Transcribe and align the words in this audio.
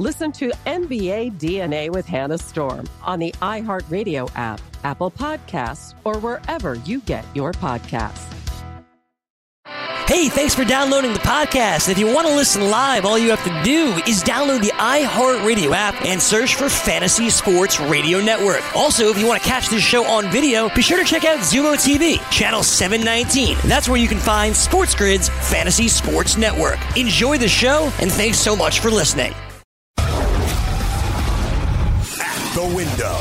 Listen 0.00 0.32
to 0.32 0.48
NBA 0.64 1.32
DNA 1.32 1.90
with 1.90 2.06
Hannah 2.06 2.38
Storm 2.38 2.88
on 3.02 3.18
the 3.18 3.32
iHeartRadio 3.42 4.30
app, 4.34 4.58
Apple 4.82 5.10
Podcasts, 5.10 5.94
or 6.04 6.18
wherever 6.20 6.76
you 6.86 7.02
get 7.02 7.22
your 7.34 7.52
podcasts. 7.52 8.26
Hey, 10.08 10.30
thanks 10.30 10.54
for 10.54 10.64
downloading 10.64 11.12
the 11.12 11.18
podcast. 11.18 11.90
If 11.90 11.98
you 11.98 12.06
want 12.06 12.26
to 12.26 12.34
listen 12.34 12.70
live, 12.70 13.04
all 13.04 13.18
you 13.18 13.28
have 13.28 13.44
to 13.44 13.62
do 13.62 13.88
is 14.10 14.24
download 14.24 14.62
the 14.62 14.72
iHeartRadio 14.72 15.70
app 15.72 16.02
and 16.06 16.20
search 16.20 16.54
for 16.54 16.70
Fantasy 16.70 17.28
Sports 17.28 17.78
Radio 17.78 18.22
Network. 18.22 18.62
Also, 18.74 19.10
if 19.10 19.18
you 19.18 19.26
want 19.26 19.42
to 19.42 19.46
catch 19.46 19.68
this 19.68 19.82
show 19.82 20.06
on 20.06 20.30
video, 20.30 20.74
be 20.74 20.80
sure 20.80 20.96
to 20.96 21.04
check 21.04 21.26
out 21.26 21.40
Xumo 21.40 21.74
TV, 21.74 22.18
channel 22.30 22.62
719. 22.62 23.58
That's 23.68 23.86
where 23.86 24.00
you 24.00 24.08
can 24.08 24.18
find 24.18 24.56
Sports 24.56 24.94
Grid's 24.94 25.28
Fantasy 25.28 25.88
Sports 25.88 26.38
Network. 26.38 26.78
Enjoy 26.96 27.36
the 27.36 27.48
show, 27.48 27.92
and 28.00 28.10
thanks 28.10 28.38
so 28.38 28.56
much 28.56 28.80
for 28.80 28.90
listening. 28.90 29.34
The 32.60 32.74
window. 32.76 33.16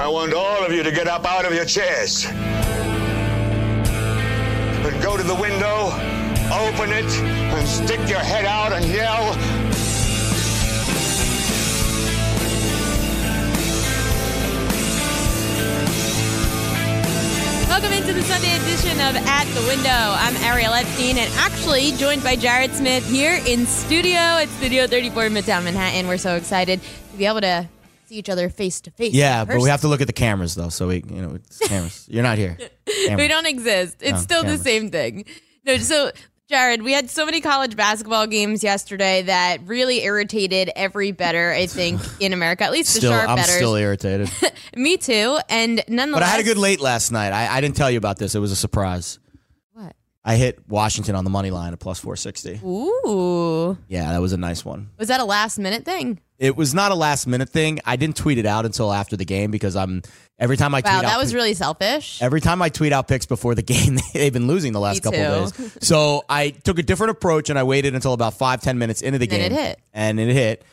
I 0.00 0.08
want 0.08 0.32
all 0.32 0.64
of 0.64 0.72
you 0.72 0.82
to 0.82 0.90
get 0.90 1.06
up 1.08 1.26
out 1.26 1.44
of 1.44 1.52
your 1.52 1.66
chairs 1.66 2.24
and 2.24 2.34
go 5.02 5.18
to 5.18 5.22
the 5.22 5.34
window, 5.34 5.92
open 6.50 6.90
it, 6.90 7.04
and 7.04 7.68
stick 7.68 8.00
your 8.08 8.20
head 8.20 8.46
out 8.46 8.72
and 8.72 8.86
yell. 8.86 9.57
Welcome 17.80 17.96
into 17.96 18.12
the 18.12 18.22
Sunday 18.22 18.56
edition 18.56 18.98
of 18.98 19.14
At 19.28 19.44
the 19.54 19.60
Window. 19.68 19.88
I'm 19.88 20.34
Ariel 20.38 20.74
Epstein 20.74 21.16
and 21.16 21.32
actually 21.36 21.92
joined 21.92 22.24
by 22.24 22.34
Jared 22.34 22.72
Smith 22.72 23.08
here 23.08 23.40
in 23.46 23.66
studio 23.66 24.16
at 24.18 24.48
Studio 24.48 24.88
34 24.88 25.26
in 25.26 25.32
Midtown 25.32 25.62
Manhattan. 25.62 26.08
We're 26.08 26.18
so 26.18 26.34
excited 26.34 26.80
to 27.12 27.16
be 27.16 27.24
able 27.26 27.40
to 27.42 27.68
see 28.06 28.16
each 28.16 28.28
other 28.28 28.48
face 28.48 28.80
to 28.80 28.90
face. 28.90 29.14
Yeah, 29.14 29.44
but 29.44 29.60
we 29.60 29.68
have 29.68 29.82
to 29.82 29.88
look 29.88 30.00
at 30.00 30.08
the 30.08 30.12
cameras 30.12 30.56
though. 30.56 30.70
So 30.70 30.88
we, 30.88 31.04
you 31.08 31.22
know, 31.22 31.36
it's 31.36 31.58
cameras. 31.68 32.04
You're 32.10 32.24
not 32.24 32.36
here. 32.36 32.58
we 33.16 33.28
don't 33.28 33.46
exist. 33.46 33.98
It's 34.00 34.10
No, 34.10 34.18
still 34.18 34.42
cameras. 34.42 34.58
the 34.58 34.64
same 34.64 34.90
thing. 34.90 35.24
No, 35.64 35.76
so 35.76 36.10
Jared, 36.48 36.80
we 36.80 36.92
had 36.92 37.10
so 37.10 37.26
many 37.26 37.42
college 37.42 37.76
basketball 37.76 38.26
games 38.26 38.62
yesterday 38.62 39.20
that 39.20 39.58
really 39.66 40.02
irritated 40.02 40.70
every 40.74 41.12
better, 41.12 41.52
I 41.52 41.66
think, 41.66 42.00
in 42.20 42.32
America. 42.32 42.64
At 42.64 42.72
least 42.72 42.88
Still, 42.94 43.10
the 43.10 43.18
sharp 43.18 43.28
I'm 43.28 43.36
betters. 43.36 43.56
still 43.56 43.74
irritated. 43.74 44.30
Me 44.74 44.96
too. 44.96 45.38
And 45.50 45.84
nonetheless, 45.88 46.20
but 46.20 46.22
I 46.22 46.28
had 46.30 46.40
a 46.40 46.44
good 46.44 46.56
late 46.56 46.80
last 46.80 47.12
night. 47.12 47.32
I, 47.34 47.54
I 47.54 47.60
didn't 47.60 47.76
tell 47.76 47.90
you 47.90 47.98
about 47.98 48.16
this. 48.16 48.34
It 48.34 48.38
was 48.38 48.50
a 48.50 48.56
surprise. 48.56 49.18
I 50.28 50.36
hit 50.36 50.58
Washington 50.68 51.14
on 51.14 51.24
the 51.24 51.30
money 51.30 51.50
line 51.50 51.72
at 51.72 51.78
plus 51.78 51.98
460. 52.00 52.60
Ooh, 52.64 53.78
Yeah, 53.88 54.12
that 54.12 54.20
was 54.20 54.32
a 54.34 54.36
nice 54.36 54.62
one. 54.64 54.90
was 54.98 55.08
that 55.08 55.20
a 55.20 55.24
last 55.24 55.58
minute 55.58 55.84
thing? 55.86 56.20
It 56.38 56.54
was 56.54 56.74
not 56.74 56.92
a 56.92 56.94
last 56.94 57.26
minute 57.26 57.48
thing. 57.48 57.80
I 57.84 57.96
didn't 57.96 58.16
tweet 58.16 58.36
it 58.38 58.44
out 58.46 58.64
until 58.66 58.92
after 58.92 59.16
the 59.16 59.24
game 59.24 59.50
because 59.50 59.74
I'm 59.74 60.02
every 60.38 60.56
time 60.56 60.74
I 60.74 60.82
Wow, 60.84 60.92
tweet 60.98 61.04
out 61.06 61.08
that 61.10 61.18
was 61.18 61.34
really 61.34 61.54
selfish. 61.54 62.20
every 62.22 62.40
time 62.40 62.60
I 62.62 62.68
tweet 62.68 62.92
out 62.92 63.08
picks 63.08 63.26
before 63.26 63.54
the 63.54 63.62
game, 63.74 63.96
they've 64.14 64.32
been 64.32 64.46
losing 64.46 64.72
the 64.72 64.80
last 64.80 64.96
Me 64.96 65.00
couple 65.00 65.20
of 65.20 65.56
days. 65.56 65.78
So 65.80 66.24
I 66.28 66.50
took 66.50 66.78
a 66.78 66.82
different 66.82 67.10
approach 67.12 67.48
and 67.50 67.58
I 67.58 67.62
waited 67.64 67.94
until 67.94 68.12
about 68.12 68.34
five 68.34 68.60
ten 68.60 68.78
minutes 68.78 69.00
into 69.02 69.18
the 69.18 69.26
game. 69.26 69.40
And 69.40 69.52
it 69.54 69.56
hit. 69.56 69.80
and 69.94 70.20
it 70.20 70.32
hit. 70.32 70.64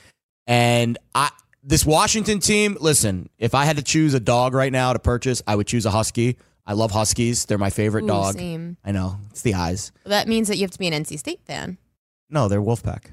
And 0.47 0.97
I 1.15 1.31
this 1.63 1.83
Washington 1.85 2.39
team. 2.39 2.77
Listen, 2.79 3.29
if 3.39 3.55
I 3.55 3.65
had 3.65 3.77
to 3.77 3.83
choose 3.83 4.13
a 4.13 4.19
dog 4.19 4.53
right 4.53 4.71
now 4.71 4.93
to 4.93 4.99
purchase, 4.99 5.41
I 5.47 5.55
would 5.55 5.65
choose 5.65 5.85
a 5.85 5.91
husky. 5.91 6.37
I 6.65 6.73
love 6.73 6.91
huskies. 6.91 7.45
They're 7.45 7.57
my 7.57 7.69
favorite 7.69 8.03
Ooh, 8.05 8.07
dog. 8.07 8.35
same. 8.35 8.77
I 8.83 8.91
know 8.91 9.17
it's 9.29 9.41
the 9.41 9.53
eyes. 9.53 9.91
That 10.05 10.27
means 10.27 10.47
that 10.47 10.57
you 10.57 10.63
have 10.63 10.71
to 10.71 10.79
be 10.79 10.87
an 10.87 10.93
NC 10.93 11.19
State 11.19 11.41
fan. 11.45 11.77
No, 12.29 12.47
they're 12.47 12.61
Wolfpack. 12.61 13.05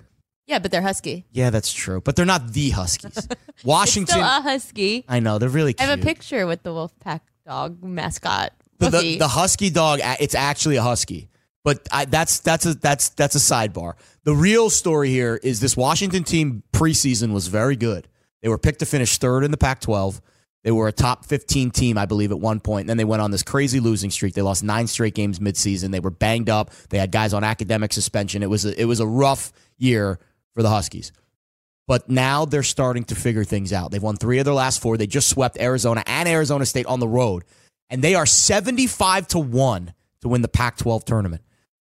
Yeah, 0.47 0.59
but 0.59 0.71
they're 0.71 0.83
husky. 0.83 1.25
Yeah, 1.31 1.51
that's 1.51 1.73
true. 1.73 2.01
But 2.01 2.17
they're 2.17 2.27
not 2.27 2.53
the 2.53 2.71
Huskies. 2.71 3.29
Washington. 3.65 4.15
Still 4.15 4.25
a 4.25 4.41
husky. 4.41 5.05
I 5.09 5.21
know 5.21 5.39
they're 5.39 5.49
really 5.49 5.73
cute. 5.75 5.87
I 5.87 5.91
have 5.91 6.01
a 6.01 6.03
picture 6.03 6.47
with 6.47 6.63
the 6.63 6.71
Wolfpack 6.71 7.21
dog 7.47 7.83
mascot. 7.83 8.53
the, 8.79 8.91
the, 8.91 9.19
the 9.19 9.29
husky 9.29 9.71
dog 9.71 10.01
it's 10.21 10.35
actually 10.35 10.77
a 10.77 10.83
husky 10.83 11.29
but 11.65 11.87
I, 11.91 12.05
that's 12.05 12.39
that's 12.41 12.67
a 12.67 12.75
that's 12.75 13.09
that's 13.11 13.35
a 13.35 13.39
sidebar 13.41 13.95
the 14.25 14.35
real 14.35 14.71
story 14.71 15.09
here 15.11 15.41
is 15.43 15.59
this 15.59 15.77
washington 15.77 16.23
team 16.23 16.63
preseason 16.73 17.33
was 17.33 17.49
very 17.49 17.75
good 17.75 18.07
they 18.43 18.49
were 18.49 18.59
picked 18.59 18.79
to 18.79 18.87
finish 18.87 19.19
third 19.19 19.43
in 19.43 19.51
the 19.51 19.57
pac 19.57 19.81
12 19.81 20.21
they 20.65 20.71
were 20.71 20.89
a 20.89 20.93
top 20.93 21.25
15 21.25 21.71
team 21.71 21.99
i 21.99 22.07
believe 22.07 22.31
at 22.31 22.41
one 22.41 22.61
point 22.61 22.83
and 22.83 22.91
then 22.91 22.97
they 22.97 23.05
went 23.05 23.23
on 23.23 23.31
this 23.31 23.43
crazy 23.43 23.81
losing 23.81 24.11
streak 24.11 24.35
they 24.35 24.43
lost 24.43 24.63
nine 24.63 24.87
straight 24.87 25.15
games 25.15 25.39
midseason 25.39 25.91
they 25.91 26.01
were 26.01 26.11
banged 26.11 26.49
up 26.49 26.71
they 26.91 26.99
had 26.99 27.11
guys 27.11 27.33
on 27.33 27.45
academic 27.45 27.93
suspension 27.93 28.43
it 28.43 28.51
was 28.51 28.65
a, 28.65 28.81
it 28.81 28.85
was 28.85 29.01
a 29.01 29.07
rough 29.07 29.53
year 29.79 30.19
for 30.55 30.63
the 30.63 30.71
huskies 30.71 31.13
but 31.89 32.09
now 32.09 32.45
they're 32.45 32.63
starting 32.63 33.05
to 33.05 33.15
figure 33.15 33.45
things 33.45 33.73
out. 33.73 33.91
They've 33.91 34.03
won 34.03 34.17
three 34.17 34.39
of 34.39 34.45
their 34.45 34.55
last 34.55 34.81
four. 34.81 34.97
They 34.97 35.07
just 35.07 35.29
swept 35.29 35.59
Arizona 35.59 36.03
and 36.07 36.29
Arizona 36.29 36.65
State 36.65 36.87
on 36.87 37.01
the 37.01 37.09
road. 37.09 37.45
And 37.91 38.03
they 38.03 38.15
are 38.15 38.27
75 38.27 39.27
to 39.29 39.39
1 39.39 39.93
to 40.23 40.29
win 40.29 40.43
the 40.43 40.49
Pac 40.49 40.79
12 40.79 41.05
tournament. 41.05 41.43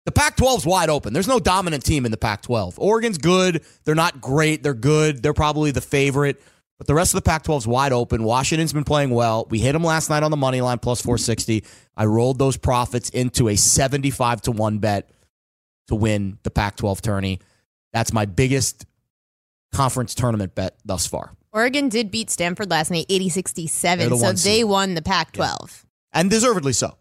The 0.06 0.12
Pac 0.12 0.38
12's 0.38 0.66
wide 0.66 0.90
open. 0.90 1.14
There's 1.14 1.28
no 1.28 1.40
dominant 1.40 1.84
team 1.84 2.06
in 2.06 2.12
the 2.12 2.18
Pac 2.18 2.44
12. 2.44 2.78
Oregon's 2.78 3.18
good. 3.18 3.66
They're 3.86 3.96
not 3.96 4.22
great. 4.22 4.62
They're 4.62 4.76
good. 4.76 5.24
They're 5.24 5.34
probably 5.34 5.72
the 5.72 5.82
favorite. 5.82 6.40
But 6.78 6.88
the 6.88 6.94
rest 6.94 7.14
of 7.14 7.24
the 7.24 7.30
Pac 7.30 7.44
12 7.44 7.64
is 7.64 7.68
wide 7.68 7.94
open. 7.94 8.24
Washington's 8.24 8.74
been 8.74 8.84
playing 8.84 9.12
well. 9.12 9.48
We 9.50 9.60
hit 9.60 9.72
them 9.72 9.84
last 9.84 10.10
night 10.10 10.24
on 10.24 10.32
the 10.32 10.38
money 10.38 10.60
line 10.62 10.80
plus 10.80 11.02
460. 11.02 11.64
I 11.96 12.06
rolled 12.06 12.38
those 12.38 12.58
profits 12.58 13.10
into 13.12 13.48
a 13.48 13.56
75 13.56 14.42
to 14.44 14.52
1 14.52 14.80
bet 14.80 15.10
to 15.88 15.96
win 15.96 16.38
the 16.44 16.52
Pac 16.52 16.76
12 16.78 17.02
tourney. 17.02 17.40
That's 17.94 18.12
my 18.12 18.26
biggest 18.26 18.86
conference 19.72 20.16
tournament 20.16 20.54
bet 20.56 20.76
thus 20.84 21.08
far. 21.08 21.32
Oregon 21.54 21.88
did 21.88 22.12
beat 22.12 22.30
Stanford 22.30 22.70
last 22.70 22.92
night, 22.92 23.06
80 23.08 23.30
67. 23.30 24.10
The 24.10 24.18
So 24.18 24.32
they 24.32 24.36
seed. 24.36 24.66
won 24.66 24.94
the 24.96 25.02
Pac 25.02 25.32
12. 25.32 25.86
And 26.12 26.30
deservedly 26.30 26.74
so. 26.74 26.98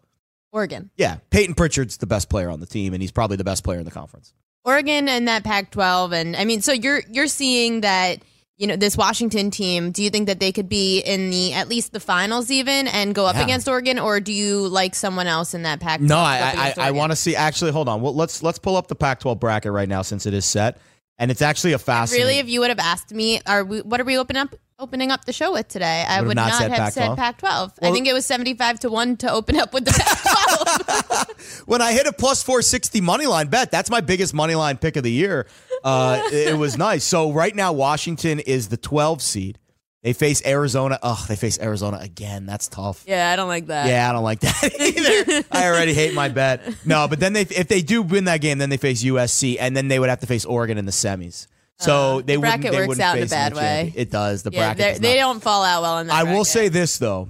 Oregon. 0.53 0.89
Yeah, 0.95 1.17
Payton 1.31 1.55
Pritchard's 1.55 1.97
the 1.97 2.05
best 2.07 2.29
player 2.29 2.49
on 2.49 2.61
the 2.61 2.65
team, 2.65 2.93
and 2.93 3.01
he's 3.01 3.11
probably 3.11 3.35
the 3.35 3.43
best 3.43 3.65
player 3.65 3.79
in 3.79 3.83
the 3.83 3.91
conference. 3.91 4.33
Oregon 4.63 5.09
and 5.09 5.27
that 5.27 5.43
Pac 5.43 5.71
12. 5.71 6.13
And 6.13 6.35
I 6.37 6.45
mean, 6.45 6.61
so 6.61 6.71
you're 6.71 7.01
you're 7.11 7.27
seeing 7.27 7.81
that. 7.81 8.19
You 8.57 8.67
know 8.67 8.77
this 8.77 8.95
Washington 8.95 9.51
team. 9.51 9.91
Do 9.91 10.01
you 10.01 10.09
think 10.09 10.27
that 10.27 10.39
they 10.39 10.51
could 10.53 10.69
be 10.69 10.99
in 10.99 11.29
the 11.29 11.51
at 11.53 11.67
least 11.67 11.91
the 11.91 11.99
finals 11.99 12.49
even 12.51 12.87
and 12.87 13.13
go 13.13 13.25
up 13.25 13.35
Yeah. 13.35 13.43
against 13.43 13.67
Oregon, 13.67 13.99
or 13.99 14.21
do 14.21 14.31
you 14.31 14.67
like 14.69 14.95
someone 14.95 15.27
else 15.27 15.53
in 15.53 15.63
that 15.63 15.81
Pac? 15.81 15.99
No, 15.99 16.17
I 16.17 16.73
I, 16.77 16.87
I 16.87 16.91
want 16.91 17.11
to 17.11 17.17
see. 17.17 17.35
Actually, 17.35 17.71
hold 17.71 17.89
on. 17.89 18.01
Well, 18.01 18.15
let's 18.15 18.41
let's 18.43 18.57
pull 18.59 18.77
up 18.77 18.87
the 18.87 18.95
Pac-12 18.95 19.39
bracket 19.41 19.73
right 19.73 19.89
now 19.89 20.01
since 20.03 20.25
it 20.25 20.33
is 20.33 20.45
set. 20.45 20.77
and 21.17 21.31
it's 21.31 21.41
actually 21.41 21.73
a 21.73 21.79
fascinating. 21.79 22.27
Really, 22.27 22.39
if 22.39 22.47
you 22.47 22.59
would 22.61 22.69
have 22.69 22.79
asked 22.79 23.13
me, 23.13 23.39
are 23.45 23.63
we, 23.65 23.81
what 23.81 23.99
are 24.01 24.05
we 24.05 24.17
opening 24.17 24.41
up 24.43 24.55
opening 24.79 25.11
up 25.11 25.23
the 25.25 25.31
show 25.33 25.53
with 25.53 25.67
today? 25.69 26.05
I 26.07 26.19
Would 26.21 26.27
would 26.29 26.35
not 26.35 26.51
have 26.51 26.69
Pac-12? 26.71 26.91
said 26.91 27.15
Pac-12. 27.17 27.73
I 27.81 27.91
think 27.91 28.07
it 28.07 28.13
was 28.13 28.25
seventy-five 28.25 28.79
to 28.81 28.89
one 28.89 29.17
to 29.17 29.31
open 29.31 29.57
up 29.57 29.73
with 29.73 29.83
the 29.85 29.91
Pac-12. 29.91 31.61
when 31.67 31.81
I 31.81 31.91
hit 31.93 32.07
a 32.07 32.13
plus 32.13 32.41
460 32.43 33.01
money 33.01 33.25
line 33.27 33.47
bet, 33.47 33.69
that's 33.71 33.89
my 33.89 34.01
biggest 34.01 34.33
money 34.33 34.55
line 34.55 34.77
pick 34.77 34.95
of 34.95 35.03
the 35.03 35.11
year. 35.11 35.47
Uh, 35.85 36.21
it 36.31 36.57
was 36.57 36.77
nice. 36.89 37.03
So 37.03 37.31
right 37.31 37.55
now, 37.55 37.71
Washington 37.71 38.39
is 38.39 38.67
the 38.69 38.77
12 38.77 39.21
seed. 39.21 39.59
They 40.01 40.13
face 40.13 40.45
Arizona. 40.45 40.99
Oh, 41.01 41.23
they 41.27 41.35
face 41.35 41.57
Arizona 41.59 41.97
again. 41.99 42.45
That's 42.45 42.67
tough. 42.67 43.03
yeah, 43.07 43.31
I 43.31 43.35
don't 43.35 43.47
like 43.47 43.67
that. 43.67 43.87
Yeah, 43.87 44.07
I 44.07 44.13
don't 44.13 44.23
like 44.23 44.39
that 44.41 44.63
either. 44.79 45.47
I 45.51 45.67
already 45.67 45.93
hate 45.95 46.13
my 46.13 46.29
bet. 46.29 46.61
No, 46.85 47.07
but 47.07 47.19
then 47.19 47.33
they 47.33 47.41
if 47.41 47.67
they 47.67 47.81
do 47.81 48.03
win 48.03 48.25
that 48.25 48.39
game, 48.41 48.59
then 48.59 48.69
they 48.69 48.77
face 48.77 49.03
USC, 49.03 49.57
and 49.59 49.75
then 49.75 49.87
they 49.87 49.97
would 49.97 50.09
have 50.09 50.19
to 50.19 50.27
face 50.27 50.45
Oregon 50.45 50.77
in 50.77 50.85
the 50.85 50.91
semis. 50.91 51.47
So 51.79 52.21
they 52.21 52.35
Uh, 52.35 52.35
the 52.35 52.39
wouldn't. 52.39 52.41
bracket 52.41 52.71
They 52.71 52.77
works 52.77 52.87
wouldn't 52.89 53.03
out 53.03 53.17
in 53.17 53.23
a 53.23 53.27
bad 53.27 53.55
way. 53.55 53.93
It 53.95 54.11
does. 54.11 54.43
The 54.43 54.51
Yeah, 54.51 54.59
bracket. 54.75 54.93
does 54.95 54.99
they 54.99 55.15
don't 55.17 55.41
fall 55.41 55.63
out 55.63 55.81
well 55.81 55.97
in 55.99 56.07
that. 56.07 56.13
I 56.15 56.23
will 56.31 56.45
say 56.45 56.67
this 56.67 56.99
though, 56.99 57.29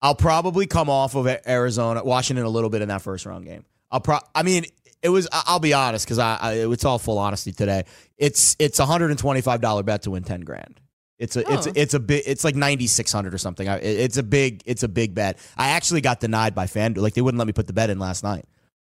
I'll 0.00 0.14
probably 0.14 0.66
come 0.66 0.88
off 0.88 1.14
of 1.16 1.26
Arizona, 1.46 2.02
Washington 2.02 2.46
a 2.46 2.48
little 2.48 2.70
bit 2.70 2.80
in 2.80 2.88
that 2.88 3.02
first 3.02 3.26
round 3.26 3.44
game. 3.44 3.64
I'll 3.90 4.00
pro. 4.00 4.18
I 4.34 4.42
mean, 4.42 4.64
it 5.02 5.08
was. 5.08 5.28
I'll 5.32 5.60
be 5.60 5.72
honest 5.74 6.04
because 6.06 6.18
I, 6.18 6.36
I. 6.40 6.52
It's 6.70 6.84
all 6.84 6.98
full 6.98 7.18
honesty 7.18 7.52
today. 7.52 7.84
It's 8.16 8.56
it's 8.58 8.78
a 8.78 8.86
hundred 8.86 9.10
and 9.10 9.18
twenty 9.18 9.40
five 9.40 9.60
dollar 9.60 9.82
bet 9.82 10.02
to 10.02 10.10
win 10.10 10.22
ten 10.24 10.40
grand. 10.40 10.80
It's 11.18 11.36
a 11.36 11.40
it's 11.50 11.66
Oh. 11.66 11.70
a, 11.70 11.80
it's 11.80 11.94
a 11.94 12.00
big 12.00 12.22
it's 12.26 12.44
like 12.44 12.54
ninety 12.56 12.86
six 12.86 13.12
hundred 13.12 13.32
or 13.34 13.38
something. 13.38 13.68
I, 13.68 13.76
it's 13.78 14.16
a 14.16 14.22
big 14.22 14.62
it's 14.66 14.82
a 14.82 14.88
big 14.88 15.14
bet. 15.14 15.38
I 15.56 15.68
actually 15.68 16.00
got 16.02 16.20
denied 16.20 16.54
by 16.54 16.66
FanDuel. 16.66 16.98
Like 16.98 17.14
they 17.14 17.22
wouldn't 17.22 17.38
let 17.38 17.46
me 17.46 17.52
put 17.52 17.66
the 17.66 17.72
bet 17.72 17.88
in 17.90 17.98
last 17.98 18.22
night. 18.22 18.44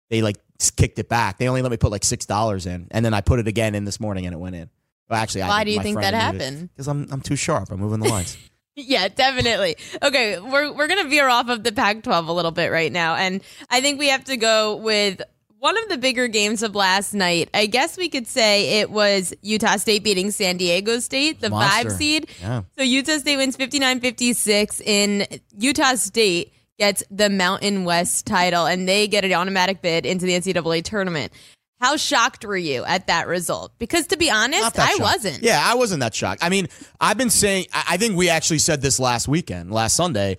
They 0.10 0.22
like 0.22 0.38
kicked 0.76 1.00
it 1.00 1.08
back. 1.10 1.38
They 1.38 1.48
only 1.48 1.62
let 1.62 1.72
me 1.72 1.78
put 1.78 1.92
like 1.92 2.04
six 2.04 2.26
dollars 2.26 2.66
in, 2.66 2.88
and 2.92 3.06
then 3.06 3.14
I 3.14 3.22
put 3.22 3.40
it 3.40 3.48
again 3.48 3.76
in 3.76 3.86
this 3.86 4.00
morning, 4.00 4.26
and 4.26 4.34
it 4.34 4.38
went 4.38 4.56
in. 4.56 4.70
Well, 5.10 5.22
actually, 5.22 5.44
I 5.44 5.48
Why 5.50 5.64
do 5.64 5.72
you 5.72 5.82
think 5.82 6.00
that 6.02 6.14
happened? 6.14 6.70
Because 6.74 6.88
I'm 6.88 7.08
I'm 7.12 7.22
too 7.22 7.36
sharp. 7.38 7.72
I'm 7.72 7.80
moving 7.80 8.00
the 8.00 8.10
lines. 8.10 8.38
Yeah, 8.80 9.08
definitely. 9.08 9.76
Okay, 10.04 10.38
we're 10.40 10.72
we're 10.72 10.88
gonna 10.88 11.10
veer 11.10 11.28
off 11.28 11.50
of 11.50 11.64
the 11.64 11.72
Pac-12 11.72 12.28
a 12.28 12.32
little 12.32 12.52
bit 12.52 12.72
right 12.72 12.92
now, 12.92 13.16
and 13.16 13.42
I 13.72 13.82
think 13.82 13.98
we 13.98 14.10
have 14.10 14.26
to 14.26 14.38
go 14.38 14.76
with 14.76 15.20
one 15.68 15.78
of 15.84 15.90
the 15.90 15.98
bigger 15.98 16.30
games 16.30 16.64
of 16.64 16.76
last 16.76 17.14
night. 17.14 17.50
I 17.54 17.66
guess 17.66 17.98
we 17.98 18.08
could 18.08 18.26
say 18.26 18.80
it 18.80 18.90
was 18.90 19.34
Utah 19.42 19.76
State 19.76 20.02
beating 20.02 20.32
San 20.32 20.56
Diego 20.56 21.00
State, 21.00 21.42
the 21.42 21.50
Monster. 21.50 21.90
five 21.90 21.98
seed. 21.98 22.30
Yeah. 22.40 22.62
So 22.78 22.84
Utah 22.84 23.18
State 23.18 23.36
wins 23.36 23.58
59-56 23.58 24.80
in 24.80 25.28
Utah 25.58 25.96
State 25.96 26.54
gets 26.80 27.04
the 27.12 27.30
Mountain 27.30 27.84
West 27.84 28.26
title, 28.26 28.66
and 28.66 28.88
they 28.88 29.10
get 29.10 29.26
an 29.26 29.34
automatic 29.34 29.82
bid 29.82 30.06
into 30.06 30.26
the 30.26 30.40
NCAA 30.40 30.86
tournament. 30.86 31.34
How 31.82 31.98
shocked 31.98 32.46
were 32.46 32.56
you 32.56 32.86
at 32.86 33.08
that 33.08 33.28
result? 33.28 33.74
Because 33.78 34.08
to 34.08 34.18
be 34.18 34.32
honest, 34.32 34.80
I 34.80 34.92
shocked. 34.92 35.02
wasn't. 35.02 35.44
Yeah, 35.44 35.62
I 35.62 35.76
wasn't 35.76 36.00
that 36.00 36.16
shocked. 36.16 36.46
I 36.46 36.48
mean, 36.48 36.70
I've 37.02 37.18
been 37.18 37.30
saying, 37.30 37.66
I 37.74 37.98
think 37.98 38.16
we 38.16 38.30
actually 38.30 38.60
said 38.60 38.82
this 38.82 39.02
last 39.02 39.28
weekend, 39.28 39.74
last 39.74 39.98
Sunday. 39.98 40.38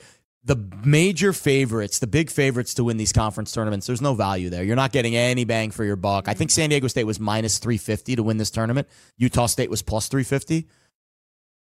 The 0.48 0.56
major 0.82 1.34
favorites, 1.34 1.98
the 1.98 2.06
big 2.06 2.30
favorites 2.30 2.72
to 2.74 2.84
win 2.84 2.96
these 2.96 3.12
conference 3.12 3.52
tournaments, 3.52 3.86
there's 3.86 4.00
no 4.00 4.14
value 4.14 4.48
there. 4.48 4.64
You're 4.64 4.76
not 4.76 4.92
getting 4.92 5.14
any 5.14 5.44
bang 5.44 5.70
for 5.70 5.84
your 5.84 5.94
buck. 5.94 6.26
I 6.26 6.32
think 6.32 6.50
San 6.50 6.70
Diego 6.70 6.88
State 6.88 7.04
was 7.04 7.20
minus 7.20 7.58
350 7.58 8.16
to 8.16 8.22
win 8.22 8.38
this 8.38 8.50
tournament. 8.50 8.88
Utah 9.18 9.44
State 9.44 9.68
was 9.68 9.82
plus 9.82 10.08
350. 10.08 10.66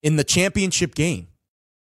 In 0.04 0.16
the 0.16 0.24
championship 0.24 0.95
game, 0.95 1.28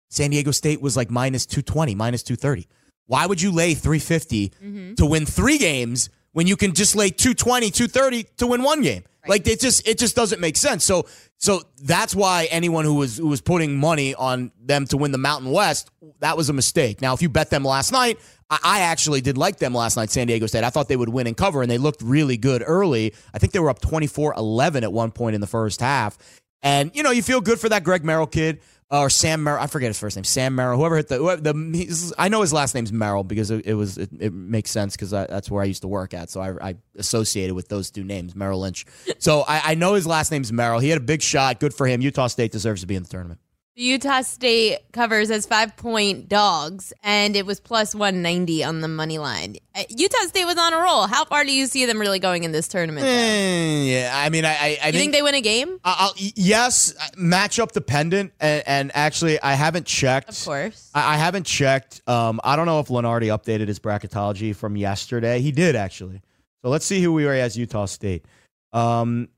San 0.09 0.31
Diego 0.31 0.51
State 0.51 0.81
was 0.81 0.97
like 0.97 1.11
minus 1.11 1.45
220, 1.45 1.95
minus 1.95 2.23
230. 2.23 2.67
Why 3.07 3.27
would 3.27 3.43
you 3.43 3.53
lay 3.53 3.75
350 3.75 4.49
mm-hmm. 4.49 4.95
to 4.95 5.05
win 5.05 5.27
three 5.27 5.59
games 5.59 6.09
when 6.33 6.47
you 6.47 6.57
can 6.57 6.73
just 6.73 6.97
lay 6.97 7.11
220, 7.11 7.71
230 7.71 8.23
to 8.39 8.47
win 8.47 8.63
one 8.63 8.81
game? 8.81 9.05
Like 9.29 9.47
it 9.47 9.61
just 9.61 9.87
it 9.87 9.99
just 9.99 10.17
doesn't 10.17 10.41
make 10.41 10.57
sense. 10.57 10.85
So 10.85 11.07
so 11.39 11.63
that's 11.83 12.15
why 12.15 12.49
anyone 12.51 12.85
who 12.85 12.95
was 12.95 13.19
who 13.19 13.29
was 13.29 13.41
putting 13.41 13.77
money 13.77 14.15
on 14.15 14.53
them 14.61 14.87
to 14.87 14.97
win 14.97 15.13
the 15.13 15.19
Mountain 15.19 15.51
West, 15.51 15.91
that 16.21 16.37
was 16.37 16.49
a 16.49 16.53
mistake. 16.53 17.01
Now, 17.03 17.15
if 17.15 17.23
you 17.23 17.29
bet 17.29 17.51
them 17.51 17.65
last 17.65 17.93
night, 17.93 18.19
I, 18.51 18.59
I 18.63 18.81
actually 18.81 19.21
did 19.21 19.37
like 19.37 19.59
them 19.59 19.75
last 19.75 19.97
night, 19.97 20.11
San 20.11 20.27
Diego 20.27 20.47
State. 20.47 20.65
I 20.65 20.71
thought 20.71 20.89
they 20.89 20.97
would 20.97 21.09
win 21.09 21.27
and 21.27 21.37
cover, 21.37 21.63
and 21.63 21.71
they 21.71 21.79
looked 21.79 22.03
really 22.03 22.37
good 22.37 22.63
early. 22.65 23.15
I 23.33 23.39
think 23.39 23.53
they 23.53 23.59
were 23.59 23.71
up 23.71 23.81
24-11 23.81 24.83
at 24.83 24.93
one 24.93 25.11
point 25.11 25.35
in 25.35 25.41
the 25.41 25.47
first 25.47 25.81
half. 25.81 26.19
And 26.63 26.91
you 26.95 27.03
know, 27.03 27.11
you 27.11 27.23
feel 27.23 27.43
good 27.43 27.61
for 27.61 27.69
that 27.69 27.85
Greg 27.85 28.05
Merrill 28.05 28.27
kid 28.27 28.61
or 29.03 29.11
Sam 29.11 29.43
Merrill. 29.43 29.63
I 29.63 29.67
forget 29.67 29.89
his 29.89 29.99
first 29.99 30.17
name. 30.17 30.25
Sam 30.25 30.55
Merrill. 30.55 30.79
Whoever 30.79 30.97
hit 30.97 31.09
the, 31.09 31.17
whoever, 31.17 31.41
the 31.41 32.15
I 32.19 32.29
know 32.29 32.43
his 32.43 32.53
last 32.53 32.75
name's 32.75 32.93
Merrill 32.93 33.25
because 33.25 33.51
it, 33.51 33.67
it 33.67 33.75
was 33.75 33.99
it, 33.99 34.11
it 34.19 34.33
makes 34.33 34.71
sense 34.71 34.95
because 34.95 35.11
that's 35.11 35.51
where 35.51 35.63
I 35.63 35.67
used 35.67 35.83
to 35.83 35.89
work 35.89 36.15
at. 36.15 36.31
So 36.31 36.41
I, 36.41 36.71
I 36.71 36.75
associated 36.97 37.55
with 37.55 37.69
those 37.69 37.91
two 37.91 38.05
names, 38.05 38.35
Merrill 38.35 38.61
Lynch. 38.61 38.87
So 39.19 39.43
I, 39.43 39.73
I 39.73 39.75
know 39.75 39.95
his 39.95 40.07
last 40.07 40.31
name's 40.31 40.53
Merrill. 40.53 40.79
He 40.81 40.89
had 40.89 40.99
a 40.99 41.05
big 41.05 41.23
shot. 41.23 41.61
Good 41.61 41.75
for 41.75 41.87
him. 41.87 42.01
Utah 42.01 42.29
State 42.29 42.53
deserves 42.53 42.83
to 42.83 42.87
be 42.87 42.95
in 42.95 43.03
the 43.03 43.09
tournament. 43.09 43.41
Utah 43.77 44.21
State 44.21 44.79
covers 44.93 45.33
as 45.33 45.47
five 45.47 45.77
point 45.77 46.29
dogs, 46.29 46.93
and 47.03 47.35
it 47.35 47.45
was 47.45 47.59
plus 47.59 47.93
190 47.93 48.63
on 48.63 48.81
the 48.83 48.89
money 48.89 49.19
line. 49.19 49.57
Uh, 49.75 49.83
Utah 49.89 50.17
State 50.29 50.45
was 50.45 50.57
on 50.57 50.73
a 50.73 50.79
roll. 50.79 51.09
How 51.09 51.25
far 51.25 51.43
do 51.45 51.53
you 51.53 51.67
see 51.67 51.85
them 51.85 51.99
really 51.99 52.21
going 52.21 52.45
in 52.45 52.53
this 52.53 52.69
tournament? 52.69 53.05
Eh, 53.05 53.83
yeah, 53.83 54.13
I 54.15 54.31
mean, 54.31 54.45
I, 54.45 54.51
I, 54.53 54.79
I 54.85 54.87
you 54.89 54.93
think 54.93 55.13
they 55.13 55.23
win 55.23 55.35
a 55.35 55.41
game? 55.41 55.81
I'll, 55.85 56.13
yes, 56.17 56.95
matchup 57.17 57.73
dependent, 57.73 58.33
and, 58.39 58.63
and 58.67 58.91
actually, 58.95 59.43
I 59.43 59.55
haven't 59.55 59.87
checked. 59.87 60.29
Of 60.29 60.45
course. 60.45 60.91
I, 60.95 61.15
I 61.15 61.17
haven't 61.17 61.45
checked. 61.45 62.01
Um, 62.09 62.41
I 62.45 62.55
don't 62.55 62.67
know 62.67 62.79
if 62.79 62.87
Lunardi 62.87 63.37
updated 63.37 63.67
his 63.67 63.81
bracketology 63.81 64.55
from 64.55 64.77
yesterday. 64.77 65.41
He 65.41 65.51
did 65.51 65.75
actually. 65.75 66.23
So 66.63 66.71
let's 66.71 66.87
see 66.87 67.03
who 67.03 67.13
we 67.13 67.27
are 67.27 67.35
as 67.35 67.59
Utah 67.59 67.87
State. 67.87 68.25
Um, 68.73 69.29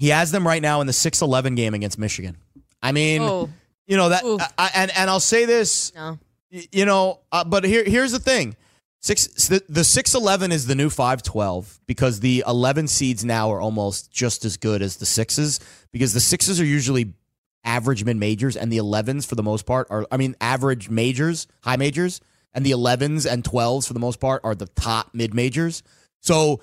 he 0.00 0.08
has 0.08 0.32
them 0.32 0.44
right 0.44 0.60
now 0.60 0.80
in 0.80 0.88
the 0.88 0.92
6-11 0.92 1.54
game 1.54 1.72
against 1.74 1.98
Michigan. 1.98 2.36
I 2.82 2.92
mean, 2.92 3.22
Oh. 3.22 3.48
You 3.90 3.96
know 3.96 4.08
that, 4.08 4.24
I, 4.56 4.70
and 4.74 4.90
and 4.96 5.10
I'll 5.10 5.20
say 5.20 5.44
this, 5.44 5.92
No. 5.94 6.18
you 6.50 6.84
know, 6.86 7.20
uh, 7.32 7.44
but 7.44 7.64
here 7.64 7.84
here's 7.84 8.12
the 8.12 8.18
thing. 8.20 8.56
Six 9.02 9.26
the, 9.48 9.62
the 9.68 9.82
611 9.84 10.52
is 10.52 10.66
the 10.66 10.74
new 10.74 10.90
512 10.90 11.80
because 11.86 12.20
the 12.20 12.44
11 12.46 12.86
seeds 12.86 13.24
now 13.24 13.50
are 13.50 13.60
almost 13.60 14.10
just 14.12 14.44
as 14.44 14.56
good 14.58 14.80
as 14.82 14.96
the 14.98 15.06
sixes 15.06 15.58
because 15.90 16.12
the 16.12 16.20
sixes 16.20 16.60
are 16.60 16.64
usually 16.66 17.14
average 17.64 18.04
mid 18.04 18.16
majors 18.16 18.56
and 18.56 18.70
the 18.72 18.78
11s 18.78 19.26
for 19.26 19.34
the 19.34 19.42
most 19.42 19.66
part 19.66 19.86
are 19.90 20.06
I 20.12 20.18
mean 20.18 20.36
average 20.40 20.88
majors, 20.90 21.46
high 21.62 21.76
majors, 21.76 22.20
and 22.54 22.64
the 22.64 22.72
11s 22.72 23.30
and 23.30 23.42
12s 23.42 23.86
for 23.86 23.94
the 23.94 24.00
most 24.00 24.20
part 24.20 24.42
are 24.44 24.54
the 24.54 24.66
top 24.66 25.10
mid 25.14 25.34
majors. 25.34 25.82
So 26.20 26.60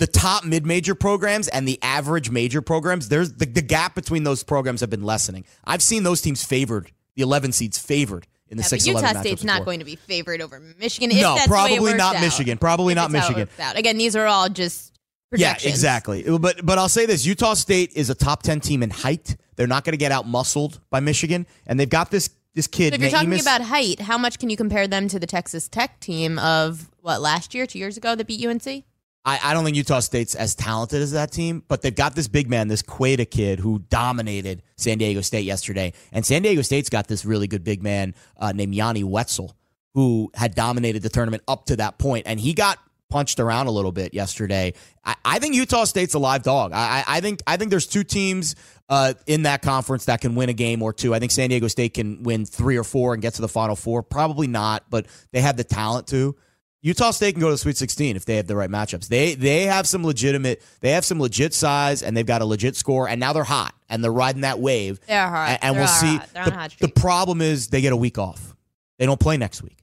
the 0.00 0.06
top 0.06 0.44
mid 0.44 0.64
major 0.66 0.94
programs 0.94 1.46
and 1.46 1.68
the 1.68 1.78
average 1.82 2.30
major 2.30 2.62
programs, 2.62 3.10
there's 3.10 3.34
the, 3.34 3.44
the 3.44 3.62
gap 3.62 3.94
between 3.94 4.24
those 4.24 4.42
programs 4.42 4.80
have 4.80 4.88
been 4.88 5.04
lessening. 5.04 5.44
I've 5.62 5.82
seen 5.82 6.02
those 6.02 6.22
teams 6.22 6.42
favored, 6.42 6.90
the 7.16 7.22
11 7.22 7.52
seeds 7.52 7.78
favored 7.78 8.26
in 8.48 8.56
the 8.56 8.62
Yeah, 8.62 8.68
6 8.68 8.86
Utah 8.86 9.20
State's 9.20 9.44
not 9.44 9.56
before. 9.56 9.64
going 9.66 9.78
to 9.80 9.84
be 9.84 9.96
favored 9.96 10.40
over 10.40 10.58
Michigan. 10.58 11.10
No, 11.10 11.34
that's 11.34 11.46
the 11.46 11.52
way 11.52 11.74
it 11.74 11.76
probably 11.76 11.94
not 11.94 12.16
out. 12.16 12.22
Michigan. 12.22 12.56
Probably 12.56 12.92
If 12.92 12.96
not 12.96 13.10
it's 13.10 13.18
how 13.20 13.30
it 13.32 13.36
Michigan. 13.36 13.76
Again, 13.76 13.98
these 13.98 14.16
are 14.16 14.26
all 14.26 14.48
just 14.48 14.98
Yeah, 15.36 15.54
exactly. 15.62 16.24
But 16.38 16.64
but 16.64 16.78
I'll 16.78 16.88
say 16.88 17.04
this: 17.04 17.26
Utah 17.26 17.54
State 17.54 17.92
is 17.94 18.08
a 18.08 18.14
top 18.14 18.42
ten 18.42 18.60
team 18.60 18.82
in 18.82 18.88
height. 18.88 19.36
They're 19.56 19.66
not 19.66 19.84
going 19.84 19.92
to 19.92 19.98
get 19.98 20.12
out 20.12 20.26
muscled 20.26 20.80
by 20.88 21.00
Michigan, 21.00 21.46
and 21.66 21.78
they've 21.78 21.88
got 21.88 22.10
this 22.10 22.30
this 22.54 22.66
kid. 22.66 22.92
So 22.92 22.94
if 22.94 23.02
you're 23.02 23.10
talking 23.10 23.38
about 23.38 23.60
height, 23.60 24.00
how 24.00 24.16
much 24.16 24.38
can 24.38 24.48
you 24.48 24.56
compare 24.56 24.88
them 24.88 25.08
to 25.08 25.18
the 25.18 25.26
Texas 25.26 25.68
Tech 25.68 26.00
team 26.00 26.38
of 26.38 26.90
what 27.02 27.20
last 27.20 27.54
year, 27.54 27.66
two 27.66 27.78
years 27.78 27.96
ago, 27.98 28.14
that 28.14 28.26
beat 28.26 28.44
UNC? 28.44 28.84
I, 29.24 29.38
I 29.42 29.54
don't 29.54 29.64
think 29.64 29.76
Utah 29.76 30.00
State's 30.00 30.34
as 30.34 30.54
talented 30.54 31.02
as 31.02 31.12
that 31.12 31.30
team, 31.30 31.62
but 31.68 31.82
they've 31.82 31.94
got 31.94 32.14
this 32.14 32.26
big 32.26 32.48
man, 32.48 32.68
this 32.68 32.82
Queta 32.82 33.26
kid, 33.26 33.60
who 33.60 33.80
dominated 33.90 34.62
San 34.76 34.98
Diego 34.98 35.20
State 35.20 35.44
yesterday. 35.44 35.92
And 36.12 36.24
San 36.24 36.42
Diego 36.42 36.62
State's 36.62 36.88
got 36.88 37.06
this 37.06 37.24
really 37.24 37.46
good 37.46 37.62
big 37.62 37.82
man 37.82 38.14
uh, 38.38 38.52
named 38.52 38.74
Yanni 38.74 39.04
Wetzell, 39.04 39.52
who 39.94 40.30
had 40.34 40.54
dominated 40.54 41.02
the 41.02 41.10
tournament 41.10 41.42
up 41.46 41.66
to 41.66 41.76
that 41.76 41.98
point, 41.98 42.26
and 42.26 42.40
he 42.40 42.54
got 42.54 42.78
punched 43.10 43.40
around 43.40 43.66
a 43.66 43.70
little 43.70 43.92
bit 43.92 44.14
yesterday. 44.14 44.72
I, 45.04 45.16
I 45.24 45.38
think 45.38 45.54
Utah 45.54 45.84
State's 45.84 46.14
a 46.14 46.18
live 46.18 46.42
dog. 46.42 46.72
I, 46.72 47.04
I 47.06 47.20
think 47.20 47.40
I 47.46 47.56
think 47.56 47.70
there's 47.70 47.86
two 47.86 48.04
teams 48.04 48.54
uh, 48.88 49.14
in 49.26 49.42
that 49.42 49.60
conference 49.60 50.06
that 50.06 50.20
can 50.20 50.34
win 50.34 50.48
a 50.48 50.54
game 50.54 50.82
or 50.82 50.92
two. 50.92 51.14
I 51.14 51.18
think 51.18 51.32
San 51.32 51.50
Diego 51.50 51.68
State 51.68 51.94
can 51.94 52.22
win 52.22 52.46
three 52.46 52.78
or 52.78 52.84
four 52.84 53.12
and 53.12 53.20
get 53.20 53.34
to 53.34 53.42
the 53.42 53.48
Final 53.48 53.76
Four. 53.76 54.02
Probably 54.02 54.46
not, 54.46 54.84
but 54.88 55.06
they 55.32 55.40
have 55.42 55.56
the 55.58 55.64
talent 55.64 56.06
to. 56.08 56.36
Utah 56.82 57.10
State 57.10 57.32
can 57.32 57.40
go 57.40 57.48
to 57.48 57.52
the 57.54 57.58
Sweet 57.58 57.76
16 57.76 58.16
if 58.16 58.24
they 58.24 58.36
have 58.36 58.46
the 58.46 58.56
right 58.56 58.70
matchups. 58.70 59.08
They 59.08 59.34
they 59.34 59.64
have 59.64 59.86
some 59.86 60.04
legitimate, 60.04 60.62
they 60.80 60.92
have 60.92 61.04
some 61.04 61.20
legit 61.20 61.52
size, 61.52 62.02
and 62.02 62.16
they've 62.16 62.24
got 62.26 62.40
a 62.40 62.46
legit 62.46 62.74
score, 62.74 63.06
and 63.08 63.20
now 63.20 63.32
they're 63.34 63.44
hot 63.44 63.74
and 63.88 64.02
they're 64.02 64.12
riding 64.12 64.42
that 64.42 64.60
wave. 64.60 64.98
They're 65.06 65.28
hot. 65.28 65.48
And, 65.50 65.58
and 65.62 65.74
They're 65.76 65.82
we'll 65.82 65.88
see. 65.88 66.16
hot. 66.16 66.30
They're 66.32 66.42
on 66.44 66.68
The, 66.78 66.86
the 66.86 66.92
problem 66.92 67.42
is 67.42 67.68
they 67.68 67.80
get 67.82 67.92
a 67.92 67.96
week 67.96 68.16
off. 68.18 68.56
They 68.98 69.04
don't 69.06 69.20
play 69.20 69.36
next 69.36 69.62
week. 69.62 69.78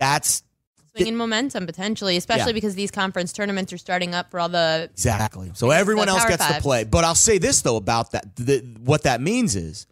That's 0.00 0.42
Swinging 0.94 1.16
momentum 1.16 1.64
potentially, 1.66 2.18
especially 2.18 2.50
Yeah. 2.50 2.52
because 2.52 2.74
these 2.74 2.90
conference 2.90 3.32
tournaments 3.32 3.72
are 3.72 3.78
starting 3.78 4.14
up 4.14 4.30
for 4.30 4.38
all 4.38 4.50
the. 4.50 4.90
Exactly. 4.92 5.50
So 5.54 5.70
everyone 5.70 6.08
else 6.10 6.24
gets 6.26 6.46
to 6.46 6.60
play. 6.60 6.84
But 6.84 7.04
I'll 7.04 7.14
say 7.14 7.38
this 7.38 7.62
though 7.62 7.76
about 7.76 8.10
that: 8.12 8.36
the, 8.36 8.58
what 8.84 9.04
that 9.04 9.20
means 9.22 9.56
is 9.56 9.86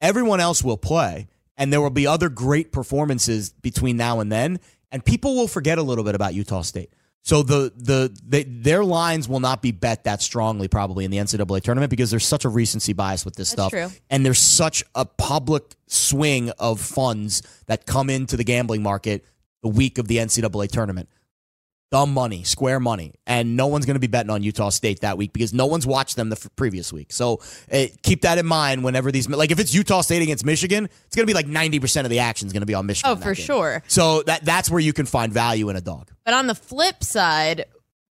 everyone 0.00 0.38
else 0.40 0.62
will 0.62 0.76
play, 0.76 1.26
and 1.56 1.72
there 1.72 1.80
will 1.80 1.90
be 1.90 2.06
other 2.06 2.28
great 2.28 2.70
performances 2.72 3.50
between 3.62 3.96
now 3.96 4.20
and 4.20 4.30
then, 4.30 4.60
and 4.92 5.04
people 5.04 5.34
will 5.34 5.48
forget 5.48 5.78
a 5.78 5.82
little 5.82 6.04
bit 6.04 6.14
about 6.14 6.34
Utah 6.34 6.62
State. 6.62 6.92
So 7.24 7.42
the 7.42 7.72
the 7.76 8.16
they, 8.26 8.42
their 8.42 8.84
lines 8.84 9.28
will 9.28 9.40
not 9.40 9.62
be 9.62 9.70
bet 9.70 10.04
that 10.04 10.20
strongly 10.20 10.66
probably 10.68 11.04
in 11.04 11.10
the 11.10 11.18
NCAA 11.18 11.62
tournament 11.62 11.90
because 11.90 12.10
there's 12.10 12.26
such 12.26 12.44
a 12.44 12.48
recency 12.48 12.92
bias 12.92 13.24
with 13.24 13.36
this 13.36 13.50
That's 13.52 13.68
stuff, 13.68 13.70
true. 13.70 13.88
and 14.10 14.26
there's 14.26 14.40
such 14.40 14.82
a 14.94 15.04
public 15.04 15.62
swing 15.86 16.50
of 16.58 16.80
funds 16.80 17.42
that 17.66 17.86
come 17.86 18.10
into 18.10 18.36
the 18.36 18.44
gambling 18.44 18.82
market 18.82 19.24
the 19.62 19.68
week 19.68 19.98
of 19.98 20.08
the 20.08 20.16
NCAA 20.16 20.68
tournament. 20.70 21.08
Dumb 21.92 22.14
money, 22.14 22.42
square 22.42 22.80
money, 22.80 23.12
and 23.26 23.54
no 23.54 23.66
one's 23.66 23.84
going 23.84 23.96
to 23.96 24.00
be 24.00 24.06
betting 24.06 24.30
on 24.30 24.42
Utah 24.42 24.70
State 24.70 25.00
that 25.00 25.18
week 25.18 25.34
because 25.34 25.52
no 25.52 25.66
one's 25.66 25.86
watched 25.86 26.16
them 26.16 26.30
the 26.30 26.36
f- 26.42 26.48
previous 26.56 26.90
week. 26.90 27.12
So 27.12 27.42
uh, 27.70 27.84
keep 28.02 28.22
that 28.22 28.38
in 28.38 28.46
mind 28.46 28.82
whenever 28.82 29.12
these 29.12 29.28
like 29.28 29.50
if 29.50 29.60
it's 29.60 29.74
Utah 29.74 30.00
State 30.00 30.22
against 30.22 30.44
Michigan, 30.46 30.88
it's 31.06 31.14
going 31.14 31.26
to 31.26 31.30
be 31.30 31.34
like 31.34 31.46
ninety 31.46 31.78
percent 31.78 32.06
of 32.06 32.10
the 32.10 32.20
action 32.20 32.46
is 32.46 32.54
going 32.54 32.62
to 32.62 32.66
be 32.66 32.72
on 32.72 32.86
Michigan. 32.86 33.12
Oh, 33.12 33.16
for 33.16 33.34
game. 33.34 33.44
sure. 33.44 33.82
So 33.88 34.22
that 34.22 34.42
that's 34.42 34.70
where 34.70 34.80
you 34.80 34.94
can 34.94 35.04
find 35.04 35.34
value 35.34 35.68
in 35.68 35.76
a 35.76 35.82
dog. 35.82 36.10
But 36.24 36.32
on 36.32 36.46
the 36.46 36.54
flip 36.54 37.04
side, 37.04 37.66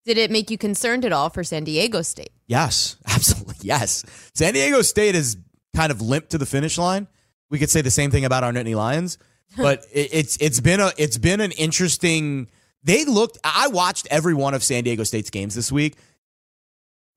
did 0.05 0.19
it 0.19 0.31
make 0.31 0.53
you 0.53 0.59
concerned 0.59 1.05
at 1.05 1.13
all 1.13 1.29
for 1.29 1.43
San 1.43 1.65
Diego 1.65 2.03
State? 2.03 2.31
Yes, 2.47 2.97
absolutely. 3.09 3.57
Yes. 3.63 4.05
San 4.35 4.55
Diego 4.55 4.83
State 4.83 5.17
is 5.17 5.37
kind 5.75 5.91
of 5.91 6.01
limped 6.01 6.31
to 6.31 6.39
the 6.39 6.47
finish 6.47 6.79
line. 6.79 7.09
We 7.51 7.59
could 7.59 7.71
say 7.71 7.81
the 7.81 7.91
same 7.91 8.11
thing 8.11 8.25
about 8.25 8.45
our 8.45 8.53
Nittany 8.53 8.77
Lions, 8.77 9.19
but 9.57 9.85
it, 9.93 10.11
it's 10.13 10.37
it's 10.37 10.61
been 10.61 10.79
a 10.81 10.93
it's 10.97 11.19
been 11.19 11.41
an 11.41 11.51
interesting. 11.53 12.49
They 12.85 13.05
looked. 13.05 13.39
I 13.43 13.69
watched 13.69 14.07
every 14.11 14.35
one 14.35 14.55
of 14.55 14.63
San 14.63 14.85
Diego 14.85 15.05
State's 15.05 15.31
games 15.31 15.55
this 15.55 15.73
week. 15.73 15.97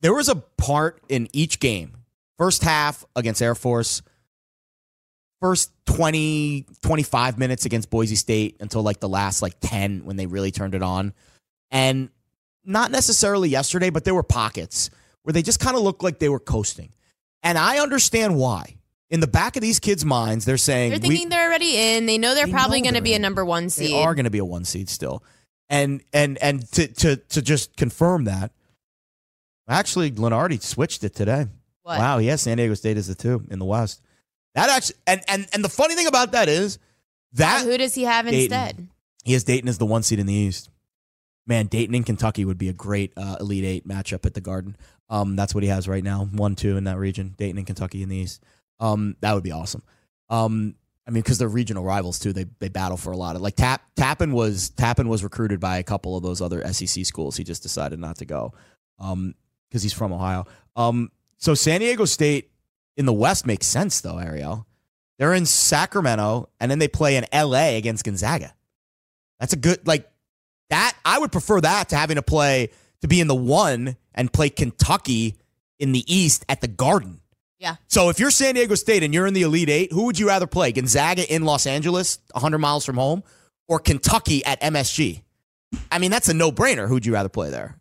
There 0.01 0.13
was 0.13 0.29
a 0.29 0.35
part 0.35 1.01
in 1.09 1.27
each 1.33 1.59
game. 1.59 1.97
First 2.37 2.63
half 2.63 3.03
against 3.15 3.41
Air 3.41 3.55
Force. 3.55 4.01
First 5.41 5.71
20, 5.85 6.65
25 6.81 7.37
minutes 7.37 7.65
against 7.65 7.89
Boise 7.91 8.15
State 8.15 8.57
until 8.59 8.81
like 8.81 8.99
the 8.99 9.09
last 9.09 9.41
like 9.41 9.53
10 9.61 10.03
when 10.05 10.15
they 10.15 10.25
really 10.25 10.51
turned 10.51 10.73
it 10.73 10.81
on. 10.81 11.13
And 11.69 12.09
not 12.63 12.89
necessarily 12.89 13.49
yesterday, 13.49 13.89
but 13.89 14.03
there 14.03 14.15
were 14.15 14.23
pockets 14.23 14.89
where 15.23 15.33
they 15.33 15.41
just 15.41 15.59
kind 15.59 15.75
of 15.75 15.83
looked 15.83 16.01
like 16.01 16.17
they 16.19 16.29
were 16.29 16.39
coasting. 16.39 16.91
And 17.43 17.57
I 17.57 17.79
understand 17.79 18.35
why. 18.35 18.77
In 19.09 19.19
the 19.19 19.27
back 19.27 19.55
of 19.55 19.61
these 19.61 19.79
kids' 19.79 20.03
minds, 20.03 20.43
they're 20.43 20.57
saying 20.57 20.89
They're 20.89 20.99
thinking 20.99 21.29
they're 21.29 21.47
already 21.47 21.77
in. 21.77 22.07
They 22.07 22.17
know 22.17 22.35
they're 22.35 22.45
They 22.45 22.51
probably 22.51 22.81
going 22.81 22.95
to 22.95 23.01
be 23.01 23.13
a 23.13 23.19
number 23.19 23.45
one 23.45 23.69
seed. 23.69 23.91
they 23.91 24.01
are 24.01 24.15
going 24.15 24.25
to 24.25 24.31
be 24.31 24.39
a 24.39 24.45
one 24.45 24.65
seed 24.65 24.89
still. 24.89 25.23
And 25.69 26.01
and 26.13 26.37
and 26.41 26.65
to 26.73 26.87
to 26.87 27.17
to 27.17 27.41
just 27.41 27.75
confirm 27.75 28.23
that, 28.25 28.51
actually, 29.67 30.11
Lunardi 30.11 30.61
switched 30.61 31.03
it 31.03 31.13
today. 31.13 31.47
What? 31.83 31.99
Wow, 31.99 32.17
he 32.19 32.27
has 32.27 32.41
San 32.41 32.57
Diego 32.57 32.73
State 32.73 32.97
is 32.97 33.07
the 33.07 33.15
two 33.15 33.43
in 33.49 33.59
the 33.59 33.65
West. 33.65 34.01
That 34.55 34.69
actually, 34.69 34.95
and 35.05 35.21
and 35.27 35.47
and 35.53 35.63
the 35.63 35.69
funny 35.69 35.95
thing 35.95 36.07
about 36.07 36.31
that 36.31 36.47
is 36.49 36.79
that 37.33 37.65
Who 37.65 37.77
does 37.77 37.95
he 37.95 38.03
have 38.03 38.25
Dayton. 38.25 38.39
instead? 38.39 38.87
he 39.25 39.33
has 39.33 39.43
Dayton 39.43 39.67
as 39.67 39.77
the 39.77 39.85
one 39.85 40.03
seed 40.03 40.19
in 40.19 40.25
the 40.25 40.33
East. 40.33 40.69
Man, 41.45 41.67
Dayton 41.67 41.95
and 41.95 42.05
Kentucky 42.05 42.43
would 42.45 42.57
be 42.57 42.69
a 42.69 42.73
great 42.73 43.13
uh, 43.17 43.37
Elite 43.39 43.63
Eight 43.65 43.87
matchup 43.87 44.25
at 44.25 44.33
the 44.33 44.41
Garden. 44.41 44.75
Um, 45.09 45.35
that's 45.35 45.53
what 45.53 45.63
he 45.63 45.69
has 45.69 45.87
right 45.87 46.03
now, 46.03 46.25
one 46.25 46.55
two 46.55 46.77
in 46.77 46.85
that 46.85 46.97
region. 46.97 47.35
Dayton 47.37 47.57
and 47.57 47.67
Kentucky 47.67 48.03
in 48.03 48.09
the 48.09 48.17
East. 48.17 48.41
Um, 48.79 49.15
that 49.21 49.33
would 49.33 49.43
be 49.43 49.51
awesome. 49.51 49.83
Um, 50.29 50.75
I 51.07 51.11
mean, 51.11 51.23
because 51.23 51.37
they're 51.37 51.47
regional 51.47 51.83
rivals 51.83 52.19
too. 52.19 52.33
They 52.33 52.45
they 52.59 52.67
battle 52.67 52.97
for 52.97 53.11
a 53.11 53.17
lot 53.17 53.35
of 53.35 53.41
like 53.41 53.55
Tap 53.55 53.81
Toppin 53.95 54.33
was 54.33 54.69
Toppin 54.71 55.07
was 55.07 55.23
recruited 55.23 55.59
by 55.59 55.77
a 55.77 55.83
couple 55.83 56.17
of 56.17 56.23
those 56.23 56.41
other 56.41 56.61
SEC 56.73 57.05
schools. 57.05 57.37
He 57.37 57.43
just 57.43 57.63
decided 57.63 57.99
not 57.99 58.17
to 58.17 58.25
go 58.25 58.53
um, 58.99 59.33
because 59.69 59.83
he's 59.83 59.93
from 59.93 60.11
Ohio. 60.11 60.45
Um, 60.75 61.11
so 61.37 61.53
San 61.53 61.79
Diego 61.79 62.03
State 62.05 62.51
in 62.97 63.05
the 63.05 63.13
West 63.13 63.45
makes 63.45 63.65
sense 63.65 64.01
though, 64.01 64.17
Ariel. 64.17 64.67
They're 65.17 65.33
in 65.33 65.45
Sacramento 65.45 66.49
and 66.59 66.69
then 66.69 66.79
they 66.79 66.89
play 66.89 67.15
in 67.15 67.25
LA 67.33 67.77
against 67.77 68.03
Gonzaga. 68.03 68.53
That's 69.39 69.53
a 69.53 69.57
good 69.57 69.87
like 69.87 70.09
that. 70.69 70.97
I 71.05 71.19
would 71.19 71.31
prefer 71.31 71.61
that 71.61 71.89
to 71.89 71.95
having 71.95 72.17
to 72.17 72.21
play 72.21 72.69
to 73.01 73.07
be 73.07 73.21
in 73.21 73.27
the 73.27 73.35
one 73.35 73.95
and 74.13 74.31
play 74.31 74.49
Kentucky 74.49 75.35
in 75.79 75.93
the 75.93 76.03
East 76.13 76.43
at 76.49 76.59
the 76.59 76.67
Garden. 76.67 77.21
Yeah. 77.59 77.75
So 77.87 78.09
if 78.09 78.19
you're 78.19 78.31
San 78.31 78.55
Diego 78.55 78.75
State 78.75 79.03
and 79.03 79.13
you're 79.13 79.25
in 79.27 79.33
the 79.33 79.41
Elite 79.41 79.69
Eight, 79.69 79.91
who 79.91 80.05
would 80.05 80.19
you 80.19 80.27
rather 80.27 80.47
play? 80.47 80.71
Gonzaga 80.71 81.33
in 81.33 81.43
Los 81.43 81.65
Angeles, 81.65 82.19
100 82.33 82.57
miles 82.59 82.85
from 82.85 82.97
home, 82.97 83.23
or 83.67 83.79
Kentucky 83.79 84.45
at 84.45 84.61
MSG? 84.61 85.23
I 85.91 85.97
mean, 85.99 86.11
that's 86.11 86.29
a 86.29 86.33
no 86.33 86.51
brainer. 86.51 86.87
Who'd 86.87 87.05
you 87.05 87.13
rather 87.13 87.29
play 87.29 87.49
there? 87.49 87.77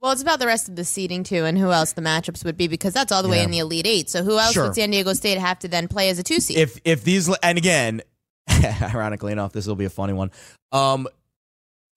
Well, 0.00 0.12
it's 0.12 0.22
about 0.22 0.38
the 0.38 0.46
rest 0.46 0.68
of 0.68 0.76
the 0.76 0.84
seeding 0.84 1.22
too, 1.22 1.44
and 1.44 1.56
who 1.56 1.70
else 1.70 1.92
the 1.92 2.02
matchups 2.02 2.44
would 2.44 2.56
be 2.56 2.68
because 2.68 2.92
that's 2.92 3.10
all 3.12 3.22
the 3.22 3.28
way 3.28 3.42
in 3.42 3.50
the 3.50 3.58
Elite 3.60 3.86
Eight. 3.86 4.10
So 4.10 4.22
who 4.22 4.38
else 4.38 4.52
Sure. 4.52 4.64
would 4.64 4.74
San 4.74 4.90
Diego 4.90 5.12
State 5.14 5.38
have 5.38 5.58
to 5.60 5.68
then 5.68 5.88
play 5.88 6.10
as 6.10 6.18
a 6.18 6.22
two 6.22 6.40
seed? 6.40 6.58
If 6.58 6.78
if 6.84 7.04
these 7.04 7.34
and 7.42 7.56
again, 7.56 8.02
ironically 8.82 9.32
enough, 9.32 9.52
this 9.52 9.66
will 9.66 9.76
be 9.76 9.86
a 9.86 9.90
funny 9.90 10.12
one. 10.12 10.30
Um, 10.72 11.08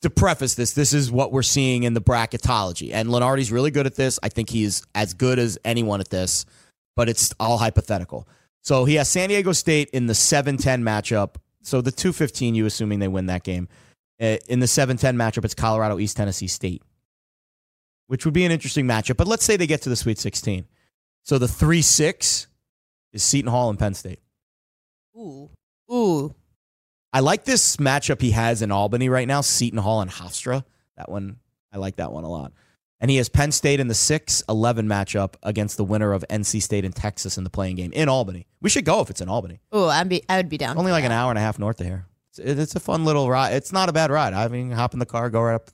to 0.04 0.10
preface 0.10 0.54
this, 0.56 0.72
this 0.74 0.94
is 0.94 1.12
what 1.12 1.32
we're 1.34 1.42
seeing 1.42 1.84
in 1.84 1.94
the 1.96 2.02
bracketology, 2.02 2.94
and 2.94 3.10
Lunardi's 3.10 3.52
really 3.52 3.72
good 3.72 3.86
at 3.88 3.96
this. 3.96 4.20
I 4.24 4.30
think 4.30 4.50
he's 4.50 4.84
as 4.96 5.14
good 5.14 5.38
as 5.40 5.58
anyone 5.66 6.00
at 6.00 6.10
this, 6.10 6.46
but 6.98 7.08
it's 7.08 7.34
all 7.40 7.60
hypothetical. 7.60 8.28
So 8.62 8.84
he 8.84 8.96
has 8.96 9.08
San 9.08 9.30
Diego 9.30 9.54
State 9.54 9.90
in 9.92 10.08
the 10.08 10.14
7-10 10.14 10.82
matchup. 10.82 11.36
So 11.62 11.80
the 11.80 11.92
215, 11.92 12.56
you 12.56 12.66
assuming 12.66 13.00
they 13.00 13.08
win 13.08 13.28
that 13.28 13.44
game. 13.44 13.70
Uh, 14.20 14.38
in 14.50 14.60
the 14.60 14.66
7-10 14.66 15.16
matchup, 15.16 15.46
it's 15.46 15.54
Colorado 15.54 16.00
East 16.00 16.18
Tennessee 16.18 16.48
State, 16.48 16.82
which 18.08 18.26
would 18.26 18.34
be 18.34 18.46
an 18.46 18.52
interesting 18.52 18.88
matchup. 18.88 19.16
But 19.16 19.28
let's 19.28 19.46
say 19.46 19.56
they 19.56 19.68
get 19.68 19.84
to 19.84 19.90
the 19.90 19.96
Sweet 19.96 20.18
16. 20.18 20.66
So 21.24 21.38
the 21.38 21.46
3-6 21.46 22.48
is 23.14 23.24
Seton 23.24 23.52
Hall 23.52 23.70
and 23.70 23.78
Penn 23.78 23.94
State. 23.94 24.20
Ooh, 25.16 25.52
ooh, 25.92 26.34
I 27.14 27.20
like 27.20 27.46
this 27.46 27.78
matchup 27.78 28.22
he 28.22 28.32
has 28.32 28.62
in 28.64 28.72
Albany 28.72 29.08
right 29.08 29.28
now, 29.28 29.42
Seton 29.42 29.80
Hall 29.80 30.02
and 30.02 30.10
Hofstra. 30.10 30.64
That 30.98 31.10
one, 31.10 31.38
I 31.72 31.78
like 31.78 31.98
that 31.98 32.12
one 32.12 32.24
a 32.24 32.30
lot. 32.30 32.54
And 33.00 33.12
he 33.12 33.18
has 33.18 33.30
Penn 33.30 33.52
State 33.52 33.80
in 33.80 33.88
the 33.88 33.94
6 33.94 34.44
11 34.50 34.88
matchup 34.88 35.36
against 35.44 35.78
the 35.78 35.84
winner 35.84 36.14
of 36.14 36.26
NC 36.30 36.62
State 36.62 36.84
and 36.84 36.96
Texas 36.96 37.38
in 37.38 37.44
the 37.44 37.50
playing 37.50 37.76
game 37.76 37.92
in 37.94 38.10
Albany. 38.10 38.48
We 38.62 38.70
should 38.70 38.86
go 38.86 39.02
if 39.02 39.10
it's 39.10 39.22
in 39.22 39.30
Albany. 39.30 39.60
Oh, 39.72 39.88
I'd 39.88 40.10
be, 40.10 40.24
I 40.28 40.38
would 40.38 40.50
be 40.50 40.58
down. 40.58 40.78
Only 40.78 40.92
like 40.92 41.04
that. 41.04 41.08
an 41.08 41.12
hour 41.12 41.30
and 41.30 41.38
a 41.38 41.42
half 41.42 41.60
north 41.60 41.80
of 41.80 41.86
here. 41.86 42.08
It's, 42.32 42.40
it's 42.40 42.76
a 42.76 42.80
fun 42.80 43.06
little 43.06 43.30
ride. 43.30 43.54
It's 43.54 43.72
not 43.72 43.88
a 43.90 43.94
bad 43.94 44.10
ride. 44.10 44.34
I 44.34 44.48
mean, 44.48 44.72
hop 44.72 44.94
in 44.94 45.00
the 45.00 45.06
car, 45.06 45.30
go 45.30 45.42
right 45.42 45.56
up 45.56 45.70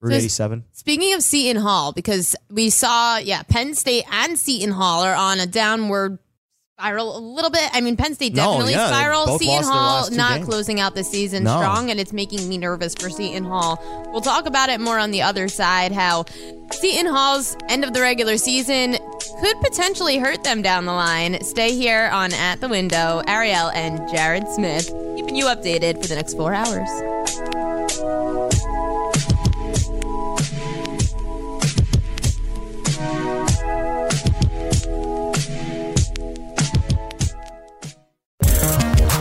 Route 0.00 0.12
Just- 0.12 0.24
87. 0.26 0.64
Speaking 0.72 1.14
of 1.14 1.22
Seton 1.24 1.60
Hall, 1.60 1.92
because 1.92 2.36
we 2.50 2.70
saw, 2.70 3.18
yeah, 3.18 3.42
Penn 3.42 3.74
State 3.74 4.04
and 4.12 4.38
Seton 4.38 4.70
Hall 4.70 5.02
are 5.02 5.14
on 5.14 5.40
a 5.40 5.46
downward 5.46 6.18
spiral 6.78 7.18
a 7.18 7.18
little 7.18 7.50
bit. 7.50 7.68
I 7.72 7.80
mean, 7.80 7.96
Penn 7.96 8.14
State 8.14 8.34
No, 8.34 8.52
definitely 8.52 8.74
yeah, 8.74 8.86
they 8.86 8.92
spiral. 8.94 9.38
Seton 9.38 9.64
Hall 9.64 10.08
not 10.12 10.34
games. 10.36 10.46
closing 10.48 10.78
out 10.78 10.94
the 10.94 11.02
season 11.02 11.42
No. 11.42 11.56
strong, 11.56 11.90
and 11.90 11.98
it's 11.98 12.12
making 12.12 12.48
me 12.48 12.56
nervous 12.56 12.94
for 12.94 13.10
Seton 13.10 13.44
Hall. 13.44 13.82
We'll 14.12 14.20
talk 14.20 14.46
about 14.46 14.68
it 14.68 14.80
more 14.80 14.96
on 14.96 15.10
the 15.10 15.22
other 15.22 15.48
side. 15.48 15.90
How 15.90 16.24
Seton 16.70 17.06
Hall's 17.12 17.56
end 17.68 17.82
of 17.82 17.94
the 17.94 18.00
regular 18.00 18.36
season 18.36 18.96
could 19.40 19.60
potentially 19.60 20.18
hurt 20.18 20.44
them 20.44 20.62
down 20.62 20.84
the 20.84 20.92
line. 20.92 21.42
Stay 21.42 21.72
here 21.74 22.10
on 22.12 22.32
At 22.32 22.60
the 22.60 22.68
Window. 22.68 23.22
Ariel 23.26 23.70
and 23.70 24.08
Jared 24.08 24.46
Smith 24.48 24.86
keeping 25.16 25.34
you 25.34 25.46
updated 25.46 26.00
for 26.00 26.06
the 26.06 26.14
next 26.14 26.34
four 26.34 26.54
hours. 26.54 26.88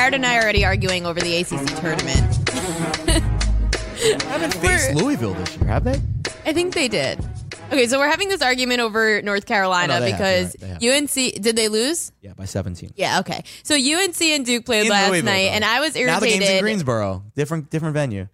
Jared 0.00 0.14
and 0.14 0.24
I 0.24 0.38
are 0.38 0.42
already 0.42 0.64
arguing 0.64 1.04
over 1.04 1.20
the 1.20 1.36
ACC 1.36 1.78
tournament. 1.78 2.48
haven't 4.22 4.54
faced 4.54 4.94
Louisville 4.94 5.34
this 5.34 5.54
year, 5.58 5.66
have 5.66 5.84
they? 5.84 6.00
I 6.46 6.54
think 6.54 6.72
they 6.72 6.88
did. 6.88 7.22
Okay, 7.70 7.86
so 7.86 7.98
we're 7.98 8.08
having 8.08 8.30
this 8.30 8.40
argument 8.40 8.80
over 8.80 9.20
North 9.20 9.44
Carolina 9.44 9.92
Oh, 9.92 9.98
no, 9.98 10.04
they 10.06 10.12
have, 10.12 10.18
because 10.18 10.56
you're 10.58 10.70
right, 10.70 10.80
they 10.80 10.86
have. 10.86 11.02
UNC 11.02 11.42
did 11.42 11.54
they 11.54 11.68
lose? 11.68 12.12
Yeah, 12.22 12.32
by 12.32 12.46
17. 12.46 12.94
Yeah, 12.96 13.18
okay. 13.20 13.44
So 13.62 13.74
UNC 13.74 14.22
and 14.22 14.46
Duke 14.46 14.64
played 14.64 14.86
In 14.86 14.90
last 14.90 15.10
Louisville, 15.10 15.26
night, 15.26 15.48
though. 15.48 15.50
and 15.56 15.64
I 15.66 15.80
was 15.80 15.94
irritated. 15.94 16.06
Now 16.14 16.20
the 16.20 16.26
game's 16.28 16.48
in. 16.48 16.62
Greensboro. 16.62 17.22
Different 17.36 17.68
different 17.68 17.92
venue. 17.92 18.28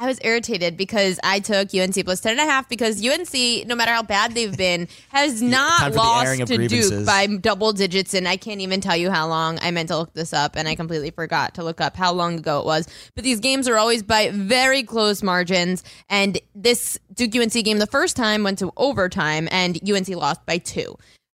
I 0.00 0.06
was 0.06 0.18
irritated 0.24 0.78
because 0.78 1.20
I 1.22 1.40
took 1.40 1.74
UNC 1.74 2.02
plus 2.06 2.20
10 2.20 2.32
and 2.32 2.40
a 2.40 2.50
half 2.50 2.70
because 2.70 3.06
UNC, 3.06 3.66
no 3.66 3.74
matter 3.74 3.92
how 3.92 4.02
bad 4.02 4.32
they've 4.32 4.56
been, 4.56 4.88
has 5.10 5.42
not 5.42 5.78
time 5.78 5.90
for 5.90 5.94
the 5.94 5.98
lost 5.98 6.46
to 6.46 6.68
Duke 6.68 7.04
by 7.04 7.26
double 7.26 7.74
digits. 7.74 8.14
And 8.14 8.26
I 8.26 8.38
can't 8.38 8.62
even 8.62 8.80
tell 8.80 8.96
you 8.96 9.10
how 9.10 9.28
long. 9.28 9.58
I 9.60 9.70
meant 9.72 9.90
to 9.90 9.98
look 9.98 10.14
this 10.14 10.32
up 10.32 10.56
and 10.56 10.66
I 10.66 10.74
completely 10.74 11.10
forgot 11.10 11.56
to 11.56 11.64
look 11.64 11.82
up 11.82 11.96
how 11.96 12.14
long 12.14 12.38
ago 12.38 12.60
it 12.60 12.64
was. 12.64 12.88
But 13.14 13.24
these 13.24 13.40
games 13.40 13.68
are 13.68 13.76
always 13.76 14.02
by 14.02 14.30
very 14.30 14.84
close 14.84 15.22
margins. 15.22 15.84
And 16.08 16.40
this 16.54 16.98
Duke 17.12 17.36
UNC 17.36 17.52
game, 17.52 17.78
the 17.78 17.86
first 17.86 18.16
time, 18.16 18.42
went 18.42 18.58
to 18.60 18.72
overtime 18.78 19.48
and 19.52 19.78
UNC 19.86 20.08
lost 20.08 20.46
by 20.46 20.56
two. 20.56 20.96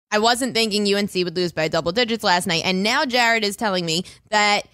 I 0.09 0.19
wasn't 0.19 0.53
thinking 0.53 0.87
UNC 0.95 1.13
would 1.15 1.35
lose 1.35 1.51
by 1.51 1.67
double 1.67 1.91
digits 1.91 2.23
last 2.23 2.47
night. 2.47 2.61
And 2.63 2.81
now 2.81 3.03
Jared 3.03 3.43
is 3.43 3.57
telling 3.57 3.85
me 3.85 4.05
that 4.29 4.67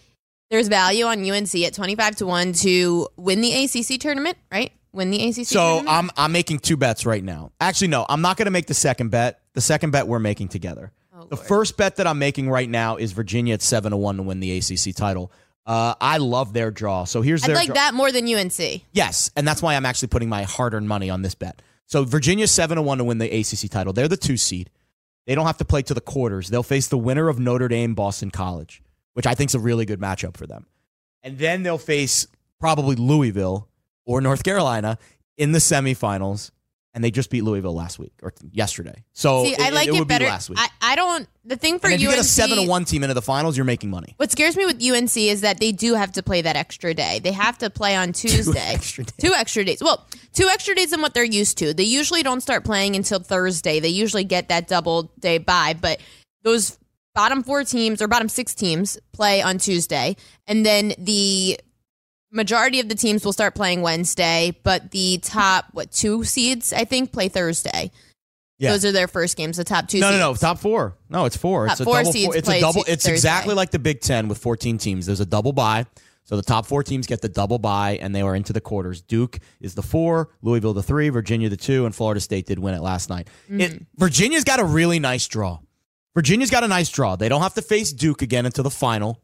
there's 0.50 0.68
value 0.68 1.06
on 1.06 1.20
UNC 1.30 1.54
at 1.56 1.74
25 1.74 2.16
to 2.18 2.26
1 2.26 2.54
to 2.54 3.08
win 3.18 3.42
the 3.42 3.54
ACC 3.66 4.00
tournament, 4.00 4.38
right? 4.52 4.72
Win 4.92 5.12
the 5.12 5.24
ACC 5.30 5.46
So 5.46 5.60
tournament. 5.84 5.88
I'm 5.90 6.10
I'm 6.18 6.32
making 6.32 6.60
two 6.60 6.78
bets 6.78 7.06
right 7.06 7.24
now. 7.24 7.52
Actually, 7.62 7.90
no, 7.90 8.06
I'm 8.10 8.22
not 8.22 8.38
going 8.38 8.46
to 8.48 8.52
make 8.52 8.66
the 8.66 8.74
second 8.74 9.10
bet. 9.12 9.40
The 9.54 9.62
second 9.62 9.92
bet 9.92 10.08
we're 10.08 10.20
making 10.20 10.48
together. 10.48 10.92
Oh, 11.16 11.26
the 11.26 11.38
first 11.38 11.78
bet 11.78 11.98
that 11.98 12.08
I'm 12.08 12.18
making 12.18 12.50
right 12.50 12.70
now 12.70 12.96
is 12.96 13.12
Virginia 13.12 13.54
at 13.54 13.62
seven 13.62 13.92
to 13.92 13.98
one 13.98 14.18
to 14.18 14.24
win 14.24 14.40
the 14.40 14.58
ACC 14.58 14.96
title. 14.96 15.32
Uh, 15.66 15.94
I 16.02 16.18
love 16.18 16.54
their 16.54 16.72
draw. 16.72 17.04
So 17.04 17.22
here's 17.22 17.44
I'd 17.44 17.54
like 17.54 17.68
draw. 17.68 17.76
that 17.76 17.94
more 17.94 18.12
than 18.12 18.28
UNC. 18.34 18.82
Yes, 18.92 19.30
and 19.36 19.48
that's 19.48 19.62
why 19.62 19.76
I'm 19.76 19.86
actually 19.86 20.08
putting 20.08 20.30
my 20.30 20.42
hard-earned 20.44 20.88
money 20.88 21.12
on 21.12 21.22
this 21.22 21.36
bet. 21.36 21.62
So 21.86 22.04
Virginia 22.06 22.48
seven 22.48 22.78
to 22.78 22.82
one 22.82 22.98
to 22.98 23.04
win 23.04 23.20
the 23.20 23.30
ACC 23.30 23.70
title. 23.70 23.94
They're 23.94 24.08
the 24.08 24.18
two 24.18 24.38
seed. 24.38 24.72
They 25.28 25.36
don't 25.36 25.46
have 25.46 25.58
to 25.58 25.66
play 25.66 25.84
to 25.84 25.94
the 25.94 26.02
quarters. 26.02 26.50
They'll 26.50 26.64
face 26.64 26.88
the 26.88 26.98
winner 26.98 27.28
of 27.30 27.38
Notre 27.38 27.68
Dame 27.68 27.94
Boston 27.94 28.32
College, 28.32 28.82
which 29.20 29.28
I 29.28 29.36
think 29.36 29.50
is 29.50 29.56
a 29.56 29.60
really 29.60 29.86
good 29.86 30.00
matchup 30.00 30.38
for 30.38 30.48
them. 30.48 30.66
And 31.24 31.38
then 31.38 31.62
they'll 31.64 31.78
face 31.78 32.26
probably 32.58 32.96
Louisville 32.96 33.68
or 34.06 34.22
North 34.22 34.46
Carolina 34.46 34.98
in 35.36 35.52
the 35.52 35.60
semifinals. 35.60 36.52
And 36.94 37.04
they 37.04 37.12
just 37.12 37.30
beat 37.30 37.42
Louisville 37.42 37.76
last 37.76 38.00
week 38.00 38.14
or 38.24 38.32
yesterday. 38.50 39.04
So 39.12 39.44
See, 39.44 39.58
I 39.60 39.72
like 39.72 39.90
it, 39.90 39.92
would 39.92 40.08
better. 40.08 40.24
be 40.24 40.30
last 40.30 40.50
week. 40.50 40.58
I, 40.58 40.70
I 40.82 40.96
don't. 40.96 41.28
The 41.44 41.58
thing 41.58 41.80
for 41.80 41.88
and 41.88 41.96
if 41.96 42.00
UNC, 42.00 42.04
you 42.04 42.10
get 42.12 42.20
a 42.20 42.24
seven 42.24 42.60
to 42.60 42.68
one 42.70 42.86
team 42.86 43.04
into 43.04 43.14
the 43.14 43.22
finals, 43.22 43.58
you're 43.58 43.66
making 43.66 43.90
money. 43.90 44.14
what 44.16 44.32
scares 44.32 44.56
me 44.56 44.66
with 44.66 44.82
UNC 44.82 45.18
is 45.18 45.42
that 45.42 45.60
they 45.60 45.74
do 45.74 45.96
have 45.96 46.14
to 46.14 46.24
play 46.24 46.42
that 46.42 46.56
extra 46.56 46.94
day. 46.94 47.20
They 47.20 47.34
have 47.34 47.58
to 47.58 47.70
play 47.70 47.98
on 47.98 48.14
Tuesday. 48.14 48.54
two, 48.54 48.58
extra 48.74 49.04
days. 49.04 49.14
Two 49.20 49.34
extra 49.34 49.66
days. 49.66 49.84
Well, 49.84 50.08
two 50.34 50.48
extra 50.48 50.76
days 50.76 50.92
than 50.92 51.02
what 51.02 51.14
they're 51.14 51.26
used 51.26 51.58
to. 51.58 51.74
They 51.74 51.84
usually 51.84 52.24
don't 52.24 52.40
start 52.40 52.64
playing 52.64 52.96
until 52.96 53.20
Thursday. 53.20 53.82
They 53.82 53.90
usually 53.90 54.24
get 54.24 54.48
that 54.48 54.70
double 54.70 55.12
day 55.20 55.40
bye, 55.40 55.76
but 55.80 56.00
those 56.44 56.80
bottom 57.20 57.44
four 57.44 57.66
teams 57.66 58.02
or 58.02 58.08
bottom 58.08 58.30
six 58.30 58.56
teams 58.56 58.98
play 59.12 59.42
on 59.42 59.58
Tuesday, 59.58 60.16
and 60.48 60.66
then 60.66 60.94
the 60.98 61.60
majority 62.32 62.80
of 62.80 62.88
the 62.88 62.96
teams 62.96 63.26
will 63.26 63.34
start 63.34 63.56
playing 63.56 63.82
Wednesday, 63.82 64.58
but 64.64 64.92
the 64.92 65.18
top 65.18 65.66
what 65.74 65.92
two 65.92 66.24
seeds 66.24 66.72
I 66.72 66.86
think 66.86 67.12
play 67.12 67.28
Thursday. 67.28 67.92
Yeah. 68.58 68.72
Those 68.72 68.86
are 68.86 68.94
their 68.94 69.10
first 69.10 69.36
games. 69.36 69.58
The 69.58 69.66
top 69.66 69.90
two. 69.90 70.00
No, 70.00 70.12
no, 70.12 70.32
seeds. 70.32 70.42
no. 70.42 70.48
Top 70.48 70.60
four. 70.60 70.96
No, 71.10 71.26
it's 71.26 71.36
four. 71.36 71.66
Top 71.66 71.74
it's 71.74 71.82
a 71.82 71.84
four 71.84 71.98
double. 71.98 72.12
seeds 72.14 72.36
It's 72.38 72.48
a 72.48 72.62
double. 72.62 72.82
It's 72.82 73.04
Thursday. 73.04 73.12
exactly 73.12 73.54
like 73.54 73.72
the 73.72 73.80
Big 73.80 74.00
Ten 74.00 74.30
with 74.30 74.38
14 74.38 74.78
teams. 74.78 75.06
There's 75.06 75.20
a 75.20 75.26
double 75.26 75.52
bye. 75.52 75.86
So 76.24 76.38
the 76.38 76.44
top 76.44 76.68
four 76.68 76.84
teams 76.84 77.06
get 77.06 77.22
the 77.22 77.28
double 77.28 77.60
bye, 77.60 77.98
and 78.02 78.16
they 78.16 78.22
are 78.22 78.36
into 78.36 78.54
the 78.54 78.62
quarters. 78.62 79.02
Duke 79.02 79.40
is 79.60 79.76
the 79.76 79.82
four, 79.82 80.30
Louisville 80.42 80.74
the 80.74 80.84
three, 80.84 81.10
Virginia 81.10 81.50
the 81.50 81.58
two, 81.58 81.86
and 81.86 81.94
Florida 81.94 82.22
State 82.22 82.46
did 82.46 82.60
win 82.60 82.76
it 82.76 82.82
last 82.82 83.10
night. 83.10 83.28
Mm-hmm. 83.46 83.62
It, 83.62 83.86
Virginia's 83.98 84.46
got 84.46 84.60
a 84.60 84.64
really 84.64 85.00
nice 85.00 85.28
draw. 85.28 85.60
Virginia's 86.16 86.50
got 86.50 86.64
a 86.64 86.68
nice 86.68 86.90
draw. 86.90 87.16
They 87.16 87.30
don't 87.30 87.42
have 87.42 87.54
to 87.56 87.62
face 87.62 87.92
Duke 87.94 88.22
again 88.22 88.46
until 88.46 88.64
the 88.64 88.70
final. 88.72 89.22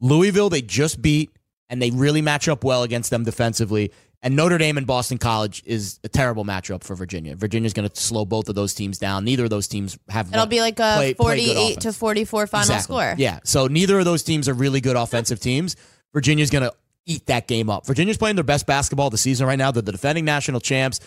Louisville 0.00 0.48
they 0.48 0.62
just 0.62 1.02
beat, 1.02 1.30
and 1.68 1.80
they 1.80 1.90
really 1.90 2.22
match 2.22 2.48
up 2.48 2.64
well 2.64 2.82
against 2.82 3.10
them 3.10 3.24
defensively. 3.24 3.92
And 4.22 4.36
Notre 4.36 4.58
Dame 4.58 4.76
and 4.76 4.86
Boston 4.86 5.16
College 5.16 5.62
is 5.64 5.98
a 6.04 6.08
terrible 6.08 6.44
matchup 6.44 6.84
for 6.84 6.94
Virginia. 6.94 7.34
Virginia's 7.36 7.72
going 7.72 7.88
to 7.88 8.00
slow 8.00 8.26
both 8.26 8.50
of 8.50 8.54
those 8.54 8.74
teams 8.74 8.98
down. 8.98 9.24
Neither 9.24 9.44
of 9.44 9.50
those 9.50 9.66
teams 9.66 9.98
have. 10.10 10.32
It'll 10.32 10.44
be 10.46 10.60
like 10.60 10.78
a 10.78 10.94
play- 10.96 11.14
play 11.14 11.36
48 11.38 11.80
to 11.80 11.92
44 11.92 12.46
final 12.46 12.62
Exactly. 12.62 12.82
score. 12.82 13.14
Yeah. 13.16 13.40
So 13.44 13.66
neither 13.66 13.98
of 13.98 14.04
those 14.04 14.22
teams 14.22 14.46
are 14.48 14.52
really 14.54 14.80
good 14.82 14.96
offensive 14.96 15.40
teams. 15.40 15.74
Virginia's 16.12 16.50
going 16.50 16.64
to 16.64 16.74
eat 17.06 17.26
that 17.26 17.48
game 17.48 17.70
up. 17.70 17.86
Virginia's 17.86 18.18
playing 18.18 18.36
their 18.36 18.44
best 18.44 18.66
basketball 18.66 19.06
of 19.06 19.12
the 19.12 19.18
season 19.18 19.46
right 19.46 19.58
now. 19.58 19.70
They're 19.70 19.80
the 19.82 19.92
defending 19.92 20.26
national 20.26 20.60
champs. 20.60 21.00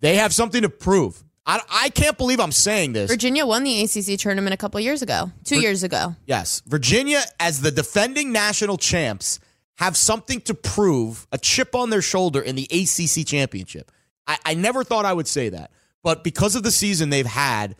They 0.00 0.16
have 0.16 0.32
something 0.32 0.62
to 0.62 0.68
prove. 0.68 1.22
I, 1.44 1.60
I 1.70 1.88
can't 1.90 2.16
believe 2.16 2.38
I'm 2.40 2.52
saying 2.52 2.92
this. 2.92 3.10
Virginia 3.10 3.44
won 3.44 3.64
the 3.64 3.82
ACC 3.82 4.18
tournament 4.18 4.54
a 4.54 4.56
couple 4.56 4.78
years 4.80 5.02
ago, 5.02 5.32
two 5.44 5.60
years 5.60 5.82
ago. 5.82 6.14
Yes. 6.26 6.62
Virginia, 6.66 7.22
as 7.40 7.60
the 7.60 7.70
defending 7.70 8.30
national 8.32 8.76
champs, 8.76 9.40
have 9.76 9.96
something 9.96 10.40
to 10.42 10.54
prove, 10.54 11.26
a 11.32 11.38
chip 11.38 11.74
on 11.74 11.90
their 11.90 12.02
shoulder 12.02 12.40
in 12.40 12.54
the 12.54 12.68
ACC 12.70 13.26
championship. 13.26 13.90
I, 14.26 14.38
I 14.44 14.54
never 14.54 14.84
thought 14.84 15.04
I 15.04 15.12
would 15.12 15.26
say 15.26 15.48
that. 15.48 15.72
But 16.04 16.22
because 16.22 16.54
of 16.54 16.62
the 16.62 16.70
season 16.70 17.10
they've 17.10 17.26
had, 17.26 17.76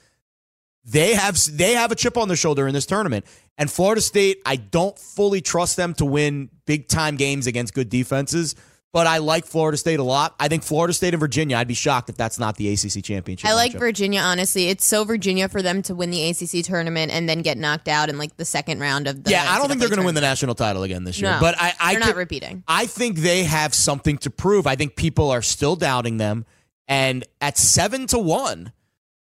they 0.85 1.15
have 1.15 1.39
they 1.53 1.75
have 1.75 1.93
a 1.93 1.95
chip 1.95 2.17
on 2.17 2.29
their 2.29 2.37
shoulder 2.37 2.67
in 2.67 2.75
this 2.75 2.87
tournament. 2.87 3.25
And 3.57 3.71
Florida 3.71 4.01
State, 4.01 4.43
I 4.45 4.57
don't 4.57 4.99
fully 4.99 5.41
trust 5.41 5.77
them 5.77 5.95
to 5.95 6.05
win 6.05 6.51
big 6.67 6.89
time 6.89 7.17
games 7.17 7.47
against 7.47 7.75
good 7.75 7.89
defenses. 7.89 8.57
But 8.93 9.07
I 9.07 9.19
like 9.19 9.47
Florida 9.47 9.79
State 9.79 10.01
a 10.01 10.03
lot. 10.03 10.35
I 10.39 10.49
think 10.49 10.63
Florida 10.63 10.93
State 10.93 11.15
and 11.15 11.21
Virginia. 11.21 11.57
I'd 11.57 11.67
be 11.67 11.75
shocked 11.75 12.11
if 12.11 12.17
that's 12.17 12.39
not 12.39 12.57
the 12.57 12.69
ACC 12.73 13.03
championship. 13.03 13.49
I 13.49 13.55
like 13.55 13.73
matchup. 13.73 13.79
Virginia, 13.79 14.21
honestly. 14.21 14.69
It's 14.69 14.85
so 14.85 15.05
Virginia 15.05 15.49
for 15.49 15.63
them 15.63 15.81
to 15.83 15.95
win 15.95 16.11
the 16.11 16.29
ACC 16.29 16.65
tournament 16.65 17.11
and 17.11 17.29
then 17.29 17.41
get 17.43 17.57
knocked 17.57 17.89
out 17.89 18.09
in 18.11 18.19
like 18.19 18.37
the 18.37 18.45
second 18.45 18.81
round 18.81 19.09
of 19.09 19.25
the. 19.25 19.31
yeah, 19.31 19.47
I 19.49 19.59
don't 19.59 19.69
think 19.69 19.81
they're 19.81 19.89
going 19.89 20.01
to 20.01 20.05
win 20.05 20.15
the 20.15 20.21
national 20.21 20.55
title 20.55 20.83
again 20.83 21.05
this 21.05 21.21
year. 21.21 21.31
No, 21.33 21.41
but 21.41 21.55
I, 21.59 21.73
I 21.81 21.93
they're 21.95 22.01
not 22.01 22.17
repeating. 22.17 22.63
I 22.69 22.85
think 22.87 23.17
they 23.19 23.45
have 23.45 23.75
something 23.75 24.19
to 24.19 24.31
prove. 24.31 24.67
I 24.67 24.77
think 24.77 24.95
people 24.97 25.31
are 25.31 25.43
still 25.43 25.75
doubting 25.75 26.19
them, 26.19 26.45
and 26.87 27.25
at 27.41 27.57
seven 27.59 28.07
to 28.09 28.19
one. 28.19 28.73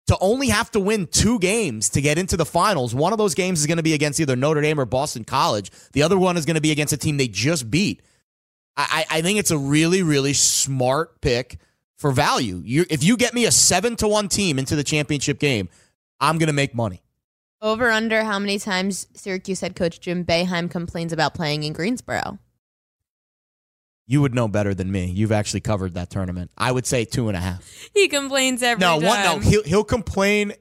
To 0.06 0.18
only 0.20 0.48
have 0.48 0.72
to 0.72 0.80
win 0.80 1.06
two 1.06 1.38
games 1.38 1.90
to 1.90 2.00
get 2.00 2.18
into 2.18 2.36
the 2.36 2.44
finals. 2.44 2.92
One 2.92 3.12
of 3.12 3.18
those 3.18 3.36
games 3.36 3.60
is 3.60 3.68
going 3.68 3.76
to 3.76 3.84
be 3.84 3.94
against 3.94 4.18
either 4.18 4.34
Notre 4.34 4.60
Dame 4.60 4.80
or 4.80 4.84
Boston 4.84 5.22
College. 5.22 5.70
The 5.92 6.02
other 6.02 6.18
one 6.18 6.36
is 6.36 6.44
going 6.44 6.56
to 6.56 6.60
be 6.60 6.72
against 6.72 6.92
a 6.92 6.96
team 6.96 7.16
they 7.16 7.28
just 7.28 7.70
beat. 7.70 8.02
I, 8.76 9.04
I 9.10 9.18
I 9.18 9.22
think 9.22 9.38
it's 9.38 9.50
a 9.50 9.58
really, 9.58 10.02
really 10.02 10.32
smart 10.32 11.20
pick 11.20 11.58
for 11.96 12.10
value. 12.12 12.62
you 12.64 12.86
if 12.90 13.02
you 13.04 13.16
get 13.16 13.34
me 13.34 13.44
a 13.44 13.50
seven 13.50 13.96
to 13.96 14.08
one 14.08 14.28
team 14.28 14.58
into 14.58 14.74
the 14.76 14.84
championship 14.84 15.38
game, 15.38 15.68
I'm 16.20 16.38
going 16.38 16.46
to 16.48 16.52
make 16.52 16.74
money. 16.74 17.02
Over 17.62 17.90
under 17.90 18.24
how 18.24 18.38
many 18.38 18.58
times 18.58 19.06
Syracuse 19.14 19.60
head 19.60 19.76
coach 19.76 20.00
Jim 20.00 20.24
Boeheim 20.24 20.70
complains 20.70 21.12
about 21.12 21.34
playing 21.34 21.62
in 21.64 21.74
Greensboro? 21.74 22.38
You 24.06 24.20
would 24.22 24.34
know 24.34 24.48
better 24.48 24.74
than 24.74 24.90
me. 24.90 25.04
You've 25.06 25.30
actually 25.30 25.60
covered 25.60 25.94
that 25.94 26.10
tournament. 26.10 26.50
I 26.58 26.72
would 26.72 26.84
say 26.86 27.04
two 27.04 27.28
and 27.28 27.36
a 27.36 27.40
half. 27.40 27.64
He 27.94 28.08
complains 28.08 28.62
every 28.62 28.80
No, 28.80 28.98
time. 28.98 29.06
one, 29.08 29.22
no, 29.22 29.38
he'll 29.38 29.62
he'll 29.62 29.84
complain 29.84 30.52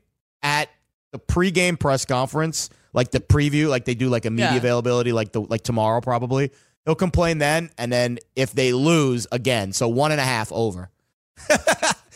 at 0.43 0.69
the 1.12 1.19
pregame 1.19 1.80
press 1.80 2.06
conference, 2.06 2.69
like 2.93 3.10
the 3.12 3.19
preview, 3.19 3.67
like 3.67 3.86
they 3.86 3.95
do 3.95 4.10
like 4.10 4.26
a 4.26 4.30
media 4.30 4.52
Yeah. 4.52 4.58
availability, 4.58 5.12
like 5.13 5.32
the 5.32 5.41
like 5.41 5.62
tomorrow 5.63 6.00
probably. 6.02 6.52
He'll 6.86 6.96
complain 6.96 7.38
then, 7.38 7.70
and 7.78 7.92
then 7.92 8.20
if 8.36 8.52
they 8.54 8.74
lose 8.74 9.28
again, 9.32 9.74
so 9.74 9.88
one 9.88 10.12
and 10.12 10.20
a 10.20 10.24
half 10.24 10.52
over, 10.52 10.89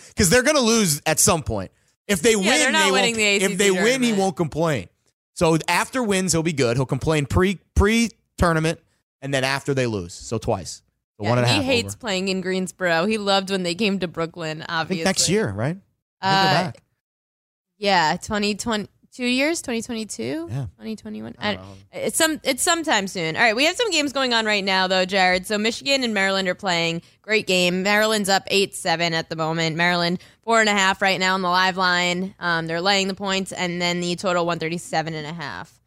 because 0.10 0.30
they're 0.30 0.43
gonna 0.43 0.60
lose 0.60 1.02
at 1.06 1.19
some 1.19 1.43
point. 1.43 1.71
If 2.08 2.21
they 2.21 2.36
win, 2.36 2.45
they're 2.45 2.71
not 2.71 2.91
winning 2.91 3.13
won't, 3.15 3.17
the 3.17 3.45
if 3.45 3.58
they 3.58 3.71
win, 3.71 4.02
he 4.04 4.13
won't 4.13 4.36
complain. 4.36 4.88
So 5.34 5.58
after 5.67 6.04
wins, 6.04 6.32
he'll 6.32 6.43
be 6.43 6.54
good. 6.54 6.78
He'll 6.78 6.86
complain 6.86 7.26
pre 7.26 7.60
pre 7.76 8.10
tournament, 8.38 8.80
and 9.21 9.34
then 9.34 9.43
after 9.43 9.73
they 9.73 9.86
lose, 9.88 10.13
so 10.13 10.38
twice. 10.38 10.82
So 11.17 11.23
Yeah, 11.23 11.30
one 11.30 11.38
and 11.39 11.45
a 11.45 11.49
he 11.49 11.56
half 11.58 11.63
hates 11.65 11.93
over. 11.93 11.99
playing 11.99 12.28
in 12.30 12.41
Greensboro. 12.41 13.06
He 13.06 13.17
loved 13.17 13.52
when 13.52 13.63
they 13.63 13.76
came 13.76 13.99
to 13.99 14.08
Brooklyn. 14.08 14.63
I 14.67 14.82
Obviously, 14.82 15.04
think 15.04 15.06
next 15.06 15.30
year, 15.30 15.49
right? 15.52 15.78
Uh, 16.21 16.63
back. 16.63 16.78
Yeah, 17.78 18.15
2020 18.17 18.88
two 19.13 19.26
years, 19.26 19.62
2022, 19.62 20.23
Yeah. 20.49 20.65
2021. 20.78 21.36
I 21.39 21.60
it's 21.91 22.17
some 22.17 22.39
it's 22.43 22.63
sometime 22.63 23.08
soon. 23.08 23.36
All 23.36 23.41
right, 23.41 23.56
we 23.56 23.65
have 23.65 23.76
some 23.76 23.89
games 23.91 24.12
going 24.13 24.34
on 24.34 24.45
right 24.45 24.63
now 24.63 24.88
though, 24.88 25.06
Jared. 25.06 25.45
So 25.45 25.58
Michigan 25.58 26.04
and 26.04 26.13
Maryland 26.13 26.47
are 26.47 26.56
playing. 26.56 27.02
Great 27.21 27.47
game. 27.47 27.84
Maryland's 27.84 28.30
up 28.30 28.43
eight 28.47 28.76
seven 28.76 29.13
at 29.13 29.30
the 29.30 29.36
moment. 29.36 29.76
Maryland 29.76 30.19
four 30.43 30.60
and 30.60 30.69
a 30.69 30.73
half 30.73 31.02
right 31.02 31.19
now 31.19 31.36
on 31.36 31.41
the 31.41 31.49
live 31.49 31.78
line. 31.78 32.36
Um, 32.39 32.67
they're 32.67 32.82
laying 32.82 33.08
the 33.08 33.13
points, 33.15 33.52
and 33.52 33.82
then 33.82 33.99
the 34.02 34.15
total 34.15 34.45
137 34.45 35.13
and 35.13 35.28
a 35.28 35.34
half. 35.34 35.80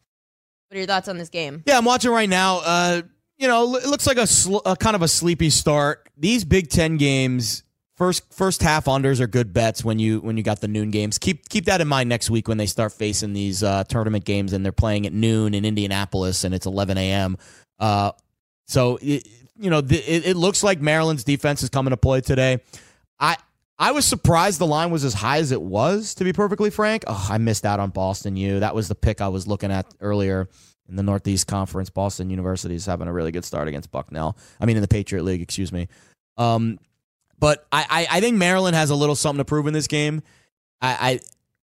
What 0.69 0.75
are 0.75 0.79
your 0.79 0.87
thoughts 0.87 1.07
on 1.07 1.17
this 1.17 1.29
game? 1.29 1.63
Yeah, 1.65 1.77
I'm 1.77 1.85
watching 1.85 2.11
right 2.11 2.27
now. 2.29 2.61
Uh, 2.63 3.01
you 3.37 3.47
know, 3.47 3.75
it 3.75 3.85
looks 3.85 4.07
like 4.07 4.17
a, 4.17 4.25
sl- 4.27 4.57
a 4.65 4.75
kind 4.75 4.95
of 4.95 5.01
a 5.01 5.07
sleepy 5.07 5.49
start. 5.49 6.09
These 6.17 6.43
Big 6.43 6.69
Ten 6.69 6.97
games, 6.97 7.63
first 7.97 8.31
first 8.33 8.61
half 8.61 8.85
unders 8.85 9.19
are 9.19 9.27
good 9.27 9.51
bets 9.51 9.83
when 9.83 9.99
you 9.99 10.19
when 10.21 10.37
you 10.37 10.43
got 10.43 10.61
the 10.61 10.67
noon 10.67 10.91
games. 10.91 11.17
Keep 11.17 11.49
keep 11.49 11.65
that 11.65 11.81
in 11.81 11.87
mind 11.87 12.07
next 12.07 12.29
week 12.29 12.47
when 12.47 12.57
they 12.57 12.65
start 12.65 12.93
facing 12.93 13.33
these 13.33 13.63
uh, 13.63 13.83
tournament 13.85 14.23
games 14.23 14.53
and 14.53 14.63
they're 14.63 14.71
playing 14.71 15.05
at 15.05 15.13
noon 15.13 15.53
in 15.53 15.65
Indianapolis 15.65 16.43
and 16.43 16.55
it's 16.55 16.65
11 16.65 16.97
a.m. 16.97 17.37
Uh, 17.79 18.11
so 18.67 18.97
it, 19.01 19.27
you 19.59 19.69
know, 19.69 19.81
the, 19.81 19.97
it, 19.97 20.27
it 20.27 20.37
looks 20.37 20.63
like 20.63 20.79
Maryland's 20.79 21.23
defense 21.23 21.63
is 21.63 21.69
coming 21.69 21.91
to 21.91 21.97
play 21.97 22.21
today. 22.21 22.59
I. 23.19 23.35
I 23.79 23.91
was 23.91 24.05
surprised 24.05 24.57
the 24.57 24.65
line 24.65 24.89
was 24.89 25.05
as 25.05 25.13
high 25.13 25.37
as 25.37 25.51
it 25.51 25.61
was, 25.61 26.15
to 26.15 26.23
be 26.23 26.33
perfectly 26.33 26.71
frank. 26.71 27.03
Oh, 27.05 27.27
I 27.29 27.37
missed 27.37 27.63
out 27.63 27.79
on 27.79 27.91
Boston 27.91 28.35
U. 28.35 28.59
That 28.59 28.73
was 28.73 28.87
the 28.87 28.95
pick 28.95 29.21
I 29.21 29.27
was 29.27 29.45
looking 29.45 29.71
at 29.71 29.85
earlier 30.01 30.49
in 30.89 30.95
the 30.95 31.03
Northeast 31.03 31.45
Conference. 31.45 31.91
Boston 31.91 32.31
University 32.31 32.73
is 32.73 32.87
having 32.87 33.07
a 33.07 33.13
really 33.13 33.31
good 33.31 33.45
start 33.45 33.67
against 33.67 33.91
Bucknell. 33.91 34.35
I 34.59 34.65
mean, 34.65 34.77
in 34.77 34.81
the 34.81 34.87
Patriot 34.87 35.21
League, 35.21 35.43
excuse 35.43 35.71
me. 35.71 35.89
Um, 36.37 36.79
but 37.39 37.65
I, 37.71 37.85
I, 38.11 38.17
I 38.17 38.19
think 38.19 38.37
Maryland 38.37 38.75
has 38.75 38.89
a 38.89 38.95
little 38.95 39.15
something 39.15 39.39
to 39.39 39.45
prove 39.45 39.67
in 39.67 39.73
this 39.73 39.87
game. 39.87 40.21
I, 40.81 41.19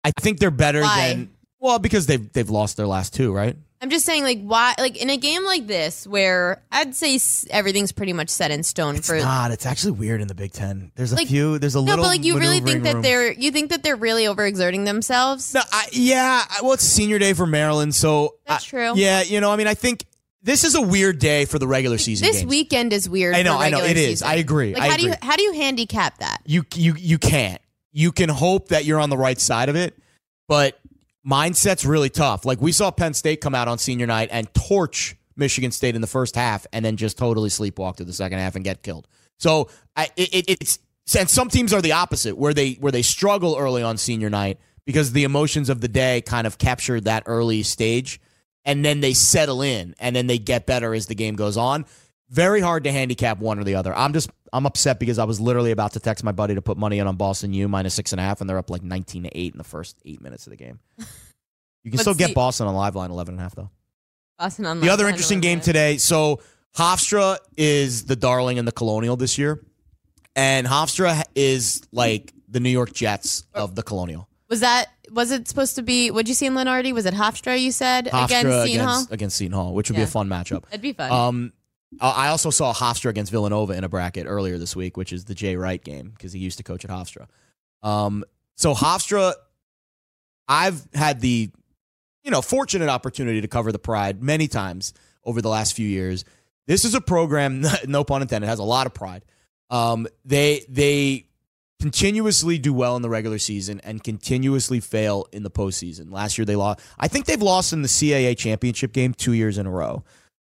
I, 0.03 0.09
I 0.09 0.11
think 0.21 0.39
they're 0.39 0.51
better 0.51 0.81
Why? 0.81 1.09
than 1.13 1.29
well 1.59 1.79
because 1.79 2.05
they've 2.07 2.31
they've 2.33 2.49
lost 2.49 2.77
their 2.77 2.87
last 2.87 3.13
two, 3.13 3.33
right? 3.33 3.55
I'm 3.83 3.89
just 3.89 4.05
saying, 4.05 4.21
like, 4.23 4.41
why? 4.43 4.75
Like 4.77 4.95
in 5.01 5.09
a 5.09 5.17
game 5.17 5.43
like 5.43 5.65
this, 5.65 6.05
where 6.05 6.61
I'd 6.71 6.93
say 6.93 7.19
everything's 7.49 7.91
pretty 7.91 8.13
much 8.13 8.29
set 8.29 8.51
in 8.51 8.61
stone 8.61 8.95
It's 8.97 9.07
for 9.07 9.17
not. 9.17 9.49
It's 9.49 9.65
actually 9.65 9.93
weird 9.93 10.21
in 10.21 10.27
the 10.27 10.35
Big 10.35 10.51
Ten. 10.51 10.91
There's 10.93 11.11
a 11.13 11.15
Like, 11.15 11.27
few. 11.27 11.57
There's 11.57 11.73
a 11.73 11.79
no, 11.79 11.83
little. 11.85 11.97
No, 11.97 12.03
but 12.03 12.07
like 12.09 12.23
you 12.23 12.37
really 12.37 12.59
think 12.59 12.83
that 12.83 12.93
room. 12.93 13.01
they're 13.01 13.31
you 13.31 13.49
think 13.49 13.71
that 13.71 13.81
they're 13.81 13.95
really 13.95 14.25
overexerting 14.25 14.85
themselves? 14.85 15.55
No, 15.55 15.61
I, 15.71 15.87
yeah. 15.93 16.43
Well, 16.61 16.73
it's 16.73 16.83
senior 16.83 17.17
day 17.17 17.33
for 17.33 17.47
Maryland, 17.47 17.95
so 17.95 18.35
That's 18.45 18.63
I- 18.65 18.67
true. 18.67 18.91
Yeah, 18.95 19.23
you 19.23 19.41
know, 19.41 19.51
I 19.51 19.55
mean, 19.55 19.65
I 19.67 19.73
think 19.73 20.05
this 20.43 20.63
is 20.63 20.75
a 20.75 20.81
weird 20.81 21.19
day 21.19 21.45
for 21.45 21.59
the 21.59 21.67
regular 21.67 21.97
season. 21.97 22.27
This 22.27 22.39
games. 22.39 22.49
weekend 22.49 22.93
is 22.93 23.07
weird. 23.07 23.35
I 23.35 23.43
know, 23.43 23.57
I 23.57 23.69
know, 23.69 23.83
it 23.83 23.97
is. 23.97 24.07
season. 24.19 24.27
I 24.27 24.35
agree, 24.35 24.73
Like, 24.73 24.83
I 24.83 24.87
how 24.89 24.97
do 24.97 25.03
you 25.03 25.11
agree. 25.11 25.27
how 25.27 25.35
do 25.35 25.43
you 25.43 25.53
handicap 25.53 26.17
that? 26.19 26.41
you 26.45 26.65
you 26.75 26.95
you 26.97 27.17
can't. 27.17 27.61
You 27.91 28.11
can 28.11 28.29
hope 28.29 28.69
that 28.69 28.85
you're 28.85 28.99
on 28.99 29.09
the 29.09 29.17
right 29.17 29.39
side 29.39 29.67
of 29.69 29.75
it, 29.75 29.97
but 30.47 30.79
mindset's 31.27 31.85
really 31.85 32.09
tough. 32.09 32.45
Like 32.45 32.61
we 32.61 32.71
saw 32.71 32.89
Penn 32.91 33.13
State 33.13 33.41
come 33.41 33.53
out 33.53 33.67
on 33.67 33.77
senior 33.77 34.07
night 34.07 34.29
and 34.31 34.51
torch 34.53 35.15
Michigan 35.35 35.71
State 35.71 35.95
in 35.95 36.01
the 36.01 36.07
first 36.07 36.35
half, 36.35 36.65
and 36.73 36.83
then 36.83 36.97
just 36.97 37.17
totally 37.17 37.49
sleepwalk 37.49 37.97
to 37.97 38.05
the 38.05 38.13
second 38.13 38.39
half 38.39 38.55
and 38.55 38.63
get 38.63 38.81
killed. 38.83 39.07
So 39.39 39.69
I, 39.95 40.09
it, 40.15 40.33
it, 40.33 40.49
it's 40.49 40.79
and 41.17 41.29
some 41.29 41.49
teams 41.49 41.73
are 41.73 41.81
the 41.81 41.91
opposite, 41.93 42.37
where 42.37 42.53
they 42.53 42.73
where 42.73 42.91
they 42.91 43.01
struggle 43.01 43.57
early 43.59 43.83
on 43.83 43.97
senior 43.97 44.29
night 44.29 44.59
because 44.85 45.11
the 45.11 45.23
emotions 45.23 45.69
of 45.69 45.81
the 45.81 45.87
day 45.87 46.21
kind 46.21 46.47
of 46.47 46.57
captured 46.57 47.03
that 47.05 47.23
early 47.25 47.63
stage, 47.63 48.21
and 48.65 48.83
then 48.85 48.99
they 48.99 49.13
settle 49.13 49.61
in, 49.61 49.95
and 49.99 50.15
then 50.15 50.27
they 50.27 50.37
get 50.37 50.65
better 50.65 50.93
as 50.93 51.07
the 51.07 51.15
game 51.15 51.35
goes 51.35 51.57
on. 51.57 51.85
Very 52.29 52.61
hard 52.61 52.85
to 52.85 52.91
handicap 52.91 53.39
one 53.39 53.59
or 53.59 53.63
the 53.63 53.75
other. 53.75 53.93
I'm 53.93 54.13
just 54.13 54.29
I'm 54.53 54.65
upset 54.65 54.99
because 54.99 55.19
I 55.19 55.25
was 55.25 55.39
literally 55.39 55.71
about 55.71 55.93
to 55.93 55.99
text 55.99 56.23
my 56.23 56.31
buddy 56.31 56.55
to 56.55 56.61
put 56.61 56.77
money 56.77 56.99
in 56.99 57.07
on 57.07 57.15
Boston 57.17 57.53
U 57.53 57.67
minus 57.67 57.93
six 57.93 58.11
and 58.13 58.19
a 58.19 58.23
half, 58.23 58.41
and 58.41 58.49
they're 58.49 58.57
up 58.57 58.69
like 58.69 58.83
19 58.83 59.23
to 59.23 59.37
eight 59.37 59.53
in 59.53 59.57
the 59.57 59.63
first 59.63 59.97
eight 60.05 60.21
minutes 60.21 60.47
of 60.47 60.51
the 60.51 60.57
game. 60.57 60.79
You 61.83 61.89
can 61.89 61.99
still 61.99 62.13
get. 62.13 62.35
Boston 62.35 62.67
on 62.67 62.75
live 62.75 62.95
line 62.95 63.09
11 63.09 63.33
and 63.33 63.39
a 63.39 63.43
half 63.43 63.55
though. 63.55 63.71
Boston 64.37 64.65
on 64.67 64.79
The 64.81 64.89
other 64.89 65.07
interesting 65.07 65.39
game 65.39 65.59
today. 65.61 65.97
So 65.97 66.41
Hofstra 66.77 67.37
is 67.57 68.05
the 68.05 68.15
darling 68.15 68.57
in 68.57 68.65
the 68.65 68.71
Colonial 68.71 69.15
this 69.17 69.37
year, 69.37 69.65
and 70.35 70.67
Hofstra 70.67 71.23
is 71.35 71.81
like 71.91 72.33
the 72.47 72.59
New 72.59 72.69
York 72.69 72.93
Jets 72.93 73.45
of 73.53 73.75
the 73.75 73.83
Colonial. 73.83 74.27
Was 74.47 74.59
that 74.59 74.89
was 75.13 75.31
it 75.31 75.47
supposed 75.47 75.75
to 75.75 75.81
be? 75.81 76.11
What'd 76.11 76.27
you 76.27 76.35
see 76.35 76.45
in 76.45 76.53
Lunardi? 76.53 76.93
Was 76.93 77.05
it 77.05 77.13
Hofstra? 77.13 77.59
You 77.59 77.71
said 77.71 78.05
Hofstra 78.05 78.25
against 78.25 78.63
Seton 78.65 78.87
Hall. 78.87 79.07
against, 79.11 79.37
Seton 79.37 79.53
Hall, 79.53 79.73
which 79.73 79.89
would 79.89 79.95
be 79.95 80.01
a 80.01 80.07
fun 80.07 80.27
matchup. 80.27 80.65
That'd 80.65 80.81
be 80.81 80.93
fun. 80.93 81.11
Um, 81.11 81.53
I 81.99 82.27
I 82.27 82.27
also 82.29 82.49
saw 82.49 82.73
Hofstra 82.73 83.09
against 83.09 83.31
Villanova 83.31 83.73
in 83.73 83.83
a 83.83 83.89
bracket 83.89 84.25
earlier 84.27 84.57
this 84.57 84.75
week, 84.75 84.97
which 84.97 85.11
is 85.11 85.25
the 85.25 85.35
Jay 85.35 85.55
Wright 85.55 85.83
game 85.83 86.09
because 86.09 86.33
he 86.33 86.39
used 86.39 86.57
to 86.57 86.63
coach 86.63 86.85
at 86.85 86.91
Hofstra. 86.91 87.27
Um, 87.83 88.23
so 88.55 88.73
Hofstra, 88.73 89.33
I've 90.47 90.87
had 90.93 91.19
the, 91.21 91.49
you 92.23 92.31
know, 92.31 92.41
fortunate 92.41 92.89
opportunity 92.89 93.41
to 93.41 93.47
cover 93.47 93.71
the 93.71 93.79
Pride 93.79 94.21
many 94.21 94.47
times 94.47 94.93
over 95.23 95.41
the 95.41 95.49
last 95.49 95.73
few 95.73 95.87
years. 95.87 96.25
This 96.67 96.85
is 96.85 96.93
a 96.93 97.01
program, 97.01 97.65
no 97.87 98.03
pun 98.03 98.21
intended, 98.21 98.47
has 98.47 98.59
a 98.59 98.63
lot 98.63 98.87
of 98.87 98.93
pride. 98.93 99.23
Um, 99.69 100.07
they 100.25 100.65
they 100.69 101.25
continuously 101.81 102.59
do 102.59 102.73
well 102.73 102.95
in 102.95 103.01
the 103.01 103.09
regular 103.09 103.39
season 103.39 103.81
and 103.83 104.03
continuously 104.03 104.79
fail 104.79 105.25
in 105.31 105.41
the 105.41 105.49
postseason. 105.49 106.11
Last 106.11 106.37
year 106.37 106.45
they 106.45 106.55
lost. 106.55 106.79
I 106.99 107.07
think 107.07 107.25
they've 107.25 107.41
lost 107.41 107.73
in 107.73 107.81
the 107.81 107.87
CAA 107.87 108.37
championship 108.37 108.93
game 108.93 109.15
two 109.15 109.33
years 109.33 109.57
in 109.57 109.65
a 109.65 109.71
row. 109.71 110.03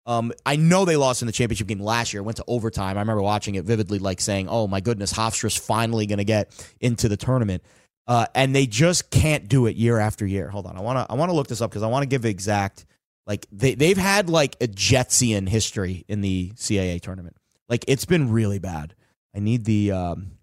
Um, 0.07 0.33
I 0.43 0.55
know 0.55 0.85
they 0.85 0.95
lost 0.95 1.21
in 1.21 1.27
the 1.27 1.31
championship 1.31 1.67
game 1.67 1.79
last 1.79 2.13
year. 2.13 2.23
Went 2.23 2.37
to 2.37 2.43
overtime. 2.47 2.97
I 2.97 3.01
remember 3.01 3.21
watching 3.21 3.53
it 3.55 3.63
vividly, 3.63 3.99
like 3.99 4.19
saying, 4.19 4.47
"Oh 4.49 4.65
my 4.65 4.81
goodness, 4.81 5.13
Hofstra's 5.13 5.55
finally 5.55 6.07
going 6.07 6.17
to 6.17 6.23
get 6.23 6.51
into 6.81 7.07
the 7.07 7.17
tournament," 7.17 7.61
uh, 8.07 8.25
and 8.33 8.55
they 8.55 8.65
just 8.65 9.11
can't 9.11 9.47
do 9.47 9.67
it 9.67 9.75
year 9.75 9.99
after 9.99 10.25
year. 10.25 10.49
Hold 10.49 10.65
on, 10.65 10.77
I 10.77 10.81
want 10.81 10.97
to 10.97 11.13
I 11.13 11.15
want 11.15 11.29
to 11.29 11.35
look 11.35 11.47
this 11.47 11.61
up 11.61 11.69
because 11.69 11.83
I 11.83 11.87
want 11.87 12.01
to 12.01 12.07
give 12.07 12.25
exact. 12.25 12.87
Like 13.27 13.45
they 13.51 13.75
they've 13.75 13.97
had 13.97 14.31
like 14.31 14.55
a 14.61 14.67
Jetsian 14.67 15.47
history 15.47 16.05
in 16.07 16.21
the 16.21 16.53
CAA 16.55 16.99
tournament. 17.01 17.37
Like 17.67 17.85
it's 17.87 18.05
been 18.05 18.31
really 18.31 18.57
bad. 18.57 18.95
I 19.35 19.39
need 19.39 19.65
the 19.65 19.91
um, 19.91 20.38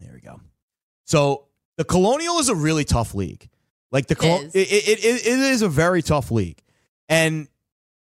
there 0.00 0.12
we 0.14 0.20
go. 0.20 0.40
So 1.04 1.46
the 1.76 1.84
Colonial 1.84 2.38
is 2.38 2.48
a 2.48 2.54
really 2.54 2.84
tough 2.84 3.14
league. 3.14 3.48
Like 3.92 4.06
the 4.06 4.16
Col- 4.16 4.40
is. 4.40 4.54
it, 4.54 4.68
it, 4.68 5.04
it, 5.04 5.26
it 5.26 5.38
is 5.38 5.62
a 5.62 5.68
very 5.68 6.02
tough 6.02 6.30
league, 6.30 6.60
and 7.08 7.48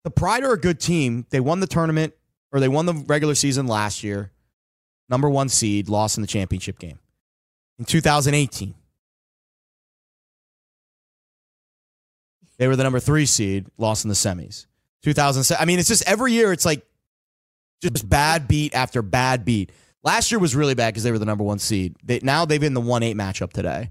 the 0.04 0.10
Pride 0.10 0.44
are 0.44 0.52
a 0.52 0.60
good 0.60 0.80
team. 0.80 1.26
They 1.30 1.40
won 1.40 1.60
the 1.60 1.66
tournament 1.66 2.14
or 2.52 2.60
they 2.60 2.68
won 2.68 2.86
the 2.86 2.94
regular 2.94 3.34
season 3.34 3.66
last 3.66 4.02
year. 4.02 4.32
Number 5.10 5.28
one 5.28 5.48
seed, 5.48 5.88
lost 5.88 6.16
in 6.18 6.22
the 6.22 6.26
championship 6.26 6.78
game 6.78 6.98
in 7.78 7.84
2018. 7.84 8.74
They 12.58 12.66
were 12.66 12.76
the 12.76 12.82
number 12.82 13.00
three 13.00 13.26
seed, 13.26 13.66
lost 13.78 14.04
in 14.04 14.08
the 14.08 14.14
semis. 14.14 14.66
2007. 15.02 15.62
I 15.62 15.64
mean, 15.64 15.78
it's 15.78 15.88
just 15.88 16.06
every 16.08 16.32
year. 16.32 16.52
It's 16.52 16.64
like 16.64 16.84
Just 17.80 18.08
bad 18.08 18.48
beat 18.48 18.74
after 18.74 19.00
bad 19.00 19.44
beat. 19.44 19.70
Last 20.04 20.30
year 20.30 20.38
was 20.38 20.54
really 20.54 20.74
bad 20.74 20.92
because 20.94 21.02
they 21.02 21.10
were 21.12 21.18
the 21.18 21.24
number 21.26 21.44
one 21.44 21.58
seed. 21.58 21.96
They, 22.04 22.20
now 22.22 22.44
they've 22.44 22.60
been 22.60 22.74
the 22.74 22.80
one 22.80 23.02
eight 23.02 23.16
matchup 23.16 23.52
today, 23.52 23.90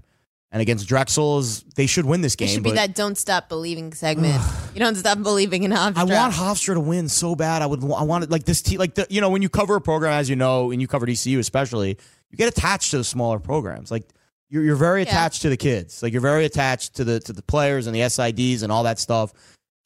and 0.50 0.62
against 0.62 0.88
Drexel's, 0.88 1.62
they 1.76 1.86
should 1.86 2.06
win 2.06 2.22
this 2.22 2.34
game. 2.34 2.48
It 2.48 2.52
should 2.52 2.62
be 2.62 2.70
but 2.70 2.76
that 2.76 2.94
"Don't 2.94 3.16
Stop 3.16 3.48
Believing" 3.48 3.92
segment. 3.92 4.42
you 4.74 4.80
don't 4.80 4.94
stop 4.96 5.22
believing 5.22 5.64
in 5.64 5.70
Hofstra. 5.70 5.96
I 5.98 6.04
want 6.04 6.32
Hofstra 6.34 6.74
to 6.74 6.80
win 6.80 7.08
so 7.08 7.34
bad. 7.34 7.60
I 7.62 7.66
would. 7.66 7.82
I 7.84 8.02
wanted 8.04 8.30
like 8.30 8.44
this 8.44 8.62
team. 8.62 8.78
Like 8.78 8.94
the 8.94 9.06
you 9.10 9.20
know 9.20 9.28
when 9.30 9.42
you 9.42 9.48
cover 9.48 9.76
a 9.76 9.80
program 9.80 10.12
as 10.12 10.30
you 10.30 10.36
know, 10.36 10.70
and 10.70 10.80
you 10.80 10.88
cover 10.88 11.06
DCU 11.06 11.38
especially, 11.38 11.98
you 12.30 12.36
get 12.38 12.48
attached 12.48 12.90
to 12.92 12.98
the 12.98 13.04
smaller 13.04 13.38
programs. 13.38 13.90
Like 13.90 14.08
you're 14.48 14.62
you're 14.64 14.76
very 14.76 15.02
Yeah. 15.02 15.08
attached 15.10 15.42
to 15.42 15.50
the 15.50 15.58
kids. 15.58 16.02
Like 16.02 16.12
you're 16.12 16.22
very 16.22 16.46
attached 16.46 16.96
to 16.96 17.04
the 17.04 17.20
to 17.20 17.34
the 17.34 17.42
players 17.42 17.86
and 17.86 17.94
the 17.94 18.00
SIDs 18.00 18.62
and 18.62 18.72
all 18.72 18.84
that 18.84 18.98
stuff. 18.98 19.32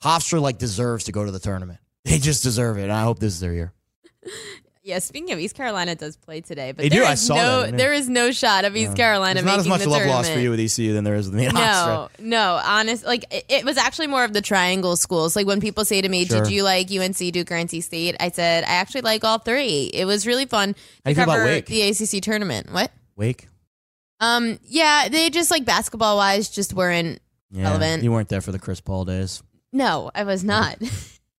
Hofstra 0.05 0.41
like 0.41 0.59
deserves 0.59 1.05
to 1.05 1.13
go 1.13 1.25
to 1.25 1.31
the 1.33 1.41
tournament. 1.41 1.81
They 2.05 2.19
just 2.19 2.43
deserve 2.43 2.79
it. 2.79 2.83
And 2.85 2.93
I 2.93 3.03
hope 3.03 3.19
this 3.21 3.33
is 3.35 3.41
their 3.41 3.53
year. 3.53 3.73
Yeah, 4.85 4.99
speaking 4.99 5.31
of 5.33 5.39
East 5.39 5.55
Carolina, 5.55 5.95
does 5.95 6.17
play 6.17 6.41
today, 6.41 6.73
but 6.73 6.83
They 6.83 6.89
there 6.89 7.03
do, 7.03 7.07
I 7.07 7.13
is 7.13 7.21
saw 7.25 7.37
no, 7.37 7.61
that, 7.63 7.75
I 7.75 7.77
there 7.77 7.93
is 7.93 8.09
no 8.09 8.33
shot 8.33 8.65
of 8.65 8.77
East 8.77 8.97
Carolina 8.97 9.35
There's 9.35 9.45
not 9.47 9.61
as 9.61 9.69
much 9.69 9.87
love 9.87 10.05
lost 10.07 10.33
for 10.33 10.41
you 10.41 10.51
with 10.51 10.59
ECU 10.59 10.93
than 10.93 11.05
there 11.05 11.15
is 11.15 11.27
with 11.31 11.37
me 11.39 11.47
No, 11.47 11.53
Hofstra. 11.53 12.09
no, 12.19 12.61
honest. 12.65 13.05
Like 13.07 13.25
it, 13.33 13.45
it 13.49 13.65
was 13.65 13.77
actually 13.77 14.09
more 14.09 14.25
of 14.25 14.33
the 14.33 14.41
triangle 14.43 14.97
schools. 14.97 15.37
Like 15.37 15.47
when 15.47 15.61
people 15.61 15.85
say 15.85 16.01
to 16.03 16.09
me, 16.09 16.25
Sure. 16.25 16.43
"Did 16.43 16.53
you 16.53 16.65
like 16.65 16.91
UNC, 16.91 17.17
Duke, 17.33 17.53
or 17.53 17.55
NC 17.55 17.81
State?" 17.85 18.17
I 18.19 18.31
said, 18.33 18.65
"I 18.65 18.73
actually 18.75 19.03
like 19.03 19.23
all 19.23 19.39
three. 19.39 19.89
It 19.95 20.05
was 20.05 20.27
really 20.27 20.47
fun 20.47 20.75
How 21.05 21.11
you 21.11 21.15
to 21.15 21.21
feel 21.21 21.25
about 21.33 21.47
cover 21.47 21.61
the 21.61 21.83
ACC 21.83 22.21
tournament." 22.21 22.73
What? 22.73 22.91
Wake. 23.15 23.49
Um, 24.19 24.59
yeah, 24.65 25.09
they 25.09 25.31
just 25.31 25.53
like 25.53 25.65
basketball 25.65 26.17
wise, 26.17 26.49
just 26.49 26.75
weren't 26.75 27.21
Yeah, 27.53 27.65
relevant. 27.65 28.03
you 28.03 28.11
weren't 28.11 28.29
there 28.29 28.41
for 28.41 28.51
the 28.51 28.59
Chris 28.59 28.81
Paul 28.81 29.05
days. 29.05 29.45
No, 29.73 30.11
I 30.13 30.25
was 30.25 30.43
not. 30.43 30.79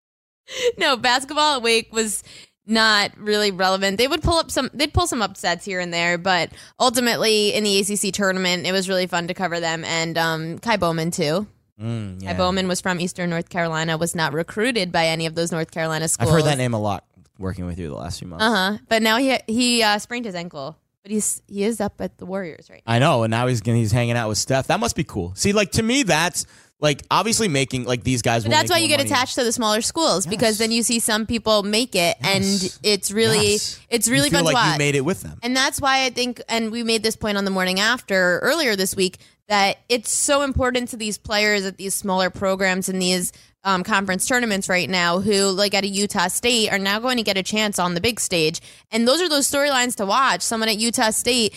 no, 0.78 0.96
basketball 0.98 1.58
at 1.58 1.62
Wake 1.62 1.92
was 1.94 2.24
not 2.66 3.12
really 3.18 3.52
relevant. 3.52 3.98
They 3.98 4.08
would 4.08 4.22
pull 4.22 4.38
up 4.38 4.52
some 4.52 4.70
they'd 4.74 4.94
pull 4.94 5.08
some 5.08 5.22
upsets 5.22 5.66
here 5.66 5.80
and 5.80 5.94
there, 5.94 6.18
but 6.18 6.52
ultimately 6.80 7.54
in 7.54 7.64
the 7.64 7.80
ACC 7.80 8.14
tournament, 8.14 8.66
it 8.66 8.72
was 8.72 8.88
really 8.88 9.08
fun 9.08 9.28
to 9.28 9.34
cover 9.34 9.60
them 9.60 9.84
and 9.84 10.18
um 10.18 10.60
Ky 10.60 10.78
Bowman 10.78 11.12
too. 11.12 11.48
Mm, 11.80 12.22
Ky 12.22 12.34
Bowman 12.34 12.68
was 12.68 12.82
from 12.82 13.00
Eastern 13.00 13.30
North 13.30 13.50
Carolina, 13.50 13.98
was 13.98 14.16
not 14.16 14.34
recruited 14.34 14.92
by 14.92 15.08
any 15.08 15.26
of 15.26 15.36
those 15.36 15.52
North 15.52 15.72
Carolina 15.72 16.08
schools. 16.08 16.30
I've 16.30 16.36
heard 16.36 16.46
that 16.46 16.58
name 16.58 16.74
a 16.74 16.80
lot 16.80 17.06
working 17.38 17.66
with 17.66 17.80
you 17.80 17.90
the 17.90 17.96
last 17.96 18.20
few 18.20 18.28
months. 18.28 18.46
Uh-huh. 18.46 18.78
But 18.88 19.02
now 19.02 19.18
he 19.18 19.38
he 19.48 19.84
uh, 19.84 20.00
sprained 20.00 20.26
his 20.26 20.36
ankle. 20.36 20.78
But 21.04 21.12
he's 21.12 21.42
he 21.48 21.66
is 21.66 21.82
up 21.82 22.00
at 22.00 22.18
the 22.18 22.26
Warriors 22.26 22.70
right 22.70 22.82
I 22.88 23.00
know, 23.00 23.24
and 23.24 23.32
now 23.32 23.48
he's 23.48 23.62
he's 23.66 23.92
hanging 23.92 24.16
out 24.16 24.30
with 24.30 24.38
Steph. 24.38 24.68
That 24.68 24.80
must 24.80 24.96
be 24.96 25.04
cool. 25.04 25.34
See, 25.36 25.52
like 25.52 25.72
to 25.72 25.84
me, 25.84 26.04
that's 26.04 26.46
like 26.84 27.02
obviously 27.10 27.48
making 27.48 27.86
like 27.86 28.04
these 28.04 28.22
guys. 28.22 28.44
But 28.44 28.52
that's 28.52 28.70
why 28.70 28.78
you 28.78 28.90
get 28.90 29.00
money. 29.00 29.10
attached 29.10 29.36
to 29.36 29.44
the 29.44 29.52
smaller 29.54 29.82
schools 29.82 30.28
because 30.28 30.58
then 30.60 30.70
you 30.72 30.84
see 30.84 31.00
some 31.00 31.26
people 31.26 31.64
make 31.64 31.96
it, 31.96 32.18
and 32.22 32.44
it's 32.84 33.10
really 33.12 33.54
Yes. 33.54 33.80
it's 33.90 34.08
really 34.10 34.26
you 34.26 34.32
feel 34.32 34.40
fun 34.40 34.46
like 34.46 34.54
to 34.54 34.56
watch. 34.58 34.74
you 34.74 34.78
made 34.80 34.96
it 34.96 35.02
with 35.02 35.22
them. 35.24 35.40
And 35.42 35.56
that's 35.56 35.80
why 35.82 36.04
I 36.06 36.10
think, 36.12 36.42
and 36.50 36.72
we 36.72 36.84
made 36.84 37.02
this 37.02 37.16
point 37.16 37.38
on 37.38 37.46
the 37.46 37.52
morning 37.52 37.80
after 37.80 38.40
earlier 38.40 38.76
this 38.76 38.96
week, 38.96 39.18
that 39.48 39.78
it's 39.90 40.12
so 40.12 40.42
important 40.42 40.90
to 40.90 40.98
these 40.98 41.18
players 41.18 41.66
at 41.66 41.78
these 41.78 41.96
smaller 41.96 42.30
programs 42.30 42.90
and 42.90 43.02
these 43.02 43.32
um, 43.64 43.84
conference 43.84 44.28
tournaments 44.28 44.68
right 44.68 44.90
now 44.90 45.20
who, 45.22 45.50
like 45.52 45.74
at 45.74 45.86
a 45.86 45.88
Utah 45.88 46.28
State, 46.28 46.70
are 46.70 46.80
now 46.80 47.00
going 47.00 47.16
to 47.16 47.24
get 47.24 47.38
a 47.38 47.44
chance 47.44 47.80
on 47.80 47.94
the 47.94 48.02
big 48.02 48.20
stage. 48.20 48.60
And 48.92 49.08
those 49.08 49.22
are 49.22 49.30
those 49.30 49.50
storylines 49.50 49.96
to 49.96 50.06
watch. 50.06 50.42
Someone 50.42 50.68
at 50.68 50.78
Utah 50.78 51.12
State. 51.12 51.54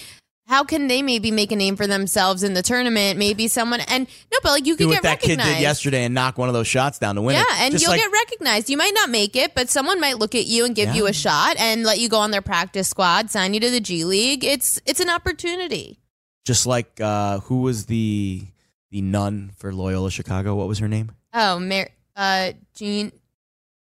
How 0.49 0.63
can 0.63 0.87
they 0.87 1.03
maybe 1.03 1.33
make 1.33 1.51
a 1.51 1.57
name 1.57 1.75
for 1.75 1.89
themselves 1.89 2.45
in 2.45 2.55
the 2.55 2.63
tournament? 2.63 3.19
Maybe 3.19 3.49
someone 3.49 3.81
and 3.81 4.07
no, 4.33 4.39
but 4.45 4.53
like 4.53 4.65
you 4.67 4.77
could 4.77 4.87
what 4.87 4.93
get 4.95 5.03
that 5.03 5.21
kid 5.21 5.31
recognized. 5.39 5.57
did 5.57 5.63
yesterday 5.63 6.05
and 6.05 6.15
knock 6.15 6.39
one 6.39 6.49
of 6.49 6.55
those 6.55 6.69
shots 6.69 7.01
down 7.01 7.17
to 7.17 7.23
win 7.23 7.35
Yeah, 7.35 7.43
it. 7.43 7.61
and 7.63 7.73
Just 7.73 7.83
you'll 7.83 7.91
like- 7.91 8.01
get 8.01 8.13
recognized. 8.13 8.71
You 8.71 8.77
might 8.77 8.93
not 8.95 9.11
make 9.11 9.35
it, 9.35 9.55
but 9.57 9.69
someone 9.71 9.99
might 10.01 10.19
look 10.19 10.37
at 10.37 10.47
you 10.47 10.65
and 10.65 10.75
give 10.77 10.91
Yeah. 10.91 10.95
you 10.95 11.07
a 11.09 11.13
shot 11.13 11.57
and 11.59 11.83
let 11.83 11.99
you 11.99 12.09
go 12.09 12.19
on 12.19 12.31
their 12.31 12.43
practice 12.43 12.87
squad, 12.89 13.29
sign 13.31 13.55
you 13.55 13.61
to 13.61 13.71
the 13.71 13.81
G 13.81 14.05
League. 14.05 14.45
It's 14.45 14.81
it's 14.87 15.01
an 15.01 15.11
opportunity. 15.11 15.99
just 16.45 16.65
like 16.65 17.01
uh, 17.01 17.41
who 17.41 17.63
was 17.63 17.87
the 17.87 18.45
the 18.93 19.01
nun 19.03 19.51
for 19.57 19.75
Loyola 19.75 20.13
Chicago? 20.13 20.55
What 20.55 20.69
was 20.69 20.79
her 20.79 20.87
name? 20.87 21.11
Oh, 21.35 21.59
Mar- 21.59 21.91
uh, 22.15 22.53
Jean, 22.77 23.11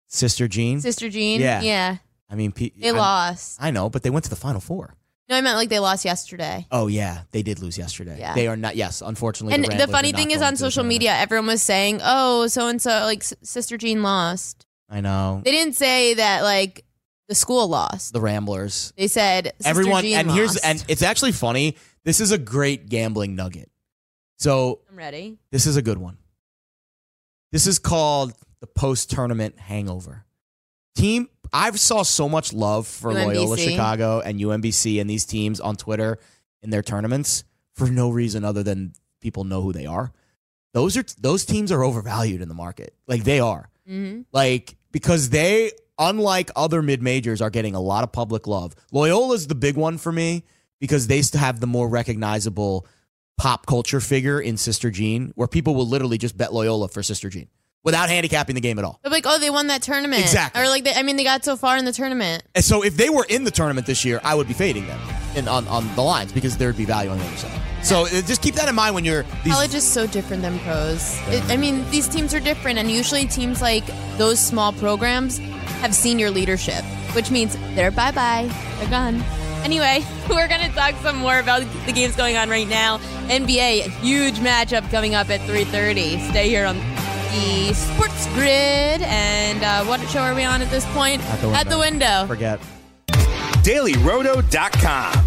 Sister 0.08 0.48
Jean. 0.48 0.82
Sister 0.82 1.08
Jean. 1.10 1.40
Yeah. 1.40 1.62
yeah. 1.62 1.98
I 2.30 2.36
mean, 2.36 2.52
P- 2.52 2.74
They 2.76 2.88
I'm- 2.88 2.98
lost. 2.98 3.58
I 3.62 3.70
know, 3.72 3.90
but 3.92 4.02
they 4.04 4.10
went 4.10 4.24
to 4.26 4.30
the 4.32 4.36
Final 4.36 4.60
Four. 4.60 4.96
No, 5.30 5.36
I 5.36 5.42
meant 5.42 5.58
like 5.58 5.70
they 5.70 5.80
lost 5.80 6.06
yesterday. 6.06 6.66
Oh 6.72 6.88
yeah, 6.88 7.22
they 7.32 7.44
did 7.44 7.60
lose 7.60 7.78
yesterday. 7.78 8.18
Yeah. 8.20 8.34
They 8.34 8.48
are 8.48 8.56
not. 8.56 8.78
Yes, 8.78 9.02
unfortunately. 9.02 9.56
And 9.56 9.66
the, 9.66 9.86
the, 9.86 9.92
funny 9.92 10.14
thing 10.14 10.32
is, 10.32 10.42
on 10.42 10.56
social 10.56 10.86
media, 10.86 11.14
everyone 11.14 11.48
was 11.48 11.62
saying, 11.62 12.00
"Oh, 12.04 12.48
so 12.48 12.70
and 12.70 12.82
so, 12.82 12.90
like 12.90 13.20
S- 13.20 13.34
Sister 13.42 13.78
Jean 13.78 14.04
lost." 14.04 14.66
I 14.90 15.02
know 15.02 15.42
They 15.44 15.52
didn't 15.52 15.76
say 15.76 16.14
that 16.14 16.44
like 16.44 16.86
the 17.28 17.36
school 17.36 17.68
lost. 17.68 18.14
the 18.14 18.22
Ramblers. 18.22 18.94
They 18.96 19.08
said 19.08 19.52
Sister 19.58 19.70
Everyone, 19.70 20.04
Jean 20.04 20.18
and 20.18 20.32
here's 20.32 20.56
and 20.58 20.84
it's 20.88 21.04
actually 21.04 21.34
funny. 21.34 21.76
This 22.06 22.22
is 22.22 22.32
a 22.32 22.38
great 22.38 22.88
gambling 22.88 23.36
nugget. 23.36 23.70
So 24.38 24.80
I'm 24.90 24.96
ready. 24.96 25.40
This 25.52 25.66
is 25.66 25.76
a 25.76 25.82
good 25.82 25.98
one. 25.98 26.18
This 27.52 27.68
is 27.68 27.80
called 27.80 28.34
the 28.62 28.68
post 28.68 29.12
tournament 29.12 29.60
hangover. 29.60 30.24
Team, 30.98 31.30
I've 31.54 31.80
saw 31.80 32.04
so 32.04 32.28
much 32.28 32.54
love 32.54 32.88
for 32.88 33.14
Loyola 33.14 33.58
Chicago 33.58 34.20
and 34.20 34.40
UMBC 34.40 35.00
and 35.00 35.10
these 35.10 35.26
teams 35.26 35.60
on 35.60 35.76
Twitter 35.76 36.18
in 36.62 36.70
their 36.70 36.82
tournaments 36.82 37.44
for 37.74 37.88
no 37.88 38.10
reason 38.10 38.44
other 38.44 38.64
than 38.64 38.94
people 39.22 39.44
know 39.44 39.62
who 39.62 39.72
they 39.72 39.86
are. 39.86 40.12
Those 40.74 40.98
are 40.98 41.06
those 41.20 41.46
teams 41.46 41.72
are 41.72 41.84
overvalued 41.84 42.42
in 42.42 42.50
the 42.50 42.54
market. 42.54 42.94
Like 43.08 43.24
they 43.24 43.40
are. 43.40 43.70
Mm-hmm. 43.88 44.22
Like 44.32 44.76
because 44.92 45.30
they 45.30 45.72
unlike 45.98 46.52
other 46.56 46.82
mid 46.82 47.02
majors 47.02 47.42
are 47.42 47.50
getting 47.50 47.76
a 47.76 47.80
lot 47.80 48.04
of 48.04 48.12
public 48.12 48.48
love. 48.48 48.76
Loyola's 48.92 49.48
the 49.48 49.56
big 49.56 49.78
one 49.78 49.98
for 49.98 50.12
me 50.12 50.44
because 50.80 51.08
they 51.08 51.22
still 51.22 51.40
have 51.40 51.60
the 51.60 51.68
more 51.68 51.88
recognizable 51.88 52.88
pop 53.38 53.66
culture 53.66 54.00
figure 54.00 54.40
in 54.40 54.58
Sister 54.58 54.90
Jean 54.90 55.32
where 55.36 55.48
people 55.48 55.76
will 55.76 55.88
literally 55.88 56.18
just 56.18 56.38
bet 56.38 56.54
Loyola 56.54 56.88
for 56.88 57.04
Sister 57.04 57.30
Jean 57.30 57.48
without 57.84 58.10
handicapping 58.10 58.56
the 58.56 58.62
game 58.62 58.80
at 58.80 58.86
all. 58.86 59.00
They're 59.04 59.12
like, 59.12 59.26
oh, 59.26 59.40
they 59.40 59.50
won 59.50 59.68
that 59.68 59.82
tournament. 59.82 60.22
Exactly. 60.22 60.62
Or 60.62 60.68
like, 60.68 60.84
they, 60.84 60.94
I 60.94 61.04
mean, 61.04 61.16
they 61.16 61.24
got 61.24 61.46
so 61.46 61.56
far 61.56 61.78
in 61.78 61.86
the 61.86 61.94
tournament. 61.94 62.44
And 62.56 62.64
so 62.64 62.84
if 62.84 62.98
they 62.98 63.10
were 63.10 63.26
in 63.30 63.44
the 63.44 63.52
tournament 63.52 63.88
this 63.88 64.04
year, 64.04 64.20
I 64.24 64.36
would 64.36 64.48
be 64.48 64.54
fading 64.54 64.88
them 64.88 65.00
in, 65.36 65.48
on, 65.48 65.68
on 65.68 65.94
the 65.96 66.02
lines 66.02 66.32
because 66.32 66.58
there 66.58 66.68
would 66.68 66.78
be 66.78 66.86
value 66.86 67.10
on 67.10 67.18
the 67.18 67.26
other 67.26 67.38
side. 67.38 67.62
So 67.84 68.02
uh, 68.02 68.10
just 68.22 68.42
keep 68.42 68.56
that 68.56 68.68
in 68.68 68.76
mind 68.76 68.96
when 68.96 69.06
you're 69.06 69.24
these 69.44 69.54
College 69.54 69.74
is 69.76 69.84
so 69.86 70.08
different 70.08 70.42
than 70.42 70.60
pros. 70.60 71.18
It, 71.28 71.44
I 71.50 71.58
mean, 71.58 71.90
these 71.90 72.08
teams 72.08 72.34
are 72.34 72.40
different, 72.40 72.80
and 72.80 72.92
usually 72.92 73.26
teams 73.26 73.62
like 73.62 73.86
those 74.18 74.40
small 74.40 74.74
programs 74.74 75.38
have 75.80 75.94
senior 75.94 76.30
leadership, 76.30 76.84
which 77.14 77.32
means 77.32 77.56
they're 77.76 77.92
bye 77.92 78.12
bye, 78.12 78.50
they're 78.80 78.90
gone. 78.90 79.24
Anyway, 79.64 80.04
we're 80.30 80.48
gonna 80.48 80.70
talk 80.74 80.96
some 81.02 81.18
more 81.18 81.40
about 81.40 81.62
the 81.86 81.94
games 81.94 82.16
going 82.16 82.36
on 82.36 82.50
right 82.50 82.68
now. 82.68 82.98
NBA, 83.28 83.86
a 83.86 83.90
huge 84.02 84.36
matchup 84.40 84.90
coming 84.92 85.16
up 85.16 85.30
at 85.30 85.40
3:30. 85.42 86.30
Stay 86.30 86.50
here 86.50 86.66
on 86.66 86.78
the 87.32 87.74
Sports 87.74 88.28
Grid, 88.34 89.02
and 89.02 89.64
uh, 89.64 89.84
what 89.86 90.00
show 90.10 90.20
are 90.20 90.36
we 90.36 90.44
on 90.44 90.62
at 90.62 90.70
this 90.70 90.86
point? 90.88 91.22
At 91.26 91.40
the 91.42 91.48
window. 91.48 91.60
At 91.60 91.70
the 91.70 91.78
window. 91.78 92.28
forget. 92.28 92.60
DailyRoto.com. 93.64 95.27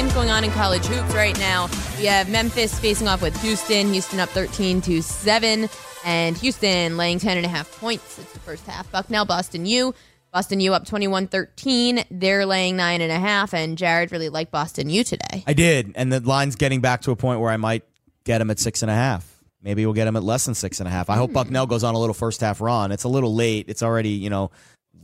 Games 0.00 0.14
going 0.14 0.30
on 0.30 0.44
in 0.44 0.50
college 0.52 0.86
hoops 0.86 1.14
right 1.14 1.38
now. 1.38 1.68
We 1.98 2.06
have 2.06 2.30
Memphis 2.30 2.78
facing 2.78 3.06
off 3.06 3.20
with 3.20 3.38
Houston. 3.42 3.92
Houston 3.92 4.18
up 4.18 4.30
13 4.30 4.80
to 4.80 5.02
7, 5.02 5.68
and 6.06 6.38
Houston 6.38 6.96
laying 6.96 7.18
10 7.18 7.36
and 7.36 7.44
a 7.44 7.50
half 7.50 7.70
points. 7.78 8.18
It's 8.18 8.32
the 8.32 8.38
first 8.38 8.66
half. 8.66 8.90
Bucknell, 8.90 9.26
Boston 9.26 9.66
U. 9.66 9.94
Boston 10.32 10.58
U 10.60 10.72
up 10.72 10.86
21 10.86 11.26
13. 11.26 12.04
They're 12.10 12.46
laying 12.46 12.76
nine 12.76 13.02
and 13.02 13.12
a 13.12 13.18
half, 13.18 13.52
and 13.52 13.76
Jared 13.76 14.10
really 14.10 14.30
liked 14.30 14.50
Boston 14.50 14.88
U 14.88 15.04
today. 15.04 15.44
I 15.46 15.52
did, 15.52 15.92
and 15.96 16.10
the 16.10 16.20
line's 16.20 16.56
getting 16.56 16.80
back 16.80 17.02
to 17.02 17.10
a 17.10 17.16
point 17.16 17.40
where 17.40 17.50
I 17.50 17.58
might 17.58 17.82
get 18.24 18.40
him 18.40 18.50
at 18.50 18.58
six 18.58 18.80
and 18.80 18.90
a 18.90 18.94
half. 18.94 19.30
Maybe 19.60 19.84
we'll 19.84 19.92
get 19.92 20.06
him 20.06 20.16
at 20.16 20.22
less 20.22 20.46
than 20.46 20.54
six 20.54 20.80
and 20.80 20.88
a 20.88 20.90
half. 20.90 21.10
I 21.10 21.16
hope 21.16 21.34
Bucknell 21.34 21.66
hmm. 21.66 21.70
goes 21.70 21.84
on 21.84 21.94
a 21.94 21.98
little 21.98 22.14
first 22.14 22.40
half 22.40 22.62
run. 22.62 22.90
It's 22.90 23.04
a 23.04 23.08
little 23.08 23.34
late. 23.34 23.66
It's 23.68 23.82
already 23.82 24.10
you 24.10 24.30
know 24.30 24.50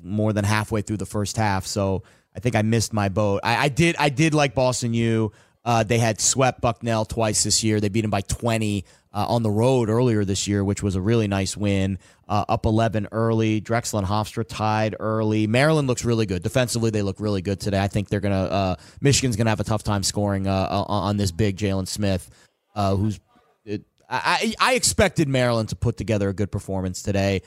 more 0.02 0.32
than 0.32 0.46
halfway 0.46 0.80
through 0.80 0.96
the 0.96 1.04
first 1.04 1.36
half, 1.36 1.66
so 1.66 2.02
I 2.36 2.40
think 2.40 2.54
I 2.54 2.62
missed 2.62 2.92
my 2.92 3.08
boat. 3.08 3.40
I, 3.42 3.64
I 3.64 3.68
did. 3.68 3.96
I 3.98 4.10
did 4.10 4.34
like 4.34 4.54
Boston 4.54 4.92
U. 4.94 5.32
Uh, 5.64 5.82
they 5.82 5.98
had 5.98 6.20
swept 6.20 6.60
Bucknell 6.60 7.04
twice 7.04 7.42
this 7.42 7.64
year. 7.64 7.80
They 7.80 7.88
beat 7.88 8.02
them 8.02 8.10
by 8.10 8.20
20 8.20 8.84
uh, 9.12 9.26
on 9.28 9.42
the 9.42 9.50
road 9.50 9.88
earlier 9.88 10.24
this 10.24 10.46
year, 10.46 10.62
which 10.62 10.80
was 10.80 10.94
a 10.94 11.00
really 11.00 11.26
nice 11.26 11.56
win. 11.56 11.98
Uh, 12.28 12.44
up 12.48 12.66
11 12.66 13.08
early. 13.10 13.60
Drexel 13.60 13.98
and 13.98 14.06
Hofstra 14.06 14.46
tied 14.46 14.94
early. 15.00 15.48
Maryland 15.48 15.88
looks 15.88 16.04
really 16.04 16.26
good. 16.26 16.42
Defensively, 16.42 16.90
they 16.90 17.02
look 17.02 17.18
really 17.18 17.42
good 17.42 17.58
today. 17.58 17.82
I 17.82 17.88
think 17.88 18.08
they're 18.08 18.20
going 18.20 18.34
to, 18.34 18.52
uh, 18.52 18.76
Michigan's 19.00 19.34
going 19.36 19.46
to 19.46 19.50
have 19.50 19.58
a 19.58 19.64
tough 19.64 19.82
time 19.82 20.02
scoring 20.04 20.46
uh, 20.46 20.68
on 20.86 21.16
this 21.16 21.32
big 21.32 21.56
Jalen 21.56 21.88
Smith, 21.88 22.30
uh, 22.76 22.94
who's, 22.94 23.18
it, 23.64 23.82
I, 24.08 24.54
I 24.60 24.74
expected 24.74 25.28
Maryland 25.28 25.70
to 25.70 25.76
put 25.76 25.96
together 25.96 26.28
a 26.28 26.34
good 26.34 26.52
performance 26.52 27.02
today. 27.02 27.42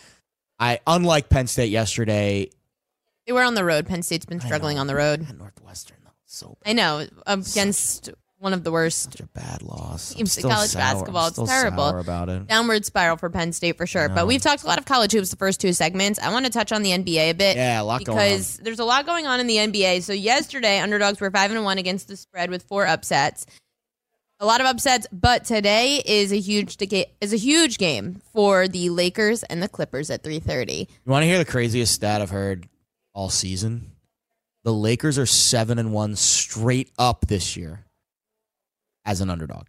I, 0.60 0.80
unlike 0.86 1.30
Penn 1.30 1.48
State 1.48 1.70
yesterday, 1.70 2.50
They 3.30 3.34
were 3.34 3.44
on 3.44 3.54
the 3.54 3.64
road. 3.64 3.86
Penn 3.86 4.02
State's 4.02 4.26
been 4.26 4.40
struggling 4.40 4.80
on 4.80 4.88
the 4.88 4.96
road. 4.96 5.24
Northwestern, 5.38 5.98
though, 6.04 6.10
so 6.26 6.58
I 6.66 6.74
know 6.74 7.06
against 7.28 8.10
one 8.40 8.54
of 8.54 8.64
the 8.64 8.72
worst 8.72 9.04
such 9.04 9.20
a 9.20 9.28
bad 9.28 9.62
loss. 9.62 10.14
I'm 10.14 10.18
teams 10.18 10.36
in 10.36 10.42
still 10.42 10.50
college 10.50 10.72
sour. 10.72 10.80
basketball. 10.82 11.22
I'm 11.22 11.28
It's 11.28 11.36
still 11.36 11.46
terrible. 11.46 11.90
sour 11.92 12.00
about 12.00 12.30
it. 12.30 12.48
Downward 12.48 12.86
spiral 12.86 13.18
for 13.18 13.30
Penn 13.30 13.52
State 13.54 13.78
for 13.78 13.86
sure. 13.86 14.10
But 14.10 14.26
we've 14.26 14.42
talked 14.42 14.64
a 14.64 14.66
lot 14.66 14.80
of 14.80 14.86
college 14.86 15.12
hoops 15.12 15.30
the 15.30 15.36
first 15.36 15.62
two 15.62 15.74
segments. 15.74 16.18
I 16.18 16.32
want 16.32 16.48
to 16.48 16.52
touch 16.52 16.72
on 16.72 16.82
the 16.82 16.90
NBA 16.90 17.30
a 17.30 17.34
bit. 17.34 17.56
Yeah, 17.56 17.80
a 17.80 17.84
lot 17.84 18.04
going 18.04 18.18
because 18.18 18.58
there's 18.64 18.80
a 18.80 18.84
lot 18.84 19.06
going 19.06 19.28
on 19.28 19.40
in 19.40 19.46
the 19.46 19.58
NBA. 19.58 20.02
So 20.02 20.12
yesterday, 20.14 20.80
underdogs 20.80 21.22
were 21.22 21.30
five 21.30 21.52
and 21.52 21.64
one 21.64 21.78
against 21.78 22.08
the 22.08 22.18
spread 22.18 22.50
with 22.50 22.64
four 22.64 22.88
upsets. 22.88 23.46
A 24.40 24.46
lot 24.48 24.60
of 24.60 24.66
upsets, 24.66 25.06
but 25.12 25.46
today 25.46 26.02
is 26.04 26.32
a 26.32 26.40
huge 26.40 26.78
deca- 26.78 27.10
is 27.22 27.32
a 27.32 27.38
huge 27.38 27.78
game 27.78 28.22
for 28.34 28.68
the 28.68 28.90
Lakers 28.90 29.44
and 29.44 29.62
the 29.62 29.68
Clippers 29.70 30.10
at 30.10 30.24
3:30. 30.24 30.88
You 31.06 31.12
want 31.12 31.22
to 31.22 31.28
hear 31.28 31.38
the 31.38 31.46
craziest 31.46 31.94
stat 31.94 32.24
I've 32.24 32.32
heard 32.32 32.68
all 33.20 33.30
season? 33.30 33.92
The 34.64 34.74
Lakers 34.74 35.18
are 35.20 35.26
seven 35.26 35.78
and 35.78 35.92
one 35.92 36.16
straight 36.16 36.90
up 36.98 37.28
this 37.28 37.58
year 37.58 37.86
as 39.04 39.20
an 39.20 39.30
underdog. 39.30 39.68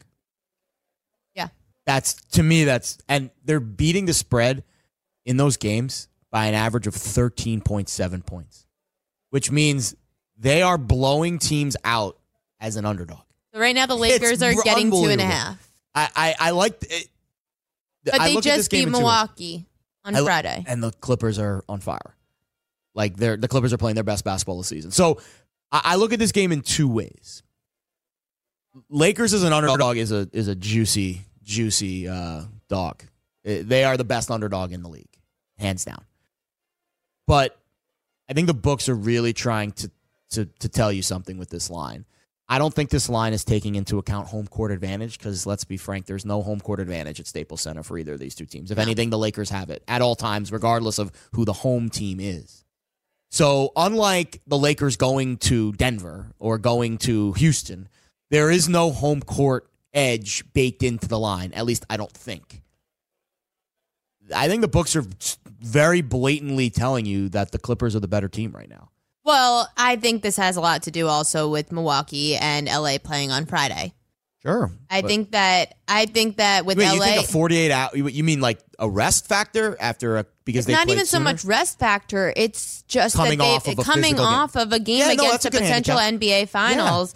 Yeah. 1.35 1.49
That's 1.85 2.15
to 2.33 2.45
me. 2.45 2.63
That's 2.63 2.99
and 3.09 3.31
they're 3.45 3.59
beating 3.59 4.07
the 4.07 4.15
spread 4.15 4.63
in 5.27 5.37
those 5.37 5.57
games 5.57 6.09
by 6.31 6.47
an 6.47 6.55
average 6.55 6.87
of 6.87 6.95
thirteen 6.95 7.61
point 7.61 7.89
seven 7.89 8.23
points, 8.23 8.67
which 9.31 9.51
means 9.51 9.97
they 10.39 10.63
are 10.63 10.79
blowing 10.79 11.41
teams 11.41 11.77
out 11.83 12.19
as 12.61 12.77
an 12.77 12.85
underdog. 12.85 13.23
So 13.53 13.59
right 13.59 13.75
now 13.75 13.87
the 13.87 13.97
Lakers 13.97 14.43
It's 14.43 14.43
are 14.43 14.63
getting 14.63 14.93
two 14.93 15.07
and 15.07 15.21
a 15.21 15.25
half. 15.25 15.73
I 15.93 16.09
I, 16.15 16.35
I 16.39 16.51
like 16.51 16.81
it. 16.89 17.09
But 18.05 18.21
I 18.21 18.29
they 18.29 18.35
look 18.35 18.47
at 18.47 18.57
this 18.57 18.59
just 18.59 18.71
game 18.71 18.79
beat 18.81 18.87
in 18.89 18.93
two 18.93 18.99
ways. 18.99 19.03
Milwaukee 19.03 19.67
on 20.05 20.15
I 20.15 20.23
Friday. 20.23 20.65
and 20.69 20.83
the 20.83 20.93
Clippers 20.93 21.39
are 21.41 21.65
on 21.69 21.81
fire. 21.81 22.15
Like 23.01 23.17
they're 23.17 23.39
the 23.39 23.49
Clippers 23.49 23.73
are 23.73 23.79
playing 23.79 23.95
their 23.95 24.05
best 24.05 24.27
basketball 24.27 24.59
this 24.59 24.69
season. 24.69 24.91
So 24.91 25.21
I, 25.73 25.81
I 25.85 25.97
look 25.97 26.13
at 26.13 26.19
this 26.19 26.33
game 26.33 26.53
in 26.53 26.61
two 26.61 26.87
ways. 26.87 27.43
Lakers 28.91 29.33
as 29.33 29.43
an 29.43 29.55
underdog 29.55 29.97
is 29.97 30.13
a 30.13 30.29
is 30.35 30.49
a 30.49 30.55
juicy 30.55 31.23
juicy 31.43 32.07
uh, 32.07 32.43
dog. 32.69 33.03
Eh, 33.47 33.63
They 33.65 33.85
are 33.85 33.97
the 33.97 34.05
best 34.05 34.31
underdog 34.31 34.71
in 34.73 34.83
the 34.83 34.91
league, 34.91 35.17
hands 35.59 35.87
down. 35.87 36.05
But 37.27 37.59
I 38.29 38.35
think 38.35 38.49
the 38.49 38.55
books 38.55 38.87
are 38.91 38.95
really 38.95 39.33
trying 39.33 39.73
to 39.73 39.91
to 40.33 40.45
to 40.45 40.69
tell 40.69 40.93
you 40.93 41.01
something 41.03 41.39
with 41.39 41.49
this 41.49 41.71
line. 41.71 42.05
I 42.51 42.59
don't 42.59 42.75
think 42.75 42.91
this 42.91 43.09
line 43.09 43.33
is 43.33 43.45
taking 43.45 43.77
into 43.77 43.97
account 43.97 44.29
home 44.29 44.47
court 44.47 44.73
advantage 44.73 45.17
because 45.17 45.47
let's 45.47 45.65
be 45.65 45.79
frank, 45.79 46.05
there's 46.05 46.27
no 46.27 46.43
home 46.43 46.61
court 46.61 46.81
advantage 46.81 47.19
at 47.19 47.27
Staples 47.29 47.63
Center 47.63 47.83
for 47.83 47.97
either 47.97 48.13
of 48.13 48.21
these 48.21 48.35
two 48.35 48.45
teams. 48.45 48.71
If 48.71 48.79
anything, 48.79 49.09
the 49.09 49.19
Lakers 49.19 49.49
have 49.51 49.71
it 49.71 49.83
at 49.89 50.03
all 50.03 50.17
times, 50.17 50.53
regardless 50.53 50.99
of 50.99 51.13
who 51.33 51.47
the 51.47 51.55
home 51.55 51.89
team 51.89 52.19
is. 52.21 52.65
So, 53.31 53.71
unlike 53.77 54.41
the 54.47 54.59
Lakers 54.59 54.97
going 54.97 55.37
to 55.39 55.73
Denver 55.73 56.33
or 56.39 56.59
going 56.59 56.99
to 56.99 57.33
Houston, 57.35 57.89
there 58.31 58.51
is 58.51 58.69
no 58.69 58.91
home 58.91 59.21
court 59.23 59.71
edge 59.95 60.45
baked 60.53 60.83
into 60.83 61.07
the 61.07 61.19
line. 61.19 61.53
At 61.53 61.65
least, 61.65 61.87
I 61.89 61.97
don't 61.97 62.13
think. 62.13 62.63
I 64.35 64.49
think 64.49 64.63
the 64.63 64.69
books 64.69 64.97
are 64.97 65.05
very 65.61 66.01
blatantly 66.01 66.71
telling 66.71 67.07
you 67.07 67.29
that 67.31 67.53
the 67.53 67.59
Clippers 67.59 67.95
are 67.95 68.01
the 68.01 68.09
better 68.09 68.29
team 68.29 68.53
right 68.53 68.69
now. 68.69 68.91
Well, 69.25 69.69
I 69.77 69.97
think 69.97 70.23
this 70.23 70.37
has 70.37 70.57
a 70.57 70.61
lot 70.61 70.83
to 70.85 70.91
do 70.91 71.07
also 71.07 71.49
with 71.49 71.73
Milwaukee 71.73 72.37
and 72.37 72.67
LA 72.67 72.99
playing 72.99 73.31
on 73.31 73.47
Friday. 73.47 73.93
Sure. 74.43 74.73
I 74.89 75.03
think 75.03 75.33
that 75.33 75.75
I 75.87 76.07
think 76.07 76.39
that 76.39 76.65
with 76.65 76.79
Wait, 76.79 76.87
LA, 76.87 76.93
you 76.95 77.01
think 77.03 77.25
a 77.25 77.29
48 77.33 77.71
out? 77.71 77.97
You 77.97 78.25
mean 78.25 78.41
like 78.41 78.59
a 78.79 78.89
rest 78.89 79.27
factor 79.29 79.77
after 79.79 80.17
a 80.17 80.27
because 80.47 80.61
it's 80.61 80.67
they 80.69 80.73
not 80.73 80.89
even 80.89 81.05
so 81.05 81.21
much 81.21 81.45
rest 81.45 81.79
factor. 81.79 82.33
It's 82.37 82.83
just 82.85 83.17
Coming 83.17 83.39
that 83.39 83.45
they 83.45 83.51
off 83.57 83.69
of 83.69 83.79
a 83.79 83.83
coming 83.83 84.03
physical 84.15 84.25
game. 84.25 84.35
off 84.35 84.57
of 84.57 84.73
a 84.73 84.79
game 84.79 84.99
Yeah, 85.01 85.11
against 85.13 85.43
that's 85.43 85.45
a 85.45 85.51
potential 85.51 85.99
handicap. 85.99 86.45
NBA 86.45 86.49
Finals. 86.49 87.15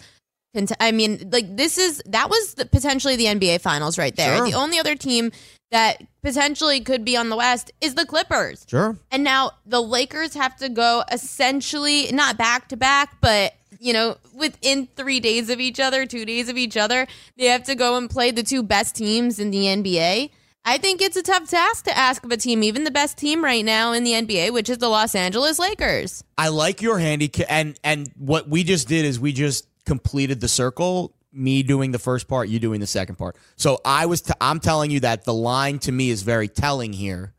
cont- 0.53 0.71
I 0.79 0.91
mean, 0.91 1.29
like 1.31 1.57
this 1.57 1.79
is 1.79 2.03
that 2.05 2.29
was 2.29 2.53
the, 2.53 2.65
potentially 2.67 3.15
the 3.15 3.25
NBA 3.25 3.59
Finals 3.59 3.97
right 3.97 4.15
there. 4.15 4.37
Sure. 4.37 4.45
The 4.45 4.53
only 4.53 4.77
other 4.77 4.93
team 4.95 5.31
that 5.71 6.03
potentially 6.21 6.79
could 6.81 7.03
be 7.03 7.17
on 7.17 7.29
the 7.29 7.35
West 7.35 7.71
is 7.81 7.95
the 7.95 8.05
Clippers. 8.05 8.67
Sure. 8.69 8.97
And 9.11 9.23
now 9.23 9.51
the 9.65 9.81
Lakers 9.81 10.35
have 10.35 10.55
to 10.57 10.69
go 10.69 11.03
essentially 11.11 12.11
not 12.11 12.37
back 12.37 12.67
to 12.69 12.77
back, 12.77 13.17
but 13.19 13.53
you 13.79 13.93
know, 13.93 14.17
within 14.33 14.87
three 14.95 15.19
days 15.19 15.49
of 15.49 15.59
each 15.59 15.79
other, 15.79 16.05
two 16.05 16.25
days 16.25 16.49
of 16.49 16.57
each 16.57 16.77
other, 16.77 17.07
they 17.37 17.45
have 17.45 17.63
to 17.63 17.75
go 17.75 17.97
and 17.97 18.09
play 18.09 18.31
the 18.31 18.43
two 18.43 18.63
best 18.63 18.95
teams 18.95 19.39
in 19.39 19.51
the 19.51 19.65
NBA. 19.65 20.29
I 20.67 20.79
think 20.79 20.99
it's 20.99 21.15
a 21.15 21.21
tough 21.21 21.49
task 21.49 21.85
to 21.85 21.95
ask 21.95 22.23
of 22.25 22.31
a 22.31 22.37
team, 22.37 22.63
even 22.63 22.85
the 22.85 22.91
best 22.91 23.17
team 23.17 23.43
right 23.43 23.63
now 23.63 23.93
in 23.93 24.03
the 24.03 24.13
NBA, 24.13 24.51
which 24.51 24.67
is 24.67 24.79
the 24.79 24.89
Los 24.89 25.13
Angeles 25.13 25.59
Lakers. 25.59 26.23
I 26.39 26.47
like 26.47 26.81
your 26.81 26.97
handicap, 26.97 27.45
and 27.49 27.79
and 27.83 28.11
what 28.17 28.49
we 28.49 28.63
just 28.63 28.87
did 28.87 29.05
is 29.05 29.19
we 29.19 29.31
just 29.31 29.67
completed 29.85 30.41
the 30.41 30.47
circle. 30.47 31.13
Me 31.31 31.61
doing 31.61 31.91
the 31.91 31.99
first 31.99 32.27
part, 32.27 32.47
you 32.47 32.59
doing 32.59 32.79
the 32.79 32.87
second 32.87 33.17
part. 33.17 33.35
So 33.57 33.79
I 33.83 34.05
was, 34.05 34.23
I'm 34.39 34.61
telling 34.61 34.89
you 34.89 35.01
that 35.01 35.25
the 35.25 35.33
line 35.33 35.79
to 35.79 35.91
me 35.91 36.09
is 36.09 36.23
very 36.23 36.47
telling 36.47 36.93
here, 36.93 37.33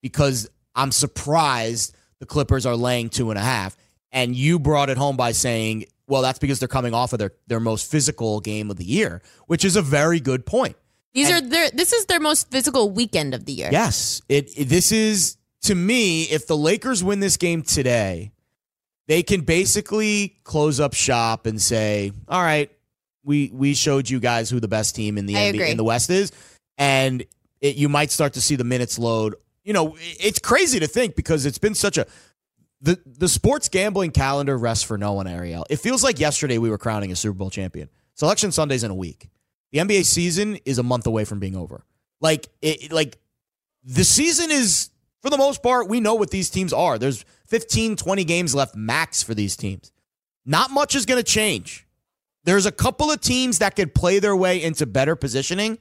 because 0.00 0.48
I'm 0.74 0.92
surprised 0.92 1.94
the 2.20 2.26
Clippers 2.26 2.64
are 2.66 2.76
laying 2.76 3.08
two 3.08 3.30
and 3.30 3.38
a 3.38 3.42
half, 3.42 3.76
and 4.12 4.36
you 4.36 4.58
brought 4.58 4.90
it 4.90 4.96
home 4.98 5.16
by 5.16 5.32
saying, 5.32 5.86
well, 6.06 6.22
that's 6.22 6.38
because 6.38 6.58
they're 6.58 6.68
coming 6.68 6.94
off 6.94 7.12
of 7.12 7.18
their 7.18 7.32
their 7.46 7.60
most 7.60 7.90
physical 7.90 8.40
game 8.40 8.70
of 8.70 8.76
the 8.76 8.84
year, 8.84 9.22
which 9.46 9.64
is 9.64 9.76
a 9.76 9.82
very 9.82 10.20
good 10.20 10.44
point. 10.46 10.76
These 11.14 11.30
are 11.30 11.40
their 11.40 11.70
this 11.70 11.92
is 11.92 12.06
their 12.06 12.20
most 12.20 12.50
physical 12.50 12.90
weekend 12.90 13.34
of 13.34 13.44
the 13.44 13.52
year. 13.52 13.68
Yes, 13.72 14.22
it, 14.28 14.50
it- 14.58 14.68
This 14.68 14.92
is 14.92 15.36
to 15.62 15.74
me. 15.74 16.24
If 16.24 16.46
the 16.46 16.56
Lakers 16.56 17.02
win 17.04 17.20
this 17.20 17.36
game 17.36 17.62
today, 17.62 18.32
they 19.08 19.22
can 19.22 19.42
basically 19.42 20.36
close 20.44 20.80
up 20.80 20.94
shop 20.94 21.46
and 21.46 21.60
say, 21.60 22.12
"All 22.28 22.42
right, 22.42 22.70
we 23.24 23.50
we 23.52 23.74
showed 23.74 24.08
you 24.10 24.20
guys 24.20 24.48
who 24.50 24.58
the 24.60 24.68
best 24.68 24.94
team 24.96 25.18
in 25.18 25.26
the 25.26 25.34
NBA 25.34 25.70
in 25.70 25.76
the 25.76 25.84
West 25.84 26.10
is," 26.10 26.32
and 26.78 27.24
it, 27.60 27.76
you 27.76 27.88
might 27.88 28.10
start 28.10 28.32
to 28.34 28.40
see 28.40 28.56
the 28.56 28.64
minutes 28.64 28.98
load. 28.98 29.34
You 29.64 29.72
know, 29.72 29.96
it's 30.00 30.38
crazy 30.40 30.80
to 30.80 30.86
think 30.86 31.14
because 31.14 31.46
it's 31.46 31.58
been 31.58 31.74
such 31.74 31.96
a 31.98 32.06
the 32.82 33.00
the 33.06 33.28
sports 33.28 33.68
gambling 33.68 34.10
calendar 34.10 34.58
rests 34.58 34.84
for 34.84 34.98
no 34.98 35.12
one, 35.12 35.26
Ariel. 35.26 35.64
It 35.70 35.76
feels 35.76 36.02
like 36.02 36.18
yesterday 36.18 36.58
we 36.58 36.68
were 36.68 36.78
crowning 36.78 37.12
a 37.12 37.16
Super 37.16 37.38
Bowl 37.38 37.50
champion. 37.50 37.88
Selection 38.14 38.52
Sunday's 38.52 38.84
in 38.84 38.90
a 38.90 38.94
week. 38.94 39.30
The 39.70 39.78
NBA 39.78 40.04
season 40.04 40.58
is 40.64 40.78
a 40.78 40.82
month 40.82 41.06
away 41.06 41.24
from 41.24 41.38
being 41.38 41.56
over. 41.56 41.84
Like 42.20 42.48
it, 42.60 42.92
like 42.92 43.18
the 43.84 44.04
season 44.04 44.50
is 44.50 44.90
for 45.22 45.30
the 45.30 45.38
most 45.38 45.62
part 45.62 45.88
we 45.88 46.00
know 46.00 46.14
what 46.14 46.30
these 46.30 46.50
teams 46.50 46.72
are. 46.72 46.98
There's 46.98 47.24
15 47.46 47.96
20 47.96 48.24
games 48.24 48.54
left 48.54 48.74
max 48.74 49.22
for 49.22 49.34
these 49.34 49.56
teams. 49.56 49.92
Not 50.44 50.70
much 50.72 50.96
is 50.96 51.06
going 51.06 51.22
to 51.22 51.24
change. 51.24 51.86
There's 52.44 52.66
a 52.66 52.72
couple 52.72 53.12
of 53.12 53.20
teams 53.20 53.60
that 53.60 53.76
could 53.76 53.94
play 53.94 54.18
their 54.18 54.34
way 54.34 54.60
into 54.60 54.84
better 54.86 55.14
positioning. 55.14 55.78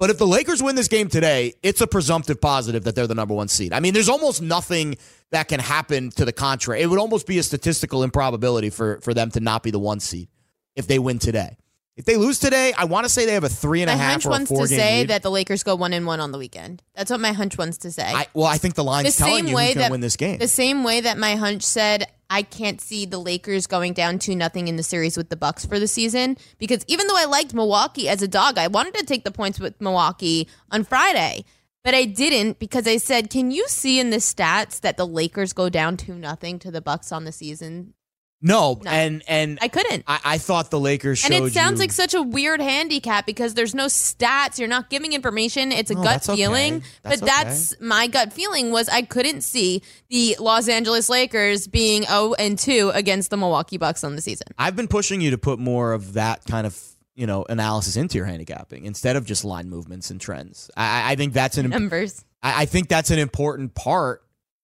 But 0.00 0.08
if 0.08 0.16
the 0.16 0.26
Lakers 0.26 0.62
win 0.62 0.76
this 0.76 0.88
game 0.88 1.08
today, 1.08 1.52
it's 1.62 1.82
a 1.82 1.86
presumptive 1.86 2.40
positive 2.40 2.84
that 2.84 2.94
they're 2.94 3.06
the 3.06 3.14
number 3.14 3.34
one 3.34 3.48
seed. 3.48 3.74
I 3.74 3.80
mean, 3.80 3.92
there's 3.92 4.08
almost 4.08 4.40
nothing 4.40 4.96
that 5.30 5.46
can 5.46 5.60
happen 5.60 6.08
to 6.12 6.24
the 6.24 6.32
contrary. 6.32 6.80
It 6.80 6.86
would 6.86 6.98
almost 6.98 7.26
be 7.26 7.38
a 7.38 7.42
statistical 7.42 8.02
improbability 8.02 8.70
for, 8.70 8.98
for 9.02 9.12
them 9.12 9.30
to 9.32 9.40
not 9.40 9.62
be 9.62 9.70
the 9.70 9.78
one 9.78 10.00
seed 10.00 10.28
if 10.74 10.86
they 10.86 10.98
win 10.98 11.18
today. 11.18 11.58
If 11.98 12.06
they 12.06 12.16
lose 12.16 12.38
today, 12.38 12.72
I 12.78 12.86
want 12.86 13.04
to 13.04 13.10
say 13.10 13.26
they 13.26 13.34
have 13.34 13.44
a 13.44 13.50
three 13.50 13.82
and 13.82 13.90
a 13.90 13.92
My 13.92 13.98
half 13.98 14.12
hunch 14.12 14.24
or 14.24 14.28
a 14.28 14.32
wants 14.32 14.50
to 14.50 14.66
say 14.68 15.00
lead. 15.00 15.08
that 15.08 15.22
the 15.22 15.30
Lakers 15.30 15.62
go 15.62 15.74
one 15.74 15.92
and 15.92 16.06
one 16.06 16.18
on 16.18 16.32
the 16.32 16.38
weekend. 16.38 16.82
That's 16.94 17.10
what 17.10 17.20
my 17.20 17.32
hunch 17.32 17.58
wants 17.58 17.76
to 17.78 17.92
say. 17.92 18.04
I, 18.06 18.26
well, 18.32 18.46
I 18.46 18.56
think 18.56 18.76
the 18.76 18.84
line's 18.84 19.18
telling 19.18 19.46
you 19.46 19.58
who's 19.58 19.74
going 19.74 19.86
to 19.86 19.90
win 19.90 20.00
this 20.00 20.16
game. 20.16 20.38
The 20.38 20.48
same 20.48 20.82
way 20.82 21.02
that 21.02 21.18
my 21.18 21.36
hunch 21.36 21.62
said 21.62 22.06
I 22.30 22.42
can't 22.42 22.80
see 22.80 23.04
the 23.06 23.18
Lakers 23.18 23.66
going 23.66 23.92
down 23.92 24.20
two 24.20 24.36
nothing 24.36 24.68
in 24.68 24.76
the 24.76 24.84
series 24.84 25.16
with 25.16 25.28
the 25.30 25.36
Bucks 25.36 25.66
for 25.66 25.80
the 25.80 25.88
season 25.88 26.38
because 26.58 26.84
even 26.86 27.08
though 27.08 27.18
I 27.18 27.24
liked 27.24 27.52
Milwaukee 27.52 28.08
as 28.08 28.22
a 28.22 28.28
dog, 28.28 28.56
I 28.56 28.68
wanted 28.68 28.94
to 28.94 29.04
take 29.04 29.24
the 29.24 29.32
points 29.32 29.58
with 29.58 29.80
Milwaukee 29.80 30.48
on 30.70 30.84
Friday. 30.84 31.44
But 31.82 31.94
I 31.94 32.04
didn't 32.04 32.58
because 32.58 32.86
I 32.86 32.98
said, 32.98 33.30
"Can 33.30 33.50
you 33.50 33.66
see 33.66 33.98
in 33.98 34.10
the 34.10 34.18
stats 34.18 34.80
that 34.80 34.96
the 34.96 35.06
Lakers 35.06 35.52
go 35.52 35.68
down 35.68 35.96
two 35.96 36.14
nothing 36.14 36.58
to 36.60 36.70
the 36.70 36.80
Bucks 36.80 37.10
on 37.10 37.24
the 37.24 37.32
season?" 37.32 37.94
No, 38.42 38.80
and 38.86 39.22
and 39.28 39.58
I 39.60 39.68
couldn't. 39.68 40.04
I, 40.06 40.20
I 40.24 40.38
thought 40.38 40.70
the 40.70 40.80
Lakers 40.80 41.18
showed 41.18 41.32
And 41.32 41.46
it 41.46 41.52
sounds 41.52 41.74
you- 41.74 41.80
like 41.80 41.92
such 41.92 42.14
a 42.14 42.22
weird 42.22 42.60
handicap 42.60 43.26
because 43.26 43.54
there's 43.54 43.74
no 43.74 43.86
stats. 43.86 44.58
You're 44.58 44.68
not 44.68 44.88
giving 44.88 45.12
information. 45.12 45.72
It's 45.72 45.90
a 45.90 45.94
No, 45.94 46.02
gut 46.02 46.12
that's 46.12 46.28
okay. 46.30 46.42
feeling. 46.42 46.82
That's 47.02 47.20
but 47.20 47.26
that's 47.26 47.80
my 47.80 48.06
gut 48.06 48.32
feeling 48.32 48.70
was 48.72 48.88
I 48.88 49.02
couldn't 49.02 49.42
see 49.42 49.82
the 50.08 50.36
Los 50.40 50.68
Angeles 50.68 51.08
Lakers 51.10 51.66
being 51.68 52.04
0 52.04 52.34
and 52.38 52.58
2 52.58 52.92
against 52.94 53.30
the 53.30 53.36
Milwaukee 53.36 53.76
Bucks 53.76 54.04
on 54.04 54.16
the 54.16 54.22
season. 54.22 54.46
I've 54.58 54.76
been 54.76 54.88
pushing 54.88 55.20
you 55.20 55.32
to 55.32 55.38
put 55.38 55.58
more 55.58 55.92
of 55.92 56.14
that 56.14 56.44
kind 56.46 56.66
of 56.66 56.78
you 57.14 57.26
know 57.26 57.44
analysis 57.50 57.96
into 57.96 58.16
your 58.16 58.26
handicapping 58.26 58.86
instead 58.86 59.16
of 59.16 59.26
just 59.26 59.44
line 59.44 59.68
movements 59.68 60.10
and 60.10 60.18
trends. 60.20 60.70
I, 60.76 61.12
I 61.12 61.16
think 61.16 61.34
that's 61.34 61.58
an 61.58 61.68
Numbers. 61.68 62.24
I, 62.42 62.62
I 62.62 62.64
think 62.64 62.88
that's 62.88 63.10
an 63.10 63.18
important 63.18 63.74
part 63.74 64.22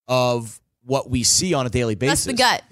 of 0.09 0.59
what 0.85 1.11
we 1.11 1.25
see 1.25 1.53
on 1.53 1.67
a 1.67 1.69
daily 1.69 1.97
basis. 1.97 2.25
That's 2.25 2.37
the 2.39 2.43
gut. 2.43 2.63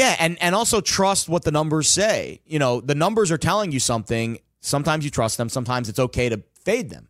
Yeah, 0.00 0.16
and 0.18 0.42
and 0.42 0.54
also 0.54 0.80
trust 0.80 1.28
what 1.28 1.44
the 1.44 1.50
numbers 1.50 1.86
say. 1.86 2.40
You 2.46 2.58
know, 2.58 2.80
the 2.80 2.94
numbers 2.94 3.30
are 3.30 3.36
telling 3.36 3.70
you 3.70 3.78
something. 3.78 4.38
Sometimes 4.60 5.04
you 5.04 5.10
trust 5.10 5.36
them. 5.36 5.50
Sometimes 5.50 5.90
it's 5.90 5.98
okay 5.98 6.30
to 6.30 6.42
fade 6.64 6.88
them. 6.88 7.08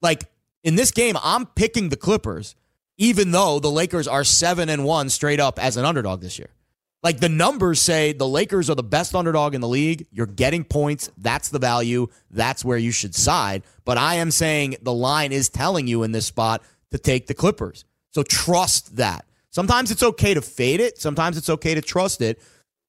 Like 0.00 0.24
in 0.62 0.74
this 0.74 0.90
game, 0.90 1.16
I'm 1.22 1.44
picking 1.44 1.90
the 1.90 1.98
Clippers, 1.98 2.54
even 2.96 3.30
though 3.30 3.58
the 3.60 3.70
Lakers 3.70 4.08
are 4.08 4.24
seven 4.24 4.70
and 4.70 4.86
one 4.86 5.10
straight 5.10 5.38
up 5.38 5.62
as 5.62 5.76
an 5.76 5.84
underdog 5.84 6.22
this 6.22 6.38
year. 6.38 6.48
Like 7.02 7.20
the 7.20 7.28
numbers 7.28 7.78
say, 7.78 8.14
the 8.14 8.26
Lakers 8.26 8.70
are 8.70 8.74
the 8.74 8.82
best 8.82 9.14
underdog 9.14 9.54
in 9.54 9.60
the 9.60 9.68
league. 9.68 10.06
You're 10.10 10.24
getting 10.24 10.64
points. 10.64 11.10
That's 11.18 11.50
the 11.50 11.58
value. 11.58 12.06
That's 12.30 12.64
where 12.64 12.78
you 12.78 12.90
should 12.90 13.14
side. 13.14 13.64
But 13.84 13.98
I 13.98 14.14
am 14.14 14.30
saying 14.30 14.76
the 14.80 14.94
line 14.94 15.30
is 15.30 15.50
telling 15.50 15.86
you 15.86 16.02
in 16.02 16.12
this 16.12 16.24
spot 16.24 16.62
to 16.90 16.96
take 16.96 17.26
the 17.26 17.34
Clippers. 17.34 17.84
So 18.12 18.22
trust 18.22 18.96
that. 18.96 19.26
Sometimes 19.54 19.92
it's 19.92 20.02
okay 20.02 20.34
to 20.34 20.42
fade 20.42 20.80
it. 20.80 20.98
Sometimes 21.00 21.36
it's 21.36 21.48
okay 21.48 21.74
to 21.76 21.80
trust 21.80 22.20
it. 22.20 22.42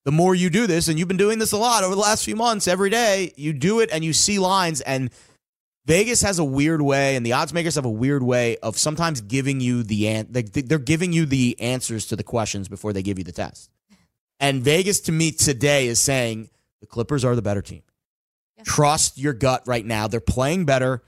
The 0.03 0.11
more 0.11 0.34
you 0.34 0.49
do 0.49 0.66
this, 0.66 0.88
and 0.88 0.97
you've 0.97 1.07
been 1.07 1.16
doing 1.16 1.38
this 1.38 1.51
a 1.51 1.57
lot 1.57 1.84
over 1.84 1.93
the 1.93 2.01
last 2.01 2.26
few 2.26 2.36
months, 2.36 2.68
every 2.68 2.89
day, 2.89 3.34
you 3.36 3.53
do 3.53 3.82
it 3.82 3.89
and 3.91 4.03
you 4.03 4.13
see 4.13 4.39
lines. 4.39 4.82
And 4.82 5.11
Vegas 5.86 6.22
has 6.24 6.39
a 6.39 6.43
weird 6.43 6.82
way, 6.82 7.16
and 7.16 7.24
the 7.24 7.34
odds 7.34 7.53
makers 7.53 7.76
have 7.76 7.86
a 7.86 7.89
weird 7.89 8.24
way 8.24 8.57
of 8.57 8.80
sometimes 8.80 9.22
giving 9.22 9.59
you 9.61 9.84
the 9.84 10.07
an- 10.07 10.28
they- 10.32 10.41
they're 10.41 10.80
giving 10.80 11.13
you 11.13 11.28
the 11.28 11.55
answers 11.59 12.07
to 12.07 12.16
the 12.16 12.24
questions 12.24 12.68
before 12.68 12.93
they 12.93 13.03
give 13.03 13.20
you 13.20 13.24
the 13.24 13.32
test. 13.32 13.70
And 14.39 14.63
Vegas 14.63 14.99
to 15.01 15.11
me 15.11 15.32
today 15.32 15.86
is 15.88 15.99
saying 15.99 16.49
the 16.82 16.88
Clippers 16.88 17.24
are 17.24 17.36
the 17.36 17.43
better 17.43 17.61
team. 17.61 17.84
Trust 18.63 19.20
your 19.20 19.34
gut 19.34 19.61
right 19.68 19.86
now. 19.86 20.07
They're 20.07 20.20
playing 20.20 20.66
better. 20.66 21.03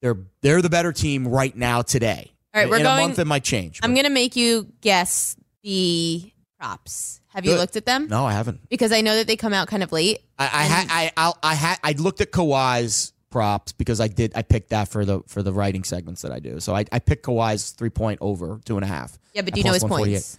They're 0.00 0.18
they're 0.40 0.60
the 0.62 0.70
better 0.70 0.92
team 0.92 1.28
right 1.28 1.56
now 1.56 1.82
today. 1.82 2.32
All 2.54 2.60
right, 2.60 2.68
we're 2.68 2.76
in 2.78 2.82
going- 2.82 2.98
a 2.98 3.02
month 3.02 3.18
it 3.18 3.26
might 3.26 3.44
change. 3.44 3.80
I'm 3.82 3.94
going 3.94 4.04
to 4.04 4.10
make 4.10 4.36
you 4.36 4.72
guess 4.80 5.36
the 5.62 6.32
props. 6.58 7.20
Have 7.28 7.44
you 7.46 7.52
Good. 7.52 7.58
looked 7.60 7.76
at 7.76 7.86
them? 7.86 8.08
No, 8.08 8.26
I 8.26 8.32
haven't. 8.32 8.68
Because 8.68 8.92
I 8.92 9.00
know 9.00 9.16
that 9.16 9.26
they 9.26 9.36
come 9.36 9.54
out 9.54 9.66
kind 9.68 9.82
of 9.82 9.90
late. 9.90 10.20
I 10.38 10.44
I 10.44 10.62
had 10.64 10.86
I 10.90 11.12
I, 11.16 11.32
I 11.42 11.54
had 11.54 11.78
I 11.82 11.92
looked 11.92 12.20
at 12.20 12.30
Kawhi's 12.30 13.14
props 13.30 13.72
because 13.72 14.00
I 14.00 14.08
did 14.08 14.32
I 14.36 14.42
picked 14.42 14.68
that 14.70 14.88
for 14.88 15.06
the 15.06 15.22
for 15.28 15.42
the 15.42 15.50
writing 15.52 15.82
segments 15.82 16.20
that 16.22 16.30
I 16.32 16.40
do. 16.40 16.60
So 16.60 16.74
I, 16.76 16.84
I 16.92 16.98
picked 16.98 17.24
Kawhi's 17.24 17.70
three 17.70 17.88
point 17.88 18.18
over 18.20 18.60
two 18.66 18.76
and 18.76 18.84
a 18.84 18.86
half. 18.86 19.18
Yeah, 19.32 19.40
but 19.42 19.54
do 19.54 19.60
you 19.60 19.64
know 19.64 19.72
his 19.72 19.82
148. 19.82 20.12
points? 20.14 20.38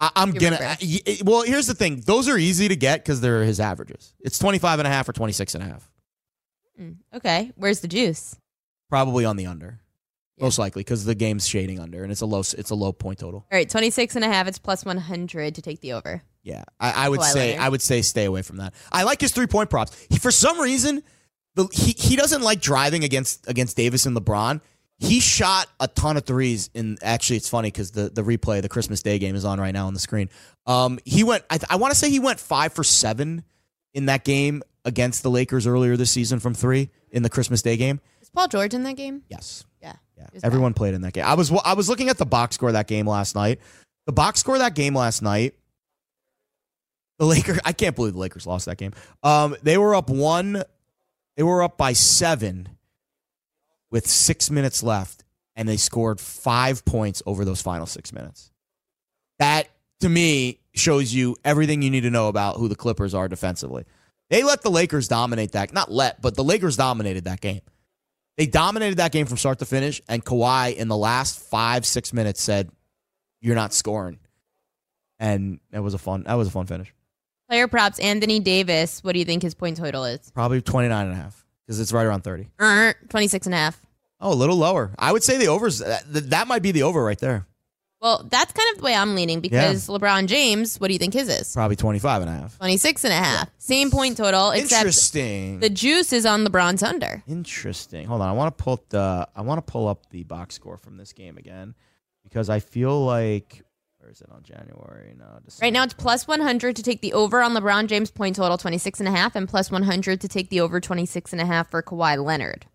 I, 0.00 0.10
I'm 0.16 0.32
gonna. 0.32 0.56
remember? 0.56 0.64
I- 0.66 1.00
y- 1.06 1.16
well, 1.24 1.42
here's 1.42 1.66
the 1.66 1.74
thing. 1.74 2.02
Those 2.04 2.28
are 2.28 2.36
easy 2.36 2.68
to 2.68 2.76
get 2.76 3.02
because 3.02 3.22
they're 3.22 3.42
his 3.42 3.58
averages. 3.58 4.12
It's 4.20 4.38
25 4.38 4.80
and 4.80 4.86
a 4.86 4.90
half 4.90 5.08
or 5.08 5.14
26 5.14 5.54
and 5.54 5.64
a 5.64 5.66
half. 5.66 5.90
Mm, 6.78 6.96
Okay, 7.14 7.52
where's 7.56 7.80
the 7.80 7.88
juice? 7.88 8.36
Probably 8.90 9.24
on 9.24 9.36
the 9.36 9.46
under. 9.46 9.80
Most 10.40 10.58
likely 10.58 10.80
because 10.80 11.04
the 11.04 11.14
game's 11.14 11.46
shading 11.46 11.78
under 11.78 12.02
and 12.02 12.10
it's 12.10 12.20
a 12.20 12.26
low 12.26 12.40
it's 12.40 12.70
a 12.70 12.74
low 12.74 12.92
point 12.92 13.20
total. 13.20 13.46
All 13.50 13.56
right, 13.56 13.68
26 13.68 14.16
and 14.16 14.24
a 14.24 14.28
half. 14.28 14.48
It's 14.48 14.58
plus 14.58 14.84
100 14.84 15.54
to 15.54 15.62
take 15.62 15.80
the 15.80 15.92
over. 15.92 16.22
Yeah, 16.42 16.64
I, 16.78 17.06
I 17.06 17.08
would 17.08 17.20
Kawhi 17.20 17.32
say 17.32 17.50
Leonard. 17.50 17.64
I 17.64 17.68
would 17.68 17.82
say 17.82 18.02
stay 18.02 18.24
away 18.24 18.42
from 18.42 18.56
that. 18.58 18.74
I 18.92 19.04
like 19.04 19.20
his 19.20 19.32
three 19.32 19.46
point 19.46 19.70
props. 19.70 20.06
He, 20.10 20.18
for 20.18 20.30
some 20.30 20.60
reason, 20.60 21.02
the, 21.54 21.68
he 21.72 21.92
he 21.92 22.16
doesn't 22.16 22.42
like 22.42 22.60
driving 22.60 23.04
against 23.04 23.48
against 23.48 23.76
Davis 23.76 24.06
and 24.06 24.16
LeBron. 24.16 24.60
He 24.98 25.20
shot 25.20 25.68
a 25.80 25.88
ton 25.88 26.16
of 26.16 26.24
threes. 26.24 26.70
And 26.74 26.98
actually, 27.02 27.36
it's 27.36 27.48
funny 27.48 27.68
because 27.68 27.92
the 27.92 28.10
the 28.10 28.22
replay, 28.22 28.60
the 28.60 28.68
Christmas 28.68 29.02
Day 29.02 29.18
game, 29.18 29.36
is 29.36 29.44
on 29.44 29.60
right 29.60 29.72
now 29.72 29.86
on 29.86 29.94
the 29.94 30.00
screen. 30.00 30.28
Um, 30.66 30.98
he 31.04 31.24
went. 31.24 31.44
I, 31.48 31.58
I 31.70 31.76
want 31.76 31.92
to 31.92 31.98
say 31.98 32.10
he 32.10 32.20
went 32.20 32.40
five 32.40 32.72
for 32.72 32.84
seven 32.84 33.44
in 33.92 34.06
that 34.06 34.24
game 34.24 34.62
against 34.84 35.22
the 35.22 35.30
Lakers 35.30 35.66
earlier 35.66 35.96
this 35.96 36.10
season 36.10 36.40
from 36.40 36.54
three 36.54 36.90
in 37.10 37.22
the 37.22 37.30
Christmas 37.30 37.62
Day 37.62 37.76
game. 37.76 38.00
Paul 38.34 38.48
George 38.48 38.74
in 38.74 38.82
that 38.82 38.96
game? 38.96 39.22
Yes. 39.28 39.64
Yeah. 39.80 39.94
Yeah, 40.16 40.26
everyone 40.44 40.74
played 40.74 40.94
in 40.94 41.00
that 41.00 41.12
game. 41.12 41.24
I 41.24 41.34
was 41.34 41.52
I 41.64 41.74
was 41.74 41.88
looking 41.88 42.08
at 42.08 42.18
the 42.18 42.26
box 42.26 42.54
score 42.54 42.68
of 42.68 42.74
that 42.74 42.86
game 42.86 43.06
last 43.06 43.34
night. 43.34 43.60
The 44.06 44.12
box 44.12 44.40
score 44.40 44.54
of 44.54 44.60
that 44.60 44.74
game 44.74 44.94
last 44.94 45.22
night. 45.22 45.54
The 47.18 47.26
Lakers. 47.26 47.58
I 47.64 47.72
can't 47.72 47.96
believe 47.96 48.12
the 48.12 48.20
Lakers 48.20 48.46
lost 48.46 48.66
that 48.66 48.76
game. 48.76 48.92
Um, 49.22 49.56
they 49.62 49.76
were 49.76 49.94
up 49.94 50.10
one. 50.10 50.62
They 51.36 51.42
were 51.42 51.64
up 51.64 51.76
by 51.76 51.94
seven, 51.94 52.68
with 53.90 54.06
six 54.06 54.50
minutes 54.50 54.82
left, 54.84 55.24
and 55.56 55.68
they 55.68 55.76
scored 55.76 56.20
five 56.20 56.84
points 56.84 57.22
over 57.26 57.44
those 57.44 57.60
final 57.60 57.86
six 57.86 58.12
minutes. 58.12 58.52
That 59.40 59.68
to 60.00 60.08
me 60.08 60.60
shows 60.74 61.12
you 61.12 61.36
everything 61.44 61.82
you 61.82 61.90
need 61.90 62.02
to 62.02 62.10
know 62.10 62.28
about 62.28 62.56
who 62.56 62.68
the 62.68 62.76
Clippers 62.76 63.14
are 63.14 63.28
defensively. 63.28 63.84
They 64.30 64.42
let 64.42 64.62
the 64.62 64.70
Lakers 64.70 65.08
dominate 65.08 65.52
that. 65.52 65.72
Not 65.72 65.90
let, 65.90 66.22
but 66.22 66.34
the 66.36 66.44
Lakers 66.44 66.76
dominated 66.76 67.24
that 67.24 67.40
game. 67.40 67.60
They 68.36 68.46
dominated 68.46 68.96
that 68.96 69.12
game 69.12 69.26
from 69.26 69.36
start 69.36 69.60
to 69.60 69.64
finish, 69.64 70.02
and 70.08 70.24
Kawhi 70.24 70.74
in 70.74 70.88
the 70.88 70.96
last 70.96 71.38
five, 71.38 71.86
six 71.86 72.12
minutes 72.12 72.42
said, 72.42 72.70
You're 73.40 73.54
not 73.54 73.72
scoring. 73.72 74.18
And 75.20 75.60
that 75.70 75.82
was 75.82 75.94
a 75.94 75.98
fun 75.98 76.24
that 76.24 76.34
was 76.34 76.48
a 76.48 76.50
fun 76.50 76.66
finish. 76.66 76.92
Player 77.48 77.68
props, 77.68 77.98
Anthony 77.98 78.40
Davis. 78.40 79.04
What 79.04 79.12
do 79.12 79.18
you 79.18 79.24
think 79.24 79.42
his 79.42 79.54
point 79.54 79.76
total 79.76 80.04
is? 80.04 80.30
Probably 80.34 80.60
29 80.60 81.06
and 81.06 81.12
a 81.12 81.16
half. 81.16 81.44
Because 81.64 81.78
it's 81.78 81.92
right 81.92 82.04
around 82.04 82.22
30. 82.22 82.48
Er, 82.60 82.94
26 83.08 83.46
and 83.46 83.54
a 83.54 83.58
half. 83.58 83.80
Oh, 84.20 84.32
a 84.32 84.34
little 84.34 84.56
lower. 84.56 84.94
I 84.98 85.12
would 85.12 85.22
say 85.22 85.36
the 85.38 85.48
overs 85.48 85.78
that, 85.78 86.04
that 86.06 86.48
might 86.48 86.62
be 86.62 86.72
the 86.72 86.82
over 86.82 87.02
right 87.02 87.18
there. 87.18 87.46
Well, 88.04 88.22
that's 88.28 88.52
kind 88.52 88.70
of 88.72 88.80
the 88.80 88.84
way 88.84 88.94
I'm 88.94 89.14
leaning 89.14 89.40
because 89.40 89.88
LeBron 89.88 90.26
James, 90.26 90.78
what 90.78 90.88
do 90.88 90.92
you 90.92 90.98
think 90.98 91.14
his 91.14 91.30
is? 91.30 91.54
Probably 91.54 91.74
25 91.74 92.20
and 92.20 92.30
a 92.30 92.34
half. 92.34 92.58
26 92.58 93.04
and 93.04 93.12
a 93.14 93.16
half. 93.16 93.48
Same 93.56 93.90
point 93.90 94.18
total, 94.18 94.50
except 94.50 94.80
Interesting. 94.80 95.60
the 95.60 95.70
juice 95.70 96.12
is 96.12 96.26
on 96.26 96.44
LeBron's 96.44 96.82
under. 96.82 97.22
Interesting. 97.26 98.06
Hold 98.06 98.20
on. 98.20 98.28
I 98.28 98.32
want 98.32 98.58
to 98.58 98.62
pull 98.62 98.74
up 98.74 98.88
the 98.90 99.26
I 99.34 99.40
want 99.40 99.66
to 99.66 99.72
pull 99.72 99.88
up 99.88 100.10
the 100.10 100.22
box 100.24 100.54
score 100.54 100.76
from 100.76 100.98
this 100.98 101.14
game 101.14 101.38
again 101.38 101.74
because 102.24 102.50
I 102.50 102.60
feel 102.60 103.06
like 103.06 103.62
where 103.96 104.10
is 104.10 104.20
it 104.20 104.28
on 104.30 104.42
January? 104.42 105.14
No, 105.18 105.38
December. 105.42 105.64
Right 105.64 105.72
now 105.72 105.84
it's 105.84 105.94
plus 105.94 106.28
100 106.28 106.76
to 106.76 106.82
take 106.82 107.00
the 107.00 107.14
over 107.14 107.40
on 107.40 107.54
LeBron 107.54 107.86
James 107.86 108.10
point 108.10 108.36
total 108.36 108.58
26 108.58 109.00
and 109.00 109.08
a 109.08 109.12
half 109.12 109.34
and 109.34 109.48
plus 109.48 109.70
100 109.70 110.20
to 110.20 110.28
take 110.28 110.50
the 110.50 110.60
over 110.60 110.78
26 110.78 111.32
and 111.32 111.40
a 111.40 111.46
half 111.46 111.70
for 111.70 111.82
Kawhi 111.82 112.22
Leonard. 112.22 112.66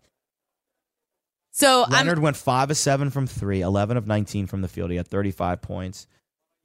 So 1.52 1.84
Leonard 1.90 2.18
I'm 2.18 2.22
went 2.22 2.36
5 2.36 2.70
of 2.70 2.76
7 2.76 3.10
from 3.10 3.26
3, 3.26 3.60
11 3.60 3.96
of 3.96 4.06
19 4.06 4.46
from 4.46 4.62
the 4.62 4.68
field. 4.68 4.90
He 4.90 4.96
had 4.96 5.08
35 5.08 5.60
points. 5.60 6.06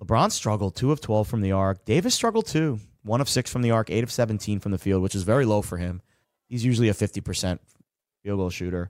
LeBron 0.01 0.31
struggled 0.31 0.75
2 0.75 0.91
of 0.91 1.01
12 1.01 1.27
from 1.27 1.41
the 1.41 1.51
arc. 1.53 1.86
Davis 1.86 2.13
struggled 2.13 2.45
too. 2.45 2.79
1 3.03 3.21
of 3.21 3.29
6 3.29 3.51
from 3.51 3.61
the 3.61 3.71
arc, 3.71 3.89
8 3.89 4.03
of 4.03 4.11
17 4.11 4.59
from 4.59 4.71
the 4.71 4.77
field, 4.77 5.01
which 5.03 5.15
is 5.15 5.23
very 5.23 5.45
low 5.45 5.61
for 5.61 5.77
him. 5.77 6.01
He's 6.49 6.65
usually 6.65 6.89
a 6.89 6.93
50% 6.93 7.59
field 8.23 8.38
goal 8.39 8.49
shooter. 8.49 8.89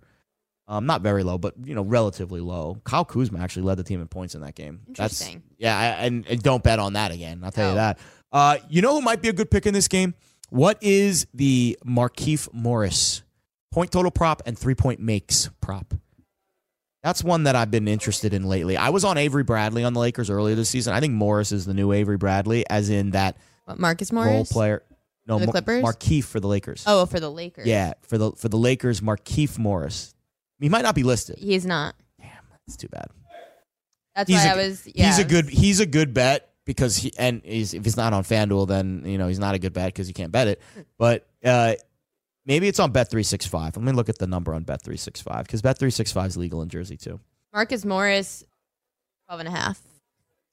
Um, 0.68 0.86
not 0.88 1.02
very 1.02 1.22
low, 1.24 1.38
but 1.38 1.54
you 1.64 1.76
know, 1.76 1.84
relatively 1.84 2.40
low. 2.42 2.82
Kyle 2.86 3.06
Kuzma 3.06 3.40
actually 3.40 3.64
led 3.64 3.78
the 3.78 3.84
team 3.84 4.02
in 4.02 4.08
points 4.08 4.34
in 4.34 4.42
that 4.42 4.56
game. 4.56 4.82
Interesting. 4.88 5.44
That's, 5.50 5.60
yeah, 5.60 5.78
I- 5.78 6.06
and, 6.06 6.26
and 6.28 6.42
don't 6.42 6.64
bet 6.64 6.80
on 6.80 6.94
that 6.94 7.12
again. 7.12 7.42
I'll 7.44 7.52
tell 7.52 7.70
you 7.70 7.76
that. 7.76 8.00
Uh, 8.32 8.58
you 8.70 8.82
know 8.82 8.94
who 8.96 9.02
might 9.02 9.22
be 9.22 9.30
a 9.30 9.34
good 9.34 9.52
pick 9.52 9.66
in 9.68 9.74
this 9.74 9.88
game? 9.88 10.16
What 10.50 10.78
is 10.82 11.28
the 11.34 11.78
Markieff 11.86 12.52
Morris 12.52 13.22
point 13.76 13.92
total 13.92 14.10
prop 14.10 14.42
and 14.46 14.58
three 14.58 14.74
point 14.74 15.02
makes 15.02 15.50
prop? 15.60 15.94
That's 17.04 17.24
one 17.24 17.44
that 17.44 17.56
I've 17.56 17.70
been 17.70 17.88
interested 17.88 18.34
in 18.34 18.46
lately. 18.46 18.78
I 18.78 18.90
was 18.90 19.04
on 19.04 19.18
Avery 19.18 19.44
Bradley 19.44 19.84
on 19.84 19.94
the 19.94 20.00
Lakers 20.00 20.30
earlier 20.30 20.56
this 20.56 20.70
season. 20.70 20.94
I 20.94 21.02
think 21.02 21.14
Morris 21.14 21.52
is 21.52 21.66
the 21.66 21.74
new 21.74 21.92
Avery 21.92 22.18
Bradley, 22.18 22.68
as 22.68 22.90
in 22.90 23.12
that 23.12 23.38
what, 23.66 23.78
Marcus 23.78 24.12
role 24.12 24.24
Morris? 24.24 24.52
player. 24.52 24.82
No, 25.28 25.36
For 25.38 25.42
the 25.42 25.46
Mar- 25.48 25.52
Clippers? 25.52 25.84
Markieff 25.84 26.24
for 26.24 26.40
the 26.40 26.48
Lakers. 26.48 26.84
Oh, 26.88 27.06
for 27.06 27.20
the 27.20 27.30
Lakers. 27.30 27.68
Yeah, 27.68 27.94
for 28.02 28.18
the 28.18 28.32
for 28.32 28.48
the 28.48 28.58
Lakers, 28.58 29.02
Markieff 29.02 29.60
Morris. 29.60 30.16
He 30.60 30.70
might 30.70 30.84
not 30.84 30.96
be 30.96 31.04
listed. 31.04 31.38
He's 31.38 31.66
not. 31.66 31.96
Damn, 32.20 32.30
it's 32.66 32.78
too 32.78 32.88
bad. 32.88 33.08
That's 34.16 34.30
he's 34.30 34.40
why 34.40 34.46
a, 34.46 34.54
I 34.54 34.56
was 34.56 34.88
yeah. 34.88 35.08
he's 35.08 35.20
a 35.20 35.26
good 35.26 35.50
he's 35.50 35.80
a 35.82 35.86
good 35.86 36.14
bet 36.14 36.50
because 36.66 36.96
he 36.96 37.12
and 37.20 37.42
he's, 37.44 37.74
if 37.74 37.84
he's 37.84 37.98
not 37.98 38.14
on 38.14 38.24
FanDuel, 38.24 38.68
then 38.68 39.04
you 39.06 39.18
know 39.18 39.28
he's 39.28 39.40
not 39.40 39.54
a 39.54 39.60
good 39.60 39.74
bet 39.74 39.88
because 39.88 40.08
you 40.08 40.14
can't 40.14 40.32
bet 40.32 40.48
it. 40.48 40.62
But 40.98 41.28
uh, 41.44 41.74
maybe 42.46 42.68
it's 42.68 42.80
on 42.80 42.92
Bet 42.92 43.10
three 43.10 43.24
six 43.24 43.46
five. 43.46 43.76
Let 43.76 43.84
me 43.86 43.92
look 43.92 44.10
at 44.10 44.18
the 44.18 44.28
number 44.28 44.54
on 44.54 44.64
Bet 44.64 44.82
three 44.84 44.98
six 44.98 45.22
five 45.22 45.46
because 45.46 45.62
Bet 45.62 45.78
three 45.78 45.92
six 45.92 46.12
five 46.12 46.28
is 46.28 46.38
legal 46.38 46.62
in 46.62 46.70
Jersey 46.70 46.98
too. 46.98 47.20
Marcus 47.54 47.86
Morris 47.86 48.44
12 49.28 49.40
and 49.40 49.48
a 49.50 49.52
half. 49.52 49.82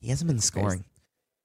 He 0.00 0.08
hasn't 0.08 0.28
been 0.28 0.38
scoring. 0.40 0.84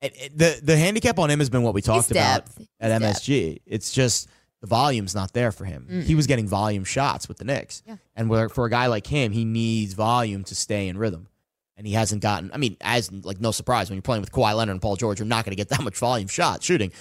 It- 0.01 0.15
it- 0.15 0.37
the 0.37 0.59
the 0.63 0.77
handicap 0.77 1.17
on 1.19 1.29
him 1.29 1.39
has 1.39 1.49
been 1.49 1.63
what 1.63 1.73
we 1.73 1.81
talked 1.81 2.11
about 2.11 2.45
depth. 2.45 2.61
at 2.79 3.01
MSG. 3.01 3.59
It's 3.65 3.91
just 3.91 4.27
the 4.61 4.67
volume's 4.67 5.13
not 5.15 5.33
there 5.33 5.51
for 5.51 5.65
him. 5.65 5.87
Mm. 5.89 6.03
He 6.03 6.15
was 6.15 6.25
getting 6.27 6.47
volume 6.47 6.83
shots 6.83 7.27
with 7.27 7.37
the 7.37 7.45
Knicks, 7.45 7.83
Yeah. 7.85 7.97
and 8.15 8.29
where, 8.29 8.49
for 8.49 8.65
a 8.65 8.69
guy 8.69 8.87
like 8.87 9.05
him, 9.07 9.31
he 9.31 9.45
needs 9.45 9.93
volume 9.93 10.43
to 10.45 10.55
stay 10.55 10.87
in 10.87 10.97
rhythm. 10.97 11.27
And 11.77 11.85
he 11.85 11.93
hasn't 11.93 12.23
gotten. 12.23 12.51
I 12.51 12.57
mean, 12.57 12.75
as 12.81 13.11
like 13.11 13.39
no 13.39 13.51
surprise 13.51 13.89
when 13.89 13.97
you're 13.97 14.01
playing 14.01 14.21
with 14.21 14.31
Kawhi 14.31 14.55
Leonard 14.55 14.73
and 14.73 14.81
Paul 14.81 14.95
George, 14.95 15.19
you're 15.19 15.27
not 15.27 15.45
going 15.45 15.51
to 15.51 15.55
get 15.55 15.69
that 15.69 15.83
much 15.83 15.97
volume 15.97 16.27
shot 16.27 16.63
shooting. 16.63 16.91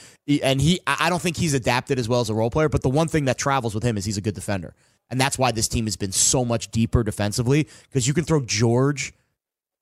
And 0.43 0.61
he, 0.61 0.81
I 0.87 1.09
don't 1.09 1.23
think 1.23 1.39
he's 1.39 1.55
adapted 1.55 1.99
as 1.99 2.11
well 2.11 2.21
as 2.21 2.29
a 2.29 2.35
role 2.35 2.51
player. 2.51 2.69
But 2.69 2.83
the 2.83 2.91
one 2.91 3.09
thing 3.09 3.25
that 3.25 3.39
travels 3.39 3.75
with 3.75 3.83
him 3.83 3.97
is 3.97 4.05
he's 4.05 4.19
a 4.19 4.21
good 4.21 4.35
defender, 4.35 4.75
and 5.09 5.19
that's 5.19 5.39
why 5.39 5.51
this 5.51 5.67
team 5.67 5.87
has 5.87 5.97
been 5.97 6.13
so 6.13 6.45
much 6.45 6.71
deeper 6.71 7.03
defensively 7.03 7.69
because 7.85 8.07
you 8.07 8.13
can 8.13 8.25
throw 8.25 8.41
George, 8.41 9.15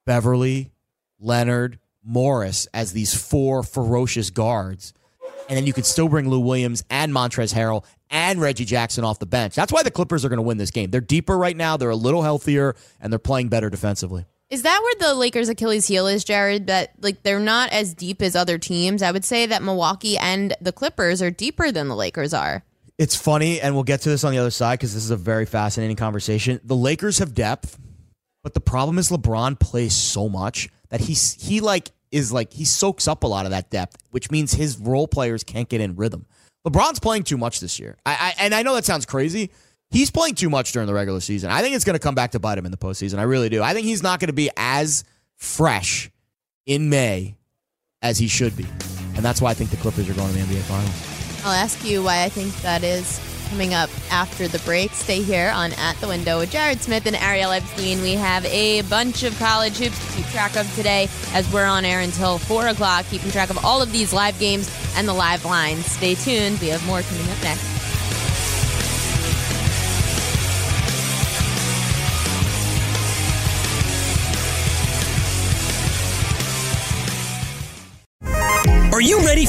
Beverley, 0.07 0.71
Leonard, 1.19 1.81
Morris 2.05 2.69
as 2.73 2.93
these 2.93 3.15
four 3.15 3.63
ferocious 3.63 4.31
guards. 4.31 4.93
And 5.49 5.57
then 5.57 5.67
you 5.67 5.73
could 5.73 5.87
still 5.87 6.09
bring 6.09 6.29
Lou 6.29 6.41
Williams 6.41 6.85
and 6.89 7.13
Montrezl 7.13 7.55
Harrell 7.55 7.85
and 8.11 8.41
Reggie 8.41 8.65
Jackson 8.65 9.05
off 9.05 9.19
the 9.19 9.27
bench. 9.27 9.55
That's 9.55 9.73
why 9.73 9.83
the 9.83 9.91
Clippers 9.91 10.25
are 10.25 10.29
going 10.29 10.39
to 10.39 10.43
win 10.43 10.57
this 10.57 10.71
game. 10.71 10.91
They're 10.91 11.01
deeper 11.01 11.37
right 11.37 11.57
now. 11.57 11.77
They're 11.77 11.91
a 11.91 11.97
little 11.97 12.23
healthier, 12.23 12.77
and 13.01 13.13
they're 13.13 13.19
playing 13.19 13.49
better 13.49 13.69
defensively. 13.69 14.25
Is 14.55 14.63
that 14.63 14.81
where 14.85 15.09
the 15.09 15.17
Lakers' 15.17 15.49
Achilles 15.49 15.89
heel 15.89 16.07
is, 16.07 16.23
Jared? 16.23 16.69
That 16.69 16.93
like 17.01 17.25
they're 17.25 17.41
not 17.41 17.73
as 17.73 17.93
deep 17.93 18.23
as 18.23 18.37
other 18.37 18.57
teams. 18.57 19.03
I 19.03 19.11
would 19.11 19.25
say 19.25 19.47
that 19.47 19.65
Milwaukee 19.65 20.17
and 20.17 20.55
the 20.61 20.71
Clippers 20.71 21.21
are 21.21 21.33
deeper 21.33 21.73
than 21.73 21.89
the 21.89 21.97
Lakers 21.97 22.33
are. 22.33 22.63
It's 22.97 23.17
funny, 23.17 23.61
and 23.61 23.75
we'll 23.75 23.83
get 23.83 24.03
to 24.03 24.11
this 24.11 24.23
on 24.23 24.31
the 24.31 24.39
other 24.39 24.53
side 24.53 24.79
because 24.79 24.95
this 24.95 25.03
is 25.03 25.11
a 25.11 25.17
very 25.17 25.45
fascinating 25.45 25.97
conversation. 25.97 26.61
The 26.63 26.77
Lakers 26.77 27.19
have 27.19 27.35
depth, 27.35 27.81
but 28.45 28.55
the 28.55 28.61
problem 28.61 28.97
is 28.97 29.11
LeBron 29.11 29.59
plays 29.59 29.93
so 29.93 30.29
much 30.29 30.69
that 30.91 31.01
he's 31.01 31.33
he 31.33 31.61
like 31.61 31.91
is 32.13 32.33
like 32.33 32.53
he 32.53 32.65
soaks 32.65 33.09
up 33.09 33.25
a 33.25 33.27
lot 33.27 33.47
of 33.47 33.51
that 33.51 33.71
depth, 33.71 33.97
which 34.13 34.31
means 34.31 34.55
his 34.55 34.79
role 34.79 35.09
players 35.09 35.43
can't 35.43 35.69
get 35.69 35.81
in 35.81 35.97
rhythm. 35.97 36.27
LeBron's 36.65 37.01
playing 37.01 37.25
too 37.25 37.39
much 37.39 37.59
this 37.59 37.81
year. 37.81 37.97
I, 38.07 38.13
I 38.39 38.45
and 38.45 38.55
I 38.55 38.63
know 38.63 38.77
that 38.77 38.85
sounds 38.85 39.05
crazy. 39.05 39.51
He's 39.95 40.11
playing 40.11 40.35
too 40.35 40.51
much 40.51 40.73
during 40.73 40.89
the 40.89 40.93
regular 40.93 41.21
season. 41.21 41.53
I 41.53 41.63
think 41.63 41.77
it's 41.77 41.85
going 41.85 41.95
to 41.95 42.01
come 42.01 42.17
back 42.17 42.33
to 42.33 42.41
bite 42.41 42.59
him 42.59 42.67
in 42.67 42.73
the 42.73 42.77
postseason. 42.77 43.21
I 43.21 43.23
really 43.23 43.49
do. 43.49 43.63
I 43.63 43.75
think 43.75 43.87
he's 43.87 44.03
not 44.03 44.19
going 44.19 44.27
to 44.27 44.33
be 44.35 44.51
as 44.57 45.05
fresh 45.37 46.11
in 46.67 46.91
May 46.91 47.37
as 48.03 48.19
he 48.19 48.27
should 48.27 48.57
be, 48.57 48.67
and 49.15 49.25
that's 49.25 49.41
why 49.41 49.53
I 49.53 49.55
think 49.55 49.71
the 49.71 49.77
Clippers 49.77 50.11
are 50.11 50.15
going 50.15 50.33
to 50.33 50.35
the 50.35 50.41
NBA 50.41 50.63
Finals. 50.63 51.45
I'll 51.47 51.53
ask 51.53 51.85
you 51.85 52.03
why 52.03 52.25
I 52.25 52.29
think 52.29 52.53
that 52.63 52.83
is 52.83 53.21
coming 53.51 53.73
up 53.73 53.89
after 54.11 54.49
the 54.49 54.59
break. 54.61 54.91
Stay 54.91 55.23
here 55.23 55.53
on 55.55 55.73
At 55.75 55.95
the 56.01 56.09
Window 56.09 56.41
with 56.41 56.51
Jared 56.51 56.81
Smith 56.81 57.07
and 57.07 57.15
Ariel 57.15 57.53
Epstein. 57.53 58.03
We 58.03 58.15
have 58.15 58.45
a 58.47 58.83
bunch 58.83 59.23
of 59.23 59.39
college 59.39 59.79
hoops 59.79 60.05
to 60.09 60.17
keep 60.17 60.27
track 60.33 60.57
of 60.57 60.75
today 60.75 61.09
as 61.35 61.49
we're 61.53 61.67
on 61.67 61.85
air 61.85 62.01
until 62.01 62.39
4 62.39 62.67
o'clock, 62.67 63.07
keeping 63.11 63.31
track 63.31 63.49
of 63.49 63.65
all 63.65 63.81
of 63.81 63.93
these 63.93 64.13
live 64.13 64.37
games 64.41 64.69
and 64.97 65.07
the 65.07 65.15
live 65.15 65.45
lines. 65.45 65.87
Stay 65.87 66.17
tuned. 66.17 66.59
We 66.59 66.67
have 66.69 66.85
more 66.85 67.03
coming 67.03 67.31
up 67.31 67.43
next. 67.45 67.74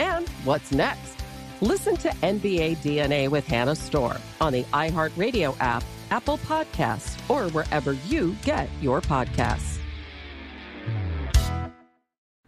And 0.00 0.26
what's 0.44 0.72
next? 0.72 1.14
Listen 1.60 1.94
to 1.98 2.08
NBA 2.08 2.78
DNA 2.78 3.28
with 3.28 3.46
Hannah 3.46 3.76
Storm 3.76 4.16
on 4.40 4.50
the 4.54 4.62
iHeartRadio 4.72 5.54
app, 5.60 5.84
Apple 6.10 6.38
Podcasts, 6.38 7.18
or 7.28 7.50
wherever 7.50 7.92
you 8.08 8.34
get 8.42 8.70
your 8.80 9.02
podcasts. 9.02 9.79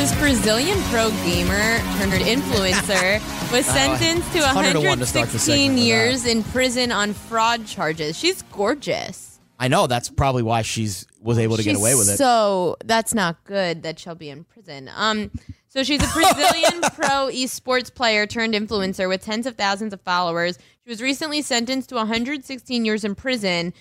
This 0.00 0.18
Brazilian 0.18 0.78
pro 0.84 1.10
gamer 1.10 1.76
turned 1.98 2.24
influencer 2.24 3.20
was 3.52 3.68
Oh, 3.68 3.72
sentenced 3.74 4.32
to 4.32 4.38
it's 4.38 4.46
100 4.46 4.72
to 4.72 4.80
1 4.80 4.98
to 5.00 5.04
start 5.04 5.28
the 5.28 5.36
116 5.36 5.76
years 5.76 6.24
in 6.24 6.42
prison 6.42 6.90
on 6.90 7.12
fraud 7.12 7.66
charges. 7.66 8.18
She's 8.18 8.40
gorgeous. 8.44 9.40
I 9.58 9.68
know 9.68 9.86
that's 9.86 10.08
probably 10.08 10.42
why 10.42 10.62
she's 10.62 11.06
was 11.20 11.38
able 11.38 11.58
to 11.58 11.62
get 11.62 11.76
away 11.76 11.94
with 11.94 12.08
it. 12.08 12.16
So 12.16 12.78
that's 12.82 13.12
not 13.12 13.44
good 13.44 13.82
that 13.82 13.98
she'll 13.98 14.14
be 14.14 14.30
in 14.30 14.44
prison. 14.44 14.90
Um, 14.96 15.30
so 15.68 15.82
she's 15.82 16.02
a 16.02 16.10
Brazilian 16.14 16.80
pro 16.94 17.28
esports 17.28 17.94
player 17.94 18.26
turned 18.26 18.54
influencer 18.54 19.06
with 19.06 19.22
tens 19.22 19.44
of 19.44 19.56
thousands 19.56 19.92
of 19.92 20.00
followers. 20.00 20.58
She 20.82 20.88
was 20.88 21.02
recently 21.02 21.42
sentenced 21.42 21.90
to 21.90 21.96
116 21.96 22.86
years 22.86 23.04
in 23.04 23.14
prison. 23.14 23.74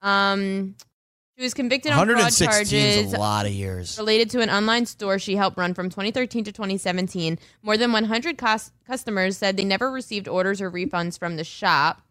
Um, 0.00 0.74
she 1.36 1.42
was 1.42 1.54
convicted 1.54 1.92
on 1.92 1.98
fraud 2.06 2.16
116 2.16 2.48
charges 2.48 3.12
a 3.12 3.18
lot 3.18 3.46
of 3.46 3.52
years. 3.52 3.98
related 3.98 4.30
to 4.30 4.40
an 4.40 4.48
online 4.50 4.86
store 4.86 5.18
she 5.18 5.36
helped 5.36 5.58
run 5.58 5.74
from 5.74 5.90
2013 5.90 6.44
to 6.44 6.52
2017. 6.52 7.38
More 7.62 7.76
than 7.76 7.92
100 7.92 8.38
cus- 8.38 8.72
customers 8.86 9.36
said 9.36 9.56
they 9.56 9.64
never 9.64 9.90
received 9.90 10.28
orders 10.28 10.60
or 10.60 10.70
refunds 10.70 11.18
from 11.18 11.36
the 11.36 11.44
shop. 11.44 12.02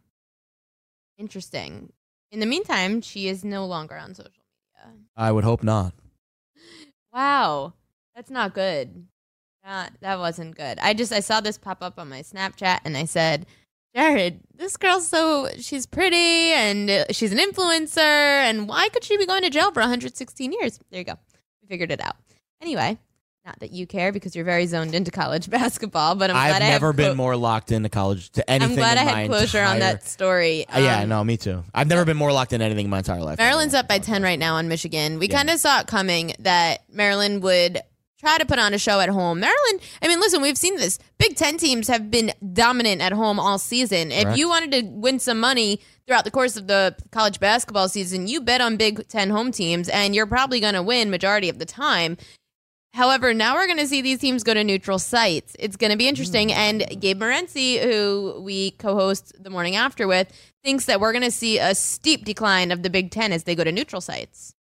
Interesting. 1.17 1.91
In 2.31 2.39
the 2.39 2.45
meantime, 2.45 3.01
she 3.01 3.27
is 3.27 3.43
no 3.43 3.65
longer 3.65 3.95
on 3.95 4.13
social 4.13 4.31
media. 4.31 4.99
I 5.15 5.31
would 5.31 5.43
hope 5.43 5.63
not. 5.63 5.93
Wow, 7.13 7.73
that's 8.15 8.29
not 8.29 8.53
good. 8.53 9.07
Not, 9.65 9.93
that 10.01 10.19
wasn't 10.19 10.55
good. 10.55 10.77
I 10.79 10.93
just 10.93 11.11
I 11.11 11.21
saw 11.21 11.41
this 11.41 11.57
pop 11.57 11.81
up 11.81 11.97
on 11.97 12.09
my 12.09 12.21
Snapchat 12.21 12.81
and 12.85 12.95
I 12.95 13.05
said, 13.05 13.47
Jared, 13.95 14.41
this 14.55 14.75
girl's 14.77 15.07
so 15.07 15.47
she's 15.57 15.85
pretty 15.85 16.15
and 16.17 17.05
she's 17.11 17.31
an 17.31 17.37
influencer 17.37 17.97
and 17.99 18.67
why 18.67 18.89
could 18.89 19.03
she 19.03 19.17
be 19.17 19.25
going 19.25 19.43
to 19.43 19.49
jail 19.49 19.71
for 19.71 19.79
116 19.79 20.51
years? 20.51 20.79
There 20.91 20.99
you 20.99 21.05
go. 21.05 21.13
We 21.61 21.67
figured 21.69 21.91
it 21.91 22.01
out. 22.01 22.15
Anyway, 22.61 22.97
not 23.45 23.59
that 23.59 23.71
you 23.71 23.87
care 23.87 24.11
because 24.11 24.35
you're 24.35 24.43
very 24.43 24.65
zoned 24.65 24.95
into 24.95 25.11
college 25.11 25.49
basketball, 25.49 26.15
but 26.15 26.29
I'm 26.29 26.35
I've 26.35 26.49
glad 26.51 26.61
I 26.61 26.65
have 26.65 26.81
never 26.81 26.91
been 26.93 27.05
clo- 27.09 27.15
more 27.15 27.35
locked 27.37 27.71
into 27.71 27.87
college 27.87 28.31
to 28.31 28.49
anything. 28.49 28.71
I'm 28.71 28.75
glad 28.75 28.97
I 28.97 29.03
had 29.03 29.29
closure 29.29 29.63
on 29.63 29.79
that 29.79 30.03
story. 30.05 30.67
Uh, 30.67 30.79
yeah, 30.79 31.01
Um, 31.01 31.09
no, 31.09 31.23
me 31.23 31.37
too. 31.37 31.63
I've 31.73 31.87
never 31.87 32.03
been 32.03 32.17
more 32.17 32.33
locked 32.33 32.51
in 32.51 32.61
anything 32.61 32.85
in 32.85 32.89
my 32.91 32.97
entire 32.97 33.21
life. 33.21 33.37
Maryland's 33.37 33.73
up 33.75 33.87
by 33.87 33.99
10 33.99 34.23
right 34.23 34.39
now 34.39 34.55
on 34.55 34.67
Michigan. 34.67 35.19
We 35.19 35.29
kind 35.29 35.49
of 35.49 35.57
saw 35.59 35.79
it 35.79 35.87
coming 35.87 36.33
that 36.39 36.83
Maryland 36.91 37.43
would 37.43 37.81
try 38.25 38.37
to 38.39 38.45
put 38.45 38.57
on 38.57 38.73
a 38.73 38.79
show 38.79 38.99
at 38.99 39.09
home. 39.09 39.39
Maryland, 39.39 39.81
I 40.01 40.07
mean, 40.07 40.19
listen, 40.19 40.41
we've 40.41 40.57
seen 40.57 40.77
this. 40.77 40.97
Big 41.19 41.35
10 41.35 41.57
teams 41.57 41.87
have 41.87 42.09
been 42.09 42.31
dominant 42.53 43.01
at 43.01 43.11
home 43.11 43.39
all 43.39 43.59
season. 43.59 44.11
If 44.11 44.35
you 44.35 44.49
wanted 44.49 44.71
to 44.71 44.81
win 44.89 45.19
some 45.19 45.39
money 45.39 45.79
throughout 46.07 46.25
the 46.25 46.31
course 46.31 46.57
of 46.57 46.65
the 46.67 46.95
college 47.11 47.39
basketball 47.39 47.87
season, 47.87 48.27
you 48.27 48.41
bet 48.41 48.61
on 48.61 48.77
Big 48.77 49.07
10 49.07 49.29
home 49.29 49.51
teams 49.51 49.89
and 49.89 50.15
you're 50.15 50.25
probably 50.25 50.59
going 50.59 50.73
to 50.73 50.81
win 50.81 51.11
majority 51.11 51.49
of 51.49 51.59
the 51.59 51.65
time. 51.65 52.17
However, 52.93 53.33
now 53.33 53.55
we're 53.55 53.67
going 53.67 53.77
to 53.77 53.87
see 53.87 54.01
these 54.01 54.19
teams 54.19 54.43
go 54.43 54.53
to 54.53 54.63
neutral 54.63 54.97
sites. 54.97 55.55
It's 55.59 55.75
going 55.75 55.91
to 55.91 55.97
be 55.97 56.07
interesting. 56.07 56.49
Hmm. 56.49 56.55
And 56.55 57.01
Gabe 57.01 57.21
Morency, 57.21 57.79
who 57.83 58.41
we 58.41 58.71
co 58.71 58.95
host 58.95 59.33
the 59.37 59.49
morning 59.49 59.75
after 59.75 60.07
with, 60.07 60.31
thinks 60.63 60.85
that 60.85 60.99
we're 60.99 61.11
going 61.11 61.25
to 61.25 61.31
see 61.31 61.59
a 61.59 61.75
steep 61.75 62.25
decline 62.25 62.71
of 62.71 62.81
the 62.81 62.89
Big 62.89 63.11
Ten 63.11 63.31
as 63.31 63.43
they 63.43 63.53
go 63.53 63.63
to 63.63 63.71
neutral 63.71 64.01
sites. 64.01 64.55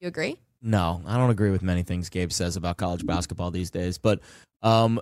You 0.00 0.08
agree? 0.08 0.38
No, 0.62 1.02
I 1.06 1.16
don't 1.16 1.30
agree 1.30 1.50
with 1.50 1.62
many 1.62 1.82
things 1.82 2.08
Gabe 2.10 2.30
says 2.32 2.56
about 2.56 2.76
college 2.76 3.04
basketball 3.06 3.50
these 3.50 3.70
days. 3.70 3.96
But 3.98 4.20
um, 4.62 5.00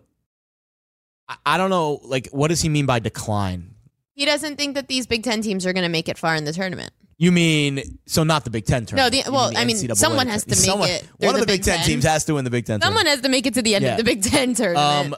I, 1.28 1.36
I 1.44 1.58
don't 1.58 1.70
know. 1.70 2.00
Like, 2.04 2.28
what 2.28 2.48
does 2.48 2.60
he 2.62 2.68
mean 2.68 2.86
by 2.86 3.00
decline? 3.00 3.74
He 4.14 4.24
doesn't 4.24 4.56
think 4.56 4.74
that 4.76 4.88
these 4.88 5.06
Big 5.06 5.22
Ten 5.24 5.42
teams 5.42 5.66
are 5.66 5.72
going 5.72 5.84
to 5.84 5.88
make 5.88 6.08
it 6.08 6.18
far 6.18 6.34
in 6.36 6.44
the 6.44 6.52
tournament. 6.52 6.92
You 7.20 7.32
mean 7.32 7.98
so 8.06 8.22
not 8.22 8.44
the 8.44 8.50
Big 8.50 8.64
Ten 8.66 8.86
tournament? 8.86 9.24
the- 9.24 9.32
well, 9.32 9.50
I 9.56 9.64
mean, 9.64 9.76
NCAA 9.76 9.96
someone 9.96 10.28
has 10.28 10.44
to 10.44 10.50
make 10.50 10.58
Someone- 10.58 10.88
it 10.88 11.04
One 11.18 11.30
of 11.34 11.40
the 11.40 11.40
the 11.40 11.46
Big 11.46 11.60
Big 11.60 11.64
Ten 11.64 11.78
Ten. 11.78 11.86
teams 11.86 12.04
has 12.04 12.24
to 12.26 12.34
win 12.34 12.44
the 12.44 12.50
Big 12.50 12.64
Ten. 12.66 12.80
Someone 12.80 13.04
tournament. 13.04 13.08
has 13.16 13.20
to 13.22 13.28
make 13.28 13.46
it 13.46 13.54
to 13.54 13.62
the 13.62 13.74
end 13.74 13.84
Yeah. 13.84 13.92
of 13.92 13.96
the 13.98 14.04
Big 14.04 14.22
Ten 14.22 14.54
tournament. 14.54 15.12
Um, 15.12 15.16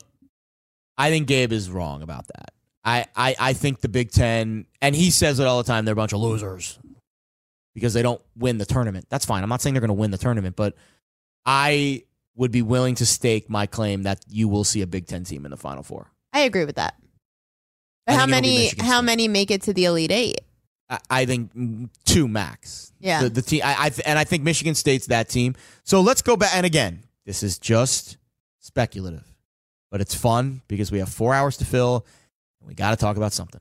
I 0.96 1.10
think 1.10 1.26
Gabe 1.28 1.52
is 1.52 1.70
wrong 1.70 2.00
about 2.02 2.26
that. 2.28 2.52
I, 2.82 3.04
I, 3.14 3.36
I 3.38 3.52
think 3.52 3.80
the 3.80 3.88
Big 3.90 4.10
Ten, 4.10 4.64
and 4.80 4.96
he 4.96 5.10
says 5.10 5.38
it 5.38 5.46
all 5.46 5.58
the 5.58 5.64
time, 5.66 5.84
they're 5.84 5.92
a 5.92 5.96
bunch 5.96 6.14
of 6.14 6.20
losers 6.20 6.78
because 7.74 7.94
they 7.94 8.02
don't 8.02 8.20
win 8.36 8.58
the 8.58 8.66
tournament. 8.66 9.06
That's 9.08 9.24
fine. 9.24 9.42
I'm 9.42 9.48
not 9.48 9.60
saying 9.60 9.74
they're 9.74 9.80
going 9.80 9.88
to 9.88 9.94
win 9.94 10.10
the 10.10 10.18
tournament, 10.18 10.56
but 10.56 10.74
I 11.46 12.04
would 12.36 12.50
be 12.52 12.62
willing 12.62 12.94
to 12.96 13.06
stake 13.06 13.50
my 13.50 13.66
claim 13.66 14.04
that 14.04 14.20
you 14.28 14.48
will 14.48 14.64
see 14.64 14.82
a 14.82 14.86
Big 14.86 15.06
Ten 15.06 15.24
team 15.24 15.44
in 15.44 15.50
the 15.50 15.56
Final 15.56 15.82
Four. 15.82 16.10
I 16.32 16.40
agree 16.40 16.64
with 16.64 16.76
that. 16.76 16.94
I 18.06 18.12
But 18.12 18.14
how 18.14 18.26
think 18.26 18.30
it'll 18.38 18.42
be 18.42 18.48
many? 18.56 18.66
How 18.88 18.98
State. 18.98 19.04
many 19.04 19.28
make 19.28 19.50
it 19.50 19.62
to 19.62 19.72
the 19.72 19.84
Elite 19.84 20.10
Eight? 20.12 20.40
I, 20.88 20.98
I 21.10 21.24
think 21.26 21.90
two 22.04 22.28
max. 22.28 22.92
Yeah. 22.98 23.22
The, 23.24 23.30
the 23.30 23.42
team, 23.42 23.62
I, 23.64 23.86
I 23.86 23.90
and 24.06 24.18
I 24.18 24.24
think 24.24 24.42
Michigan 24.42 24.74
State's 24.74 25.06
that 25.06 25.28
team. 25.28 25.54
So 25.84 26.00
let's 26.00 26.22
go 26.22 26.36
back. 26.36 26.54
And 26.54 26.66
again, 26.66 27.02
this 27.26 27.42
is 27.42 27.58
just 27.58 28.16
speculative, 28.58 29.24
but 29.90 30.00
it's 30.00 30.14
fun 30.14 30.62
because 30.68 30.90
we 30.90 30.98
have 30.98 31.08
four 31.08 31.34
hours 31.34 31.56
to 31.58 31.64
fill. 31.64 32.06
And 32.60 32.68
we 32.68 32.74
got 32.74 32.90
to 32.90 32.96
talk 32.96 33.16
about 33.16 33.32
something. 33.32 33.60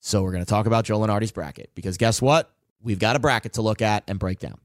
So 0.00 0.22
we're 0.22 0.32
going 0.32 0.44
to 0.44 0.48
talk 0.48 0.66
about 0.66 0.84
Joe 0.84 0.98
Lunardi's 1.00 1.32
bracket 1.32 1.70
because 1.74 1.96
guess 1.96 2.22
what? 2.22 2.52
We've 2.82 2.98
got 2.98 3.16
a 3.16 3.18
bracket 3.18 3.54
to 3.54 3.62
look 3.62 3.82
at 3.82 4.04
and 4.08 4.18
break 4.18 4.38
down. 4.38 4.58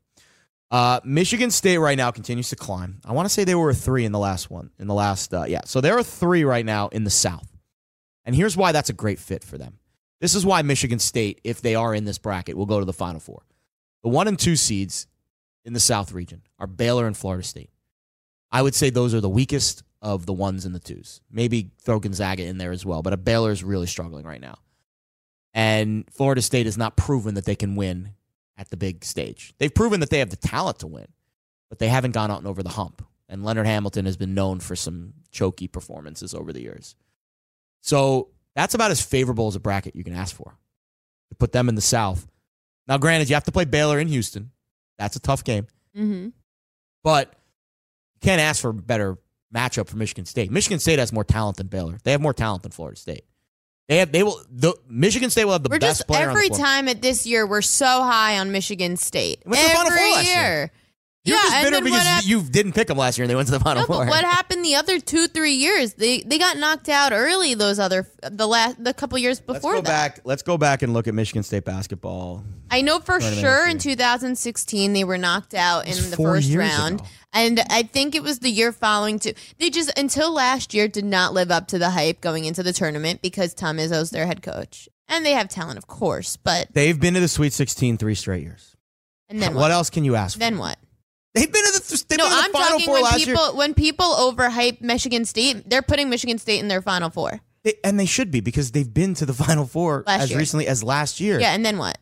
Uh, 0.72 1.00
Michigan 1.04 1.52
State 1.52 1.78
right 1.78 1.98
now 1.98 2.10
continues 2.10 2.50
to 2.50 2.56
climb. 2.56 3.00
I 3.06 3.12
want 3.12 3.28
to 3.28 3.30
say 3.30 3.44
they 3.44 3.56
were 3.56 3.70
a 3.70 3.76
three 3.76 4.06
in 4.06 4.12
the 4.12 4.20
last 4.20 4.50
one. 4.50 4.72
In 4.80 4.88
the 4.88 4.94
last, 4.94 5.34
uh, 5.34 5.46
yeah. 5.48 5.62
So 5.66 5.82
they're 5.82 6.00
a 6.00 6.04
three 6.04 6.44
right 6.44 6.66
now 6.66 6.88
in 6.88 7.04
the 7.04 7.12
South. 7.12 7.48
And 8.26 8.36
here's 8.36 8.58
why 8.58 8.72
that's 8.72 8.90
a 8.90 8.94
great 8.94 9.20
fit 9.20 9.44
for 9.44 9.58
them. 9.58 9.78
This 10.20 10.34
is 10.34 10.46
why 10.46 10.62
Michigan 10.62 11.00
State, 11.00 11.42
if 11.44 11.62
they 11.62 11.76
are 11.76 11.94
in 11.94 12.06
this 12.06 12.18
bracket, 12.18 12.58
will 12.58 12.66
go 12.66 12.80
to 12.80 12.86
the 12.86 12.94
Final 12.94 13.20
Four. 13.20 13.44
The 14.04 14.10
one 14.10 14.28
and 14.28 14.40
two 14.40 14.56
seeds 14.56 15.06
in 15.66 15.74
the 15.74 15.80
South 15.80 16.12
region 16.12 16.42
are 16.58 16.68
Baylor 16.68 17.08
and 17.08 17.16
Florida 17.16 17.44
State. 17.44 17.70
I 18.52 18.62
would 18.62 18.76
say 18.76 18.90
those 18.90 19.14
are 19.14 19.22
the 19.22 19.30
weakest 19.30 19.84
of 20.02 20.26
the 20.26 20.34
ones 20.34 20.66
and 20.66 20.74
the 20.74 20.80
twos. 20.80 21.22
Maybe 21.32 21.72
throw 21.82 22.00
Gonzaga 22.00 22.46
in 22.46 22.58
there 22.58 22.72
as 22.72 22.86
well, 22.86 23.02
but 23.02 23.14
a 23.14 23.18
Baylor 23.18 23.52
is 23.52 23.64
really 23.64 23.88
struggling 23.88 24.26
right 24.26 24.42
now. 24.42 24.56
And 25.54 26.06
Florida 26.12 26.42
State 26.42 26.66
has 26.66 26.78
not 26.78 26.98
proven 26.98 27.36
that 27.36 27.46
they 27.46 27.56
can 27.56 27.76
win 27.76 28.12
at 28.58 28.70
the 28.70 28.78
big 28.78 29.04
stage. 29.06 29.54
They've 29.58 29.74
proven 29.74 30.00
that 30.00 30.10
they 30.10 30.20
have 30.20 30.30
the 30.30 30.36
talent 30.36 30.80
to 30.80 30.88
win, 30.88 31.08
but 31.70 31.80
they 31.80 31.88
haven't 31.88 32.12
gone 32.12 32.32
out 32.32 32.40
and 32.40 32.48
over 32.48 32.64
the 32.64 32.70
hump. 32.70 33.06
And 33.30 33.44
Leonard 33.44 33.66
Hamilton 33.66 34.06
has 34.06 34.18
been 34.18 34.34
known 34.34 34.60
for 34.60 34.76
some 34.76 35.14
choky 35.32 35.68
performances 35.68 36.34
over 36.34 36.54
the 36.54 36.62
years. 36.62 36.96
So 37.82 38.30
that's 38.56 38.74
about 38.74 38.92
as 38.92 39.02
favorable 39.02 39.48
as 39.48 39.56
a 39.56 39.60
bracket 39.60 39.96
you 39.96 40.04
can 40.04 40.14
ask 40.14 40.36
for 40.36 40.58
to 41.30 41.36
put 41.36 41.52
them 41.52 41.70
in 41.70 41.76
the 41.76 41.82
South. 41.82 42.28
Now, 42.88 42.98
granted, 42.98 43.30
you 43.30 43.36
have 43.36 43.46
to 43.46 43.52
play 43.52 43.66
Baylor 43.66 44.00
in 44.00 44.08
Houston. 44.08 44.52
That's 44.98 45.16
a 45.16 45.20
tough 45.20 45.44
game. 45.44 45.68
Mm-hmm. 45.98 46.30
But 47.04 47.34
you 48.16 48.20
can't 48.22 48.42
ask 48.42 48.62
for 48.62 48.70
a 48.70 48.74
better 48.74 49.18
matchup 49.54 49.88
for 49.88 49.98
Michigan 49.98 50.26
State. 50.26 50.52
Michigan 50.52 50.80
State 50.80 51.00
has 51.00 51.14
more 51.14 51.24
talent 51.24 51.58
than 51.58 51.68
Baylor. 51.68 51.98
They 52.04 52.12
have 52.12 52.22
more 52.22 52.34
talent 52.34 52.64
than 52.64 52.72
Florida 52.72 53.00
State. 53.00 53.26
They 53.90 53.98
have 53.98 54.12
they 54.12 54.24
will 54.24 54.42
the 54.50 54.76
Michigan 54.88 55.30
State 55.30 55.46
will 55.46 55.54
have 55.54 55.64
the 55.64 55.70
We're 55.70 55.80
best 55.80 56.00
just 56.00 56.08
player 56.08 56.30
on 56.30 56.34
the 56.36 56.40
every 56.40 56.50
time 56.50 56.88
at 56.88 57.02
this 57.02 57.26
year 57.28 57.46
we're 57.46 57.62
so 57.62 57.86
high 57.86 58.40
on 58.40 58.52
Michigan 58.52 58.96
State. 58.96 59.42
Went 59.46 59.62
to 59.62 59.68
the 59.68 59.74
Final 59.76 59.92
every 59.92 60.26
year. 60.26 60.72
Year. 61.26 61.36
You're 61.36 61.38
yeah, 61.38 61.42
just 61.44 61.56
and 61.56 61.64
bitter 61.66 61.76
then 61.78 61.84
what 61.84 61.90
because 61.92 62.08
hap- 62.08 62.26
you 62.26 62.42
didn't 62.42 62.74
pick 62.74 62.88
them 62.88 62.98
last 62.98 63.18
year 63.18 63.24
and 63.24 63.30
they 63.30 63.36
went 63.36 63.48
to 63.48 63.54
the 63.54 63.60
Final 63.60 63.82
No, 63.84 63.88
Four. 63.88 64.06
but 64.06 64.10
what 64.10 64.24
happened 64.26 64.66
the 64.66 64.76
other 64.76 65.00
two, 65.00 65.28
three 65.28 65.54
years? 65.54 65.94
They 65.94 66.20
they 66.22 66.38
got 66.38 66.58
knocked 66.58 66.90
out 66.90 67.14
early. 67.14 67.54
Those 67.54 67.80
other 67.80 68.08
the 68.30 68.48
last 68.48 68.84
the 68.84 68.94
couple 68.94 69.18
years 69.18 69.40
before 69.40 69.54
Let's 69.54 69.62
before 69.64 69.76
go 69.76 69.82
that. 69.82 70.16
back. 70.16 70.20
Let's 70.26 70.42
go 70.44 70.58
back 70.58 70.82
and 70.82 70.94
look 70.94 71.08
at 71.08 71.14
Michigan 71.14 71.44
State 71.44 71.64
basketball. 71.66 72.44
I 72.70 72.82
know 72.82 73.00
for 73.00 73.20
Tournament 73.20 73.40
sure 73.40 73.70
in 73.70 73.78
2016 73.78 74.94
they 74.94 75.04
were 75.04 75.18
knocked 75.18 75.54
out 75.54 75.86
in 75.88 75.94
the 76.10 76.16
four 76.18 76.36
first 76.36 76.48
years 76.48 76.60
round, 76.60 77.00
ago. 77.02 77.10
and 77.34 77.62
I 77.70 77.84
think 77.84 78.16
it 78.16 78.24
was 78.24 78.40
the 78.40 78.50
year 78.50 78.72
following 78.72 79.20
too. 79.20 79.34
They 79.60 79.70
just 79.70 79.98
until 79.98 80.34
last 80.34 80.74
year 80.74 80.88
did 80.88 81.06
not 81.06 81.34
live 81.34 81.52
up 81.52 81.68
to 81.70 81.78
the 81.80 81.92
hype 81.92 82.20
going 82.22 82.46
into 82.46 82.64
the 82.64 82.74
tournament 82.74 83.22
because 83.22 83.54
Tom 83.54 83.78
Izzo's 83.78 84.10
their 84.10 84.26
head 84.26 84.42
coach, 84.42 84.90
and 85.08 85.26
they 85.26 85.32
have 85.34 85.48
talent, 85.50 85.78
of 85.78 85.88
course. 85.88 86.36
But 86.36 86.74
They've 86.74 87.00
been 87.00 87.14
to 87.14 87.20
the 87.20 87.28
Sweet 87.28 87.54
16 87.54 87.98
three 87.98 88.16
straight 88.16 88.44
years. 88.44 88.76
and 89.30 89.42
then 89.42 89.54
what? 89.54 89.62
what? 89.62 89.72
else 89.72 89.90
can 89.90 90.04
you 90.04 90.16
ask 90.16 90.34
for? 90.34 90.40
Then 90.40 90.58
what? 90.58 90.78
They've 91.34 91.52
been 91.52 91.64
to 91.66 91.72
the, 91.72 92.06
they've 92.10 92.18
no, 92.20 92.26
been 92.26 92.32
to 92.32 92.38
the 92.38 92.44
I'm 92.46 92.52
Final 92.52 92.68
talking 92.70 92.86
Four 92.86 92.94
when 92.96 93.04
last 93.04 93.26
year. 93.26 93.36
people 93.36 93.56
when 93.58 93.74
people 93.74 94.06
overhype 94.06 94.82
Michigan 94.82 95.26
State, 95.26 95.70
they're 95.70 95.82
putting 95.82 96.10
Michigan 96.10 96.38
State 96.38 96.60
in 96.60 96.68
their 96.68 96.82
Final 96.82 97.10
Four. 97.10 97.42
They- 97.64 97.76
and 97.84 98.00
they 98.00 98.06
should 98.06 98.30
be 98.30 98.40
because 98.42 98.72
they've 98.72 98.94
been 98.94 99.14
to 99.16 99.26
the 99.26 99.34
Final 99.46 99.66
Four 99.66 100.04
Last 100.06 100.24
as 100.24 100.30
year. 100.32 100.40
recently 100.40 100.68
as 100.68 100.84
last 100.84 101.20
year. 101.20 101.40
Yeah, 101.40 101.54
and 101.54 101.66
then 101.66 101.78
what? 101.78 101.98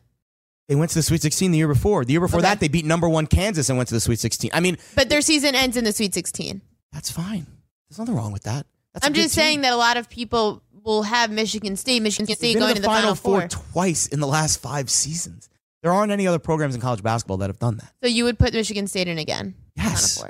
They 0.68 0.74
went 0.76 0.90
to 0.90 0.98
the 0.98 1.02
Sweet 1.02 1.22
16 1.22 1.50
the 1.50 1.58
year 1.58 1.68
before. 1.68 2.04
The 2.04 2.12
year 2.12 2.20
before 2.20 2.38
Okay. 2.40 2.48
that, 2.48 2.60
they 2.60 2.68
beat 2.68 2.84
number 2.84 3.08
one 3.08 3.26
Kansas 3.26 3.68
and 3.68 3.76
went 3.76 3.88
to 3.88 3.94
the 3.94 4.00
Sweet 4.00 4.18
16. 4.20 4.50
I 4.54 4.60
mean, 4.60 4.78
But 4.94 5.08
their 5.08 5.20
season 5.20 5.54
ends 5.54 5.76
in 5.76 5.84
the 5.84 5.92
Sweet 5.92 6.14
16. 6.14 6.62
that's 6.92 7.10
fine. 7.10 7.46
There's 7.88 7.98
nothing 7.98 8.14
wrong 8.14 8.32
with 8.32 8.44
that. 8.44 8.66
That's 8.94 9.06
I'm 9.06 9.12
just 9.12 9.34
team. 9.34 9.42
saying 9.42 9.60
that 9.62 9.72
a 9.72 9.76
lot 9.76 9.96
of 9.96 10.08
people 10.08 10.62
will 10.84 11.02
have 11.04 11.30
Michigan 11.30 11.76
State, 11.76 12.00
Michigan 12.02 12.34
State 12.34 12.58
going 12.58 12.74
to 12.74 12.80
the 12.80 12.86
the 12.86 12.86
Final, 12.86 13.14
Four. 13.14 13.40
Four 13.40 13.48
twice 13.48 14.06
in 14.08 14.20
the 14.20 14.26
last 14.26 14.60
five 14.60 14.88
seasons. 14.90 15.48
There 15.82 15.92
aren't 15.92 16.12
any 16.12 16.26
other 16.26 16.38
programs 16.38 16.74
in 16.74 16.80
college 16.80 17.02
basketball 17.02 17.38
that 17.38 17.48
have 17.50 17.58
done 17.58 17.76
that. 17.78 17.92
So 18.02 18.08
you 18.08 18.24
would 18.24 18.38
put 18.38 18.52
Michigan 18.54 18.86
State 18.86 19.08
in 19.08 19.18
again? 19.18 19.54
Yes. 19.76 20.22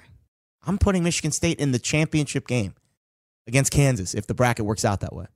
I'm 0.66 0.78
putting 0.78 1.02
Michigan 1.04 1.30
State 1.32 1.58
in 1.58 1.72
the 1.72 1.78
championship 1.78 2.46
game 2.46 2.74
against 3.46 3.72
Kansas 3.72 4.14
if 4.14 4.26
the 4.26 4.34
bracket 4.34 4.64
works 4.64 4.84
out 4.84 5.00
that 5.00 5.12
way. 5.14 5.26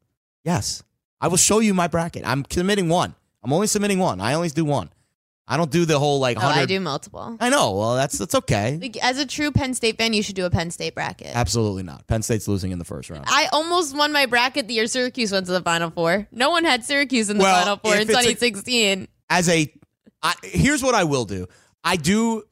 Yes. 0.44 0.82
I 1.20 1.28
will 1.28 1.36
show 1.36 1.58
you 1.58 1.74
my 1.74 1.88
bracket. 1.88 2.22
I'm 2.26 2.44
submitting 2.50 2.88
one. 2.88 3.14
I'm 3.42 3.52
only 3.52 3.66
submitting 3.66 3.98
one. 3.98 4.20
I 4.20 4.34
always 4.34 4.52
do 4.52 4.64
one. 4.64 4.90
I 5.48 5.56
don't 5.56 5.70
do 5.70 5.84
the 5.84 5.98
whole 5.98 6.18
like 6.18 6.36
No, 6.38 6.44
100. 6.44 6.62
I 6.62 6.66
do 6.66 6.80
multiple. 6.80 7.36
I 7.38 7.50
know. 7.50 7.72
Well, 7.76 7.94
that's 7.94 8.18
that's 8.18 8.34
okay. 8.34 8.78
Like, 8.82 8.96
as 8.96 9.18
a 9.18 9.26
true 9.26 9.52
Penn 9.52 9.74
State 9.74 9.96
fan, 9.96 10.12
you 10.12 10.20
should 10.22 10.34
do 10.34 10.44
a 10.44 10.50
Penn 10.50 10.72
State 10.72 10.94
bracket. 10.96 11.28
Absolutely 11.36 11.84
not. 11.84 12.04
Penn 12.08 12.22
State's 12.22 12.48
losing 12.48 12.72
in 12.72 12.80
the 12.80 12.84
first 12.84 13.10
round. 13.10 13.26
I 13.28 13.48
almost 13.52 13.96
won 13.96 14.12
my 14.12 14.26
bracket 14.26 14.66
the 14.66 14.74
year 14.74 14.88
Syracuse 14.88 15.30
went 15.30 15.46
to 15.46 15.52
the 15.52 15.62
Final 15.62 15.90
Four. 15.90 16.26
No 16.32 16.50
one 16.50 16.64
had 16.64 16.84
Syracuse 16.84 17.30
in 17.30 17.38
the 17.38 17.44
Well, 17.44 17.60
Final 17.62 17.76
Four 17.76 17.94
in 17.94 18.00
it's 18.02 18.10
a- 18.10 18.14
2016. 18.14 19.06
As 19.30 19.48
a, 19.48 19.72
I, 20.22 20.34
here's 20.42 20.82
what 20.82 20.94
I 20.94 21.04
will 21.04 21.24
do. 21.24 21.46
I 21.84 21.96
do 21.96 22.42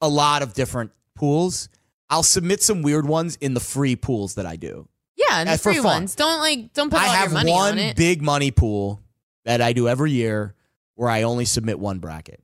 a 0.00 0.08
lot 0.08 0.42
of 0.42 0.54
different 0.54 0.90
pools. 1.14 1.68
I'll 2.08 2.22
submit 2.22 2.62
some 2.62 2.82
weird 2.82 3.06
ones 3.06 3.36
in 3.40 3.54
the 3.54 3.60
free 3.60 3.94
pools 3.96 4.34
that 4.34 4.46
I 4.46 4.56
do. 4.56 4.88
yeah, 5.16 5.40
and 5.40 5.48
uh, 5.48 5.52
the 5.52 5.58
free 5.58 5.76
fun. 5.76 5.84
ones. 5.84 6.14
Don't 6.16 6.40
like 6.40 6.72
don't 6.72 6.90
put 6.90 7.00
I 7.00 7.06
all 7.06 7.12
have 7.12 7.30
your 7.30 7.38
money 7.40 7.52
one 7.52 7.72
on 7.72 7.78
it. 7.78 7.96
big 7.96 8.22
money 8.22 8.50
pool 8.50 9.00
that 9.44 9.60
I 9.60 9.72
do 9.72 9.88
every 9.88 10.10
year 10.10 10.54
where 10.96 11.08
I 11.08 11.22
only 11.22 11.44
submit 11.44 11.78
one 11.78 11.98
bracket. 11.98 12.42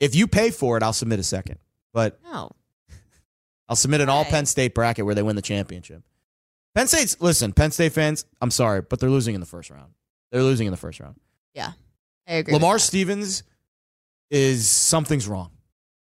If 0.00 0.14
you 0.14 0.26
pay 0.26 0.50
for 0.50 0.76
it, 0.76 0.82
I'll 0.82 0.92
submit 0.92 1.18
a 1.18 1.24
second. 1.24 1.58
But 1.92 2.20
no. 2.24 2.50
I'll 3.68 3.76
submit 3.76 4.00
an 4.00 4.08
all 4.08 4.22
Right. 4.22 4.30
Penn 4.30 4.46
State 4.46 4.74
bracket 4.74 5.04
where 5.06 5.14
they 5.14 5.22
win 5.22 5.36
the 5.36 5.42
championship. 5.42 6.02
Penn 6.74 6.86
State's 6.86 7.20
listen, 7.20 7.52
Penn 7.52 7.70
State 7.70 7.92
fans, 7.92 8.24
I'm 8.40 8.50
sorry, 8.50 8.82
but 8.82 9.00
they're 9.00 9.10
losing 9.10 9.34
in 9.34 9.40
the 9.40 9.46
first 9.46 9.70
round. 9.70 9.92
They're 10.32 10.42
losing 10.42 10.66
in 10.66 10.70
the 10.72 10.76
first 10.76 11.00
round. 11.00 11.16
Yeah. 11.54 11.72
I 12.28 12.34
agree. 12.34 12.54
Lamar. 12.54 12.78
Stevens 12.78 13.42
is 14.30 14.68
something's 14.68 15.28
wrong. 15.28 15.50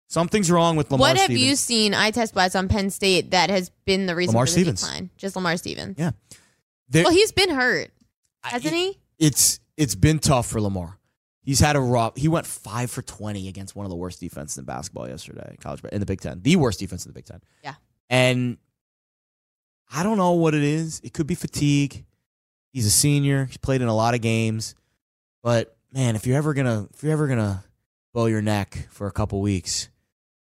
Something's 0.09 0.49
wrong 0.49 0.77
with 0.77 0.89
Lamar 0.89 1.09
what 1.09 1.17
have 1.17 1.25
Stevens. 1.25 1.45
you 1.45 1.55
seen 1.57 1.93
eye 1.93 2.11
test 2.11 2.33
wise 2.33 2.55
on 2.55 2.69
Penn 2.69 2.89
State 2.89 3.31
that 3.31 3.49
has 3.49 3.69
been 3.85 4.05
the 4.05 4.15
reason 4.15 4.33
Lamar 4.33 4.45
for 4.45 4.51
the 4.51 4.53
Stevens. 4.53 4.81
decline? 4.81 5.09
Just 5.17 5.35
Lamar 5.35 5.57
Stevens. 5.57 5.95
Yeah. 5.99 6.11
There- 6.89 7.03
well, 7.03 7.11
he's 7.13 7.33
been 7.33 7.49
hurt, 7.49 7.91
hasn't 8.43 8.73
he? 8.73 8.97
it's 9.19 9.59
it's 9.75 9.95
been 9.95 10.19
tough 10.19 10.47
for 10.47 10.61
Lamar. 10.61 10.97
He's 11.41 11.59
had 11.59 11.75
a 11.75 11.79
rough. 11.81 12.15
He 12.17 12.27
went 12.29 12.45
five 12.45 12.89
for 12.89 13.01
twenty 13.01 13.47
against 13.49 13.75
one 13.75 13.85
of 13.85 13.89
the 13.89 13.95
worst 13.97 14.19
defenses 14.21 14.57
in 14.57 14.63
basketball 14.65 15.07
yesterday, 15.09 15.57
college 15.59 15.81
in 15.91 15.99
the 15.99 16.05
Big 16.05 16.21
Ten, 16.21 16.41
the 16.41 16.55
worst 16.55 16.79
defense 16.79 17.05
in 17.05 17.09
the 17.09 17.13
Big 17.13 17.25
Ten. 17.25 17.41
Yeah. 17.63 17.75
And 18.09 18.57
I 19.91 20.03
don't 20.03 20.17
know 20.17 20.31
what 20.33 20.53
it 20.53 20.63
is. 20.63 21.01
It 21.03 21.13
could 21.13 21.27
be 21.27 21.35
fatigue. 21.35 22.05
He's 22.71 22.85
a 22.85 22.89
senior. 22.91 23.45
He's 23.45 23.57
played 23.57 23.81
in 23.81 23.87
a 23.87 23.95
lot 23.95 24.13
of 24.13 24.21
games, 24.21 24.75
but 25.43 25.75
man, 25.93 26.15
if 26.15 26.25
you're 26.27 26.37
ever 26.37 26.53
gonna 26.53 26.87
if 26.93 27.03
you're 27.03 27.11
ever 27.13 27.27
gonna 27.27 27.63
bow 28.13 28.25
your 28.27 28.41
neck 28.41 28.87
for 28.89 29.07
a 29.07 29.11
couple 29.11 29.41
weeks, 29.41 29.89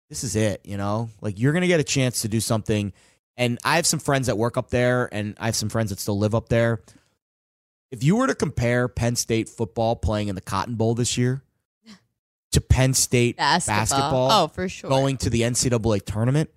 this 0.10 0.24
is 0.24 0.36
it. 0.36 0.62
You 0.66 0.78
know, 0.78 1.10
like 1.22 1.40
you're 1.40 1.54
gonna 1.54 1.68
get 1.68 1.80
a 1.80 1.84
chance 1.86 2.22
to 2.22 2.28
do 2.28 2.40
something. 2.40 2.94
And 3.38 3.58
I 3.64 3.78
have 3.78 3.86
some 3.88 4.00
friends 4.00 4.28
that 4.28 4.38
work 4.38 4.58
up 4.58 4.70
there, 4.70 5.10
and 5.14 5.36
I 5.40 5.46
have 5.46 5.56
some 5.56 5.70
friends 5.70 5.90
that 5.90 6.00
still 6.00 6.18
live 6.20 6.36
up 6.36 6.50
there 6.50 6.82
if 7.92 8.04
you 8.04 8.16
were 8.16 8.28
to 8.28 8.36
compare 8.36 8.88
Penn 8.88 9.16
State 9.16 9.50
football 9.50 9.96
playing 9.96 10.28
in 10.30 10.36
the 10.36 10.42
Cotton 10.42 10.76
Bowl 10.76 10.96
this 10.96 11.18
year 11.18 11.42
to 12.52 12.62
Penn 12.62 12.94
State 12.94 13.38
Basketball. 13.38 13.80
basketball, 13.80 14.32
Oh, 14.32 14.48
for 14.48 14.68
sure. 14.70 14.90
going 14.90 15.18
to 15.18 15.30
the 15.30 15.42
NCAA 15.42 16.02
tournament, 16.06 16.50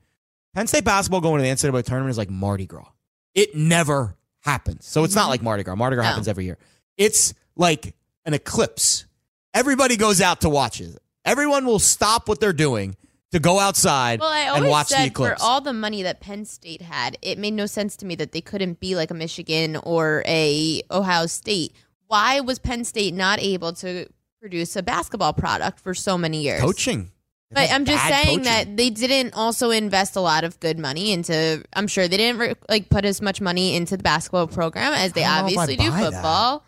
Penn 0.54 0.66
State 0.66 0.84
basketball 0.84 1.20
going 1.20 1.38
to 1.38 1.42
the 1.42 1.48
NCAA 1.50 1.84
tournament 1.84 2.10
is 2.10 2.18
like 2.18 2.30
Mardi 2.30 2.66
Gras. 2.66 2.88
It 3.34 3.54
never 3.56 4.16
happens. 4.40 4.86
So 4.86 5.04
it's 5.04 5.14
not 5.14 5.28
like 5.28 5.42
Mardi 5.42 5.62
Gras. 5.62 5.74
Mardi 5.76 5.96
Gras 5.96 6.02
Mm-hmm. 6.02 6.08
No. 6.08 6.12
happens 6.12 6.28
every 6.28 6.44
year. 6.44 6.58
It's 6.96 7.34
like 7.56 7.94
an 8.24 8.34
eclipse. 8.34 9.06
Everybody 9.54 9.96
goes 9.96 10.20
out 10.20 10.40
to 10.42 10.48
watch 10.48 10.80
it. 10.80 10.98
Everyone 11.24 11.64
will 11.64 11.78
stop 11.78 12.28
what 12.28 12.40
they're 12.40 12.52
doing 12.52 12.96
to 13.32 13.38
go 13.40 13.58
outside 13.58 14.20
Well, 14.20 14.28
I 14.30 14.40
and 14.40 14.48
always 14.56 14.70
watch 14.70 14.88
the 14.88 14.96
said 14.96 15.06
eclipse. 15.08 15.40
for 15.40 15.46
all 15.46 15.60
the 15.60 15.72
money 15.72 16.02
that 16.02 16.20
Penn 16.20 16.44
State 16.44 16.82
had, 16.82 17.16
it 17.22 17.38
made 17.38 17.54
no 17.54 17.66
sense 17.66 17.96
to 17.98 18.06
me 18.06 18.14
that 18.16 18.32
they 18.32 18.40
couldn't 18.40 18.80
be 18.80 18.94
like 18.94 19.10
a 19.10 19.14
Michigan 19.14 19.76
or 19.76 20.22
a 20.26 20.82
Ohio 20.90 21.26
State. 21.26 21.72
Why 22.06 22.40
was 22.40 22.58
Penn 22.58 22.84
State 22.84 23.14
not 23.14 23.40
able 23.40 23.72
to 23.74 24.06
produce 24.40 24.76
a 24.76 24.82
basketball 24.82 25.32
product 25.32 25.80
for 25.80 25.94
so 25.94 26.18
many 26.18 26.42
years? 26.42 26.60
coaching. 26.60 27.10
But 27.50 27.70
I'm 27.70 27.84
just 27.84 28.04
saying 28.06 28.24
coaching. 28.40 28.42
that 28.44 28.76
they 28.76 28.90
didn't 28.90 29.34
also 29.34 29.70
invest 29.70 30.16
a 30.16 30.20
lot 30.20 30.42
of 30.44 30.58
good 30.60 30.76
money 30.78 31.12
into. 31.12 31.62
I'm 31.72 31.86
sure 31.86 32.08
they 32.08 32.16
didn't 32.16 32.40
re- 32.40 32.54
like 32.68 32.88
put 32.88 33.04
as 33.04 33.22
much 33.22 33.40
money 33.40 33.76
into 33.76 33.96
the 33.96 34.02
basketball 34.02 34.48
program 34.48 34.92
as 34.92 35.12
they 35.12 35.22
I 35.24 35.40
don't 35.40 35.46
know 35.46 35.52
if 35.52 35.58
I 35.58 35.62
obviously 35.62 35.84
do 35.84 35.90
buy 35.90 36.00
that. 36.02 36.12
football. 36.12 36.64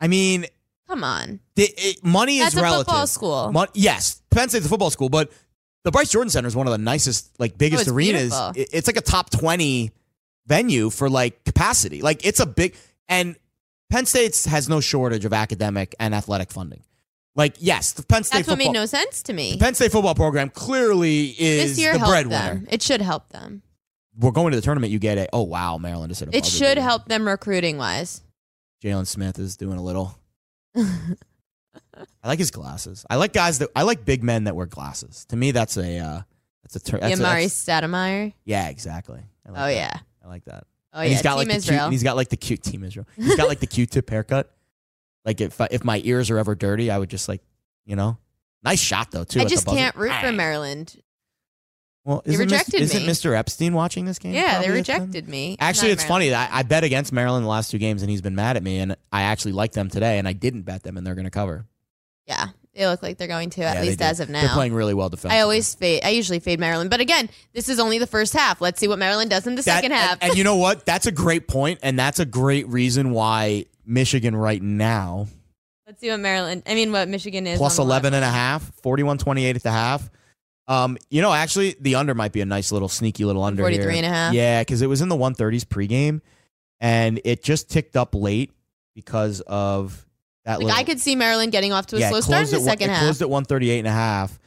I 0.00 0.08
mean, 0.08 0.46
Come 0.92 1.04
on, 1.04 1.40
the, 1.54 1.62
it, 1.76 2.04
money 2.04 2.38
is 2.38 2.54
a 2.54 2.60
relative. 2.60 2.84
football 2.86 3.06
school. 3.06 3.50
Mon- 3.52 3.68
yes, 3.72 4.20
Penn 4.30 4.50
State's 4.50 4.66
a 4.66 4.68
football 4.68 4.90
school, 4.90 5.08
but 5.08 5.32
the 5.84 5.90
Bryce 5.90 6.10
Jordan 6.10 6.28
Center 6.28 6.46
is 6.48 6.54
one 6.54 6.66
of 6.66 6.70
the 6.72 6.76
nicest, 6.78 7.30
like 7.40 7.56
biggest 7.56 7.88
Oh, 7.88 7.94
arenas. 7.94 8.34
It- 8.54 8.68
it's 8.72 8.86
like 8.86 8.98
a 8.98 9.00
top 9.00 9.30
twenty 9.30 9.90
venue 10.46 10.90
for 10.90 11.08
like 11.08 11.44
capacity. 11.44 12.02
Like 12.02 12.26
it's 12.26 12.40
a 12.40 12.46
big 12.46 12.76
and 13.08 13.36
Penn 13.90 14.04
State's 14.04 14.44
has 14.44 14.68
no 14.68 14.80
shortage 14.80 15.24
of 15.24 15.32
academic 15.32 15.94
and 15.98 16.14
athletic 16.14 16.50
funding. 16.52 16.82
Like 17.34 17.54
yes, 17.58 17.92
the 17.92 18.02
Penn 18.02 18.22
State 18.24 18.40
that's 18.40 18.48
what 18.48 18.58
football, 18.58 18.72
made 18.74 18.78
no 18.78 18.84
sense 18.84 19.22
to 19.22 19.32
me. 19.32 19.52
the 19.52 19.58
Penn 19.58 19.74
State 19.74 19.92
football 19.92 20.14
program 20.14 20.50
clearly 20.50 21.28
is 21.28 21.70
This 21.76 21.78
year 21.78 21.94
the 21.94 22.00
breadwinner. 22.04 22.54
them. 22.56 22.66
It 22.70 22.82
should 22.82 23.00
help 23.00 23.30
them. 23.30 23.62
We're 24.18 24.30
going 24.32 24.50
to 24.50 24.56
the 24.56 24.62
tournament. 24.62 24.92
You 24.92 24.98
get 24.98 25.16
it. 25.16 25.30
oh 25.32 25.44
wow, 25.44 25.78
Maryland 25.78 26.10
just 26.10 26.20
hit 26.20 26.34
a 26.34 26.36
It 26.36 26.44
should 26.44 26.60
beater. 26.74 26.82
help 26.82 27.06
them 27.08 27.26
recruiting 27.26 27.78
wise. 27.78 28.20
Jalen 28.84 29.06
Smith 29.06 29.38
is 29.38 29.56
doing 29.56 29.78
a 29.78 29.82
little. 29.82 30.18
I 30.76 32.28
like 32.28 32.38
his 32.38 32.50
glasses. 32.50 33.04
I 33.10 33.16
like 33.16 33.32
guys 33.32 33.58
that 33.58 33.70
I 33.76 33.82
like 33.82 34.04
big 34.04 34.22
men 34.22 34.44
that 34.44 34.56
wear 34.56 34.66
glasses. 34.66 35.24
To 35.26 35.36
me, 35.36 35.50
that's 35.50 35.76
a 35.76 35.98
uh, 35.98 36.22
that's 36.62 36.76
a 36.76 36.80
term. 36.80 37.00
A- 37.02 37.06
Stoudemire. 37.12 38.32
Yeah, 38.44 38.68
exactly. 38.68 39.20
I 39.46 39.50
like 39.50 39.60
Oh 39.60 39.64
that. 39.66 39.74
yeah. 39.74 39.96
I 40.24 40.28
like 40.28 40.44
that. 40.46 40.64
Oh 40.92 41.00
And 41.00 41.08
yeah. 41.08 41.14
he's 41.14 41.22
got 41.22 41.30
Team 41.30 41.38
like 41.38 41.48
the 41.48 41.54
Israel. 41.56 41.80
cute. 41.80 41.92
He's 41.92 42.02
got 42.02 42.16
like 42.16 42.28
the 42.28 42.36
cute 42.36 42.62
team 42.62 42.84
Israel. 42.84 43.06
He's 43.16 43.36
got 43.36 43.48
like 43.48 43.60
the 43.60 43.66
Q-tip 43.66 44.08
haircut. 44.10 44.54
Like 45.24 45.40
if 45.40 45.60
I, 45.60 45.68
if 45.70 45.84
my 45.84 46.00
ears 46.04 46.30
are 46.30 46.38
ever 46.38 46.54
dirty, 46.54 46.90
I 46.90 46.98
would 46.98 47.10
just 47.10 47.28
like 47.28 47.42
you 47.86 47.96
know, 47.96 48.18
nice 48.62 48.80
shot 48.80 49.10
though 49.10 49.24
too. 49.24 49.40
I 49.40 49.44
just 49.44 49.66
can't 49.66 49.94
root 49.96 50.12
for 50.20 50.32
Maryland. 50.32 50.96
Well, 52.04 52.22
They 52.24 52.32
isn't, 52.32 52.46
rejected 52.46 52.80
isn't. 52.80 53.02
Mr. 53.02 53.36
Epstein 53.36 53.74
watching 53.74 54.04
this 54.06 54.18
game? 54.18 54.32
Yeah, 54.34 54.58
they 54.58 54.64
probably 54.64 54.70
rejected 54.72 55.28
me. 55.28 55.56
Actually, 55.60 55.88
Not 55.88 55.92
it's 55.94 56.04
funny. 56.04 56.34
I, 56.34 56.58
I 56.58 56.62
bet 56.64 56.82
against 56.82 57.12
Maryland 57.12 57.44
the 57.44 57.48
last 57.48 57.70
two 57.70 57.78
games, 57.78 58.02
and 58.02 58.10
he's 58.10 58.20
been 58.22 58.34
mad 58.34 58.56
at 58.56 58.62
me. 58.64 58.78
And 58.78 58.96
I 59.12 59.22
actually 59.22 59.52
like 59.52 59.72
them 59.72 59.88
today, 59.88 60.18
and 60.18 60.26
I 60.26 60.32
didn't 60.32 60.62
bet 60.62 60.82
them, 60.82 60.96
and 60.96 61.06
they're 61.06 61.14
going 61.14 61.26
to 61.26 61.30
cover. 61.30 61.64
Yeah. 62.26 62.48
They 62.74 62.86
look 62.86 63.02
like 63.02 63.18
they're 63.18 63.28
going 63.28 63.50
to, 63.50 63.62
at 63.62 63.74
Yeah, 63.74 63.80
they 63.82 63.86
least 63.88 63.98
do. 63.98 64.04
as 64.06 64.18
of 64.20 64.30
now. 64.30 64.40
They're 64.40 64.50
playing 64.54 64.72
really 64.72 64.94
well 64.94 65.10
defensively. 65.10 65.36
I 65.38 65.42
always 65.42 65.74
fade. 65.74 66.02
I 66.04 66.08
usually 66.08 66.40
fade 66.40 66.58
Maryland, 66.58 66.88
but 66.90 67.00
again, 67.00 67.28
this 67.52 67.68
is 67.68 67.78
only 67.78 67.98
the 67.98 68.06
first 68.06 68.32
half. 68.32 68.60
Let's 68.62 68.80
see 68.80 68.88
what 68.88 68.98
Maryland 68.98 69.28
does 69.30 69.46
in 69.46 69.54
the 69.56 69.62
That- 69.62 69.76
second 69.76 69.92
half. 69.92 70.18
And, 70.22 70.30
and 70.30 70.38
you 70.38 70.42
know 70.42 70.56
what? 70.56 70.86
That's 70.86 71.06
a 71.06 71.12
great 71.12 71.46
point, 71.48 71.80
and 71.82 71.98
that's 71.98 72.18
a 72.18 72.24
great 72.24 72.66
reason 72.68 73.10
why 73.10 73.66
Michigan 73.84 74.34
right 74.34 74.62
now 74.62 75.26
Let's 75.86 76.00
see 76.00 76.08
what 76.08 76.20
Maryland. 76.20 76.62
I 76.66 76.74
mean, 76.74 76.90
what 76.92 77.06
Michigan 77.08 77.46
is 77.46 77.58
plus 77.58 77.78
on 77.78 77.86
the 77.86 77.90
11 77.90 78.14
and 78.14 78.24
a 78.24 78.28
half, 78.30 78.72
41-28 78.82 79.56
at 79.56 79.62
the 79.62 79.70
half. 79.70 80.08
Um, 80.68 80.96
you 81.10 81.22
know, 81.22 81.32
actually, 81.32 81.74
the 81.80 81.96
under 81.96 82.14
might 82.14 82.32
be 82.32 82.40
a 82.40 82.46
nice 82.46 82.70
little 82.72 82.88
sneaky 82.88 83.24
little 83.24 83.42
under 83.42 83.62
43 83.62 83.82
here. 83.82 83.92
and 84.04 84.06
a 84.06 84.08
half. 84.08 84.32
Yeah, 84.34 84.60
because 84.60 84.80
it 84.82 84.86
was 84.86 85.00
in 85.00 85.08
the 85.08 85.16
130s 85.16 85.64
pregame, 85.64 86.20
and 86.80 87.20
it 87.24 87.42
just 87.42 87.68
ticked 87.70 87.96
up 87.96 88.14
late 88.14 88.52
because 88.94 89.40
of 89.42 90.06
that 90.44 90.58
Like 90.58 90.66
little. 90.66 90.80
I 90.80 90.84
could 90.84 91.00
see 91.00 91.16
Maryland 91.16 91.50
getting 91.52 91.72
off 91.72 91.86
to 91.88 91.96
a 91.96 92.00
yeah, 92.00 92.10
slow 92.10 92.20
start 92.20 92.44
in 92.44 92.50
the 92.50 92.58
one- 92.60 92.64
second 92.68 92.90
it 92.90 92.92
half. 92.94 93.02
closed 93.02 93.22
at 93.22 93.28
138 93.30 93.78
and 93.80 93.88
a 93.88 93.90
half, 93.92 94.38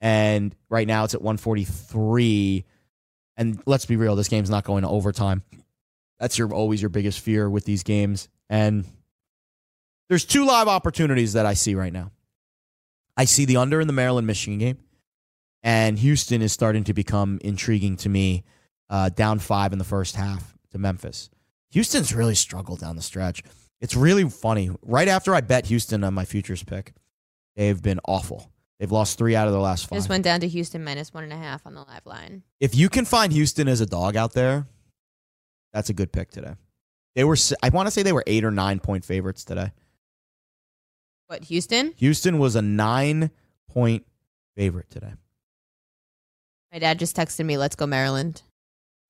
and 0.00 0.54
right 0.68 0.86
now 0.86 1.04
it's 1.04 1.14
at 1.14 1.22
143. 1.22 2.64
And 3.38 3.60
let's 3.66 3.84
be 3.86 3.96
real, 3.96 4.16
this 4.16 4.28
game's 4.28 4.48
not 4.50 4.64
going 4.64 4.82
to 4.82 4.88
overtime. 4.88 5.42
That's 6.18 6.38
your 6.38 6.52
always 6.54 6.80
your 6.80 6.88
biggest 6.88 7.20
fear 7.20 7.48
with 7.50 7.64
these 7.66 7.82
games. 7.82 8.28
And 8.48 8.86
there's 10.08 10.24
two 10.24 10.46
live 10.46 10.68
opportunities 10.68 11.34
that 11.34 11.44
I 11.44 11.52
see 11.54 11.74
right 11.74 11.92
now. 11.92 12.12
I 13.16 13.24
see 13.26 13.44
the 13.44 13.58
under 13.58 13.80
in 13.80 13.86
the 13.86 13.92
Maryland 13.92 14.26
Michigan 14.26 14.58
game, 14.58 14.78
and 15.66 15.98
Houston 15.98 16.42
is 16.42 16.52
starting 16.52 16.84
to 16.84 16.94
become 16.94 17.40
intriguing 17.42 17.96
to 17.98 18.08
me. 18.08 18.44
Uh, 18.88 19.08
down 19.08 19.40
five 19.40 19.72
in 19.72 19.80
the 19.80 19.84
first 19.84 20.14
half 20.14 20.56
to 20.70 20.78
Memphis. 20.78 21.28
Houston's 21.72 22.14
really 22.14 22.36
struggled 22.36 22.78
down 22.78 22.94
the 22.94 23.02
stretch. 23.02 23.42
It's 23.80 23.96
really 23.96 24.30
funny. 24.30 24.70
Right 24.80 25.08
after 25.08 25.34
I 25.34 25.40
bet 25.40 25.66
Houston 25.66 26.04
on 26.04 26.14
my 26.14 26.24
futures 26.24 26.62
pick, 26.62 26.92
they've 27.56 27.82
been 27.82 27.98
awful. 28.06 28.48
They've 28.78 28.92
lost 28.92 29.18
three 29.18 29.34
out 29.34 29.48
of 29.48 29.52
their 29.52 29.60
last 29.60 29.88
five. 29.88 29.96
Just 29.96 30.08
went 30.08 30.22
down 30.22 30.38
to 30.38 30.48
Houston 30.48 30.84
minus 30.84 31.12
one 31.12 31.24
and 31.24 31.32
a 31.32 31.36
half 31.36 31.66
on 31.66 31.74
the 31.74 31.80
live 31.80 32.06
line. 32.06 32.44
if 32.60 32.76
you 32.76 32.88
can 32.88 33.04
find 33.04 33.32
Houston 33.32 33.66
as 33.66 33.80
a 33.80 33.86
dog 33.86 34.14
out 34.14 34.34
there, 34.34 34.68
that's 35.72 35.90
a 35.90 35.94
good 35.94 36.12
pick 36.12 36.30
today. 36.30 36.54
They 37.16 37.24
were, 37.24 37.36
I 37.60 37.70
want 37.70 37.88
to 37.88 37.90
say 37.90 38.04
they 38.04 38.12
were 38.12 38.24
eight 38.28 38.44
or 38.44 38.52
nine 38.52 38.78
point 38.78 39.04
favorites 39.04 39.44
today. 39.44 39.72
What 41.26 41.42
Houston? 41.44 41.92
Houston 41.96 42.38
was 42.38 42.54
a 42.54 42.62
nine 42.62 43.32
point 43.68 44.06
favorite 44.54 44.90
today. 44.90 45.14
My 46.76 46.80
dad 46.80 46.98
just 46.98 47.16
texted 47.16 47.46
me, 47.46 47.56
"Let's 47.56 47.74
go 47.74 47.86
Maryland." 47.86 48.42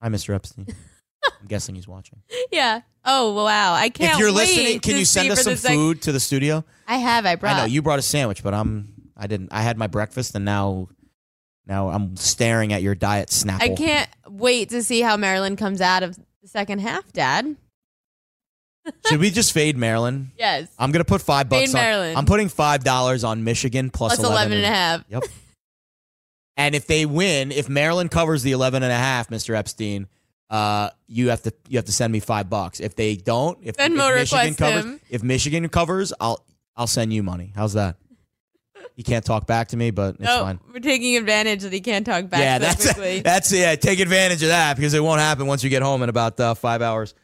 Hi, 0.00 0.08
Mr. 0.08 0.32
Epstein. 0.32 0.68
I'm 1.24 1.48
guessing 1.48 1.74
he's 1.74 1.88
watching. 1.88 2.22
Yeah. 2.52 2.82
Oh 3.04 3.34
wow! 3.34 3.74
I 3.74 3.88
can't. 3.88 4.12
if 4.12 4.20
you're 4.20 4.28
wait 4.28 4.34
listening, 4.36 4.78
can 4.78 4.92
to 4.92 4.98
you 5.00 5.04
see 5.04 5.18
send 5.18 5.32
us 5.32 5.38
for 5.38 5.42
some 5.42 5.52
the 5.54 5.58
sec- 5.58 5.72
food 5.72 6.02
to 6.02 6.12
the 6.12 6.20
studio? 6.20 6.64
I 6.86 6.98
have. 6.98 7.26
I 7.26 7.34
brought. 7.34 7.56
I 7.56 7.58
know 7.58 7.64
you 7.64 7.82
brought 7.82 7.98
a 7.98 8.02
sandwich, 8.02 8.44
but 8.44 8.54
I'm 8.54 9.10
I 9.16 9.26
didn't. 9.26 9.48
I 9.52 9.62
had 9.62 9.78
my 9.78 9.88
breakfast, 9.88 10.36
and 10.36 10.44
now 10.44 10.90
now 11.66 11.88
I'm 11.88 12.14
staring 12.14 12.72
at 12.72 12.82
your 12.82 12.94
diet 12.94 13.30
Snapple. 13.30 13.62
I 13.62 13.70
can't 13.70 14.08
wait 14.28 14.68
to 14.68 14.84
see 14.84 15.00
how 15.00 15.16
Maryland 15.16 15.58
comes 15.58 15.80
out 15.80 16.04
of 16.04 16.16
the 16.42 16.46
second 16.46 16.82
half, 16.82 17.12
Dad. 17.12 17.56
Should 19.08 19.18
we 19.18 19.30
just 19.30 19.50
fade 19.52 19.76
Maryland? 19.76 20.28
Yes. 20.38 20.68
I'm 20.78 20.92
gonna 20.92 21.04
put 21.04 21.20
five 21.20 21.48
Fade 21.48 21.62
bucks 21.62 21.74
on. 21.74 21.80
Maryland. 21.80 22.16
I'm 22.16 22.26
putting 22.26 22.48
five 22.48 22.84
dollars 22.84 23.24
on 23.24 23.42
Michigan 23.42 23.90
plus, 23.90 24.14
Plus 24.14 24.24
11 24.28 24.56
and 24.56 24.64
a 24.64 24.68
half. 24.68 25.04
Yep. 25.08 25.24
and 26.56 26.74
if 26.74 26.86
they 26.86 27.06
win, 27.06 27.52
if 27.52 27.68
Maryland 27.68 28.10
covers 28.10 28.42
the 28.42 28.52
11 28.52 28.82
and 28.82 28.92
a 28.92 28.96
half, 28.96 29.28
Mr. 29.28 29.54
Epstein, 29.54 30.08
uh, 30.48 30.90
you 31.06 31.28
have 31.30 31.42
to 31.42 31.52
you 31.68 31.78
have 31.78 31.86
to 31.86 31.92
send 31.92 32.12
me 32.12 32.20
five 32.20 32.48
bucks. 32.48 32.80
If 32.80 32.94
they 32.94 33.16
don't, 33.16 33.58
if, 33.62 33.76
if 33.78 33.92
Michigan 33.92 34.54
covers, 34.54 34.84
him. 34.84 35.00
if 35.10 35.22
Michigan 35.22 35.68
covers, 35.68 36.12
I'll 36.20 36.44
I'll 36.76 36.86
send 36.86 37.12
you 37.12 37.22
money. 37.22 37.52
How's 37.54 37.72
that? 37.74 37.96
You 38.94 39.04
can't 39.04 39.24
talk 39.24 39.46
back 39.46 39.68
to 39.68 39.76
me, 39.76 39.90
but 39.90 40.14
it's 40.14 40.24
no, 40.24 40.40
fine. 40.40 40.60
we're 40.72 40.80
taking 40.80 41.16
advantage 41.16 41.62
that 41.62 41.72
he 41.72 41.80
can't 41.80 42.06
talk 42.06 42.30
back 42.30 42.40
yeah, 42.40 42.58
so 42.58 42.64
that's 42.64 42.84
quickly. 42.84 43.20
that's 43.24 43.52
yeah. 43.52 43.74
Take 43.74 44.00
advantage 44.00 44.42
of 44.42 44.48
that 44.48 44.76
because 44.76 44.94
it 44.94 45.02
won't 45.02 45.20
happen 45.20 45.46
once 45.46 45.62
you 45.62 45.68
get 45.68 45.82
home 45.82 46.02
in 46.02 46.08
about 46.08 46.40
uh, 46.40 46.54
five 46.54 46.80
hours. 46.80 47.14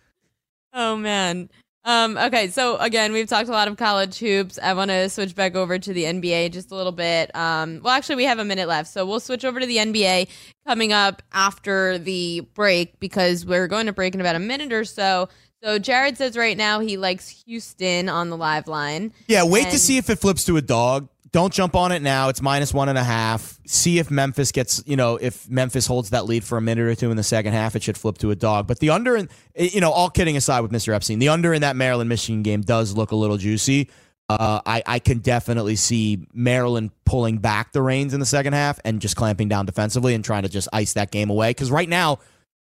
Oh 0.75 0.97
man. 0.97 1.49
Um, 1.85 2.17
okay, 2.17 2.49
so 2.49 2.77
again, 2.77 3.13
we've 3.13 3.27
talked 3.27 3.49
a 3.49 3.53
lot 3.53 3.67
of 3.67 3.77
college 3.77 4.19
hoops. 4.19 4.59
I 4.63 4.73
want 4.75 4.91
to 4.91 5.09
switch 5.09 5.35
back 5.35 5.57
over 5.57 5.79
to 5.79 5.93
the 5.93 6.05
NBA 6.05 6.53
just 6.53 6.71
a 6.71 6.77
little 6.77 6.93
bit. 6.93 7.35
Um, 7.35 7.81
well, 7.83 7.93
actually, 7.93 8.17
we 8.17 8.25
have 8.25 8.39
a 8.39 8.45
minute 8.45 8.69
left, 8.69 8.89
so 8.89 9.05
we'll 9.05 9.21
switch 9.21 9.45
over 9.45 9.59
to 9.59 9.67
the 9.67 9.79
NBA 9.79 10.29
coming 10.67 10.93
up 10.93 11.23
after 11.33 11.99
the 11.99 12.41
break 12.55 13.01
because 13.01 13.45
we're 13.45 13.67
going 13.67 13.87
to 13.87 13.93
break 13.93 14.15
in 14.15 14.21
about 14.21 14.37
a 14.37 14.41
minute 14.41 14.73
or 14.73 14.85
so. 14.85 15.29
So 15.63 15.79
Jared 15.79 16.19
says 16.19 16.37
right 16.37 16.57
now 16.57 16.81
he 16.81 16.97
likes 16.97 17.45
Houston 17.47 18.09
on 18.09 18.31
the 18.31 18.37
live 18.37 18.67
line. 18.67 19.13
Yeah, 19.29 19.45
wait 19.45 19.71
to 19.71 19.79
see 19.79 19.97
if 19.97 20.11
it 20.11 20.19
flips 20.19 20.45
to 20.47 20.57
a 20.57 20.63
dog. 20.63 21.09
Don't 21.33 21.53
jump 21.53 21.75
on 21.75 21.93
it 21.93 22.03
now. 22.03 22.29
It's 22.29 22.43
minus 22.43 22.75
one 22.75 22.91
and 22.91 22.99
a 22.99 23.03
half. 23.03 23.59
See 23.67 23.99
if 23.99 24.11
Memphis 24.11 24.53
gets, 24.53 24.83
you 24.87 24.97
know, 24.97 25.17
if 25.17 25.49
Memphis 25.49 25.87
holds 25.87 26.11
that 26.11 26.27
lead 26.27 26.45
for 26.45 26.59
a 26.59 26.61
minute 26.61 26.85
or 26.85 26.95
two 26.95 27.11
in 27.11 27.17
the 27.17 27.23
second 27.23 27.55
half, 27.55 27.75
it 27.75 27.83
should 27.83 27.97
flip 27.97 28.19
to 28.19 28.31
a 28.31 28.37
dog. 28.37 28.67
But 28.67 28.81
the 28.81 28.91
under, 28.91 29.17
in, 29.17 29.31
you 29.55 29.81
know, 29.81 29.91
all 29.91 30.11
kidding 30.11 30.37
aside 30.37 30.61
with 30.61 30.73
Mr. 30.73 30.95
Epstein, 30.95 31.21
the 31.21 31.31
under 31.31 31.55
in 31.55 31.63
that 31.63 31.75
Maryland 31.75 32.11
Michigan 32.11 32.43
game 32.43 32.61
does 32.61 32.95
look 32.95 33.13
a 33.13 33.17
little 33.17 33.39
juicy. 33.39 33.89
Uh, 34.29 34.61
I, 34.67 34.83
I 34.87 34.99
can 34.99 35.19
definitely 35.19 35.77
see 35.77 36.27
Maryland 36.35 36.91
pulling 37.07 37.39
back 37.39 37.73
the 37.73 37.83
reins 37.83 38.13
in 38.13 38.21
the 38.21 38.27
second 38.27 38.53
half 38.53 38.79
and 38.85 39.01
just 39.01 39.17
clamping 39.17 39.49
down 39.49 39.65
defensively 39.65 40.15
and 40.15 40.23
trying 40.23 40.43
to 40.43 40.49
just 40.51 40.69
ice 40.73 40.93
that 40.95 41.11
game 41.11 41.31
away. 41.31 41.51
Because 41.51 41.71
right 41.71 41.89
now, 41.89 42.19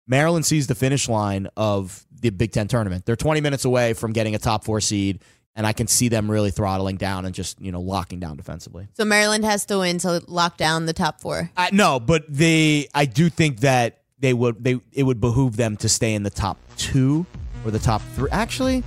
Maryland 0.08 0.44
sees 0.44 0.66
the 0.66 0.74
finish 0.74 1.08
line 1.08 1.48
of 1.56 2.04
the 2.20 2.30
Big 2.30 2.52
Ten 2.52 2.68
tournament. 2.68 3.04
They're 3.06 3.16
20 3.16 3.40
minutes 3.40 3.64
away 3.64 3.92
from 3.92 4.12
getting 4.12 4.34
a 4.34 4.38
top 4.38 4.64
four 4.64 4.80
seed, 4.80 5.20
and 5.56 5.66
I 5.66 5.72
can 5.72 5.86
see 5.86 6.08
them 6.08 6.30
really 6.30 6.50
throttling 6.50 6.96
down 6.96 7.24
and 7.24 7.34
just 7.34 7.60
you 7.60 7.72
know 7.72 7.80
locking 7.80 8.20
down 8.20 8.36
defensively. 8.36 8.86
So 8.92 9.04
Maryland 9.04 9.44
has 9.44 9.64
to 9.66 9.78
win 9.78 9.98
to 9.98 10.22
lock 10.28 10.58
down 10.58 10.86
the 10.86 10.92
top 10.92 11.20
four. 11.20 11.50
I, 11.56 11.70
no, 11.72 11.98
but 11.98 12.24
they, 12.28 12.88
I 12.94 13.06
do 13.06 13.30
think 13.30 13.60
that 13.60 14.02
they 14.20 14.34
would, 14.34 14.62
they 14.62 14.78
it 14.92 15.02
would 15.02 15.20
behoove 15.20 15.56
them 15.56 15.76
to 15.78 15.88
stay 15.88 16.14
in 16.14 16.22
the 16.22 16.30
top 16.30 16.58
two 16.76 17.26
or 17.64 17.70
the 17.70 17.78
top 17.78 18.02
three. 18.14 18.28
Actually, 18.30 18.84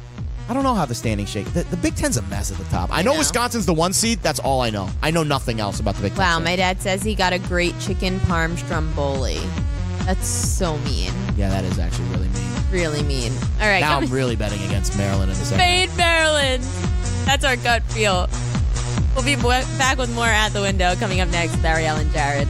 I 0.47 0.53
don't 0.53 0.63
know 0.63 0.75
how 0.75 0.85
the 0.85 0.95
standings 0.95 1.29
shake. 1.29 1.51
The, 1.53 1.63
the 1.63 1.77
Big 1.77 1.95
Ten's 1.95 2.17
a 2.17 2.21
mess 2.23 2.51
at 2.51 2.57
the 2.57 2.63
top. 2.65 2.89
I 2.91 3.01
know, 3.01 3.13
know. 3.13 3.19
Wisconsin's 3.19 3.65
the 3.65 3.73
one 3.73 3.91
seed. 3.91 4.19
That's 4.19 4.39
all 4.39 4.61
I 4.61 4.69
know. 4.69 4.89
I 5.01 5.11
know 5.11 5.23
nothing 5.23 5.59
else 5.59 5.79
about 5.79 5.95
the 5.95 6.03
Big 6.03 6.11
Ten. 6.11 6.19
Wow, 6.19 6.39
my 6.39 6.55
dad 6.55 6.81
says 6.81 7.01
he 7.01 7.15
got 7.15 7.33
a 7.33 7.39
great 7.39 7.77
chicken 7.79 8.19
parm 8.21 8.57
stromboli. 8.57 9.39
That's 10.05 10.27
so 10.27 10.77
mean. 10.79 11.11
Yeah, 11.35 11.49
that 11.49 11.63
is 11.65 11.77
actually 11.77 12.07
really 12.09 12.29
mean. 12.29 12.71
Really 12.71 13.03
mean. 13.03 13.31
All 13.59 13.67
right, 13.67 13.79
now 13.79 13.99
I'm 13.99 14.09
really 14.09 14.35
betting 14.35 14.61
against 14.63 14.97
Maryland 14.97 15.31
in 15.31 15.37
the 15.37 15.45
second. 15.45 15.59
That's 17.39 17.57
our 17.57 17.63
gut 17.63 17.83
feel. 17.93 18.27
We'll 19.15 19.23
be 19.23 19.41
back 19.77 19.97
with 19.97 20.13
more 20.13 20.25
at 20.25 20.49
the 20.49 20.59
window 20.59 20.93
coming 20.95 21.21
up 21.21 21.29
next 21.29 21.55
with 21.55 21.63
Ariel 21.63 21.95
and 21.95 22.11
Jared. 22.11 22.49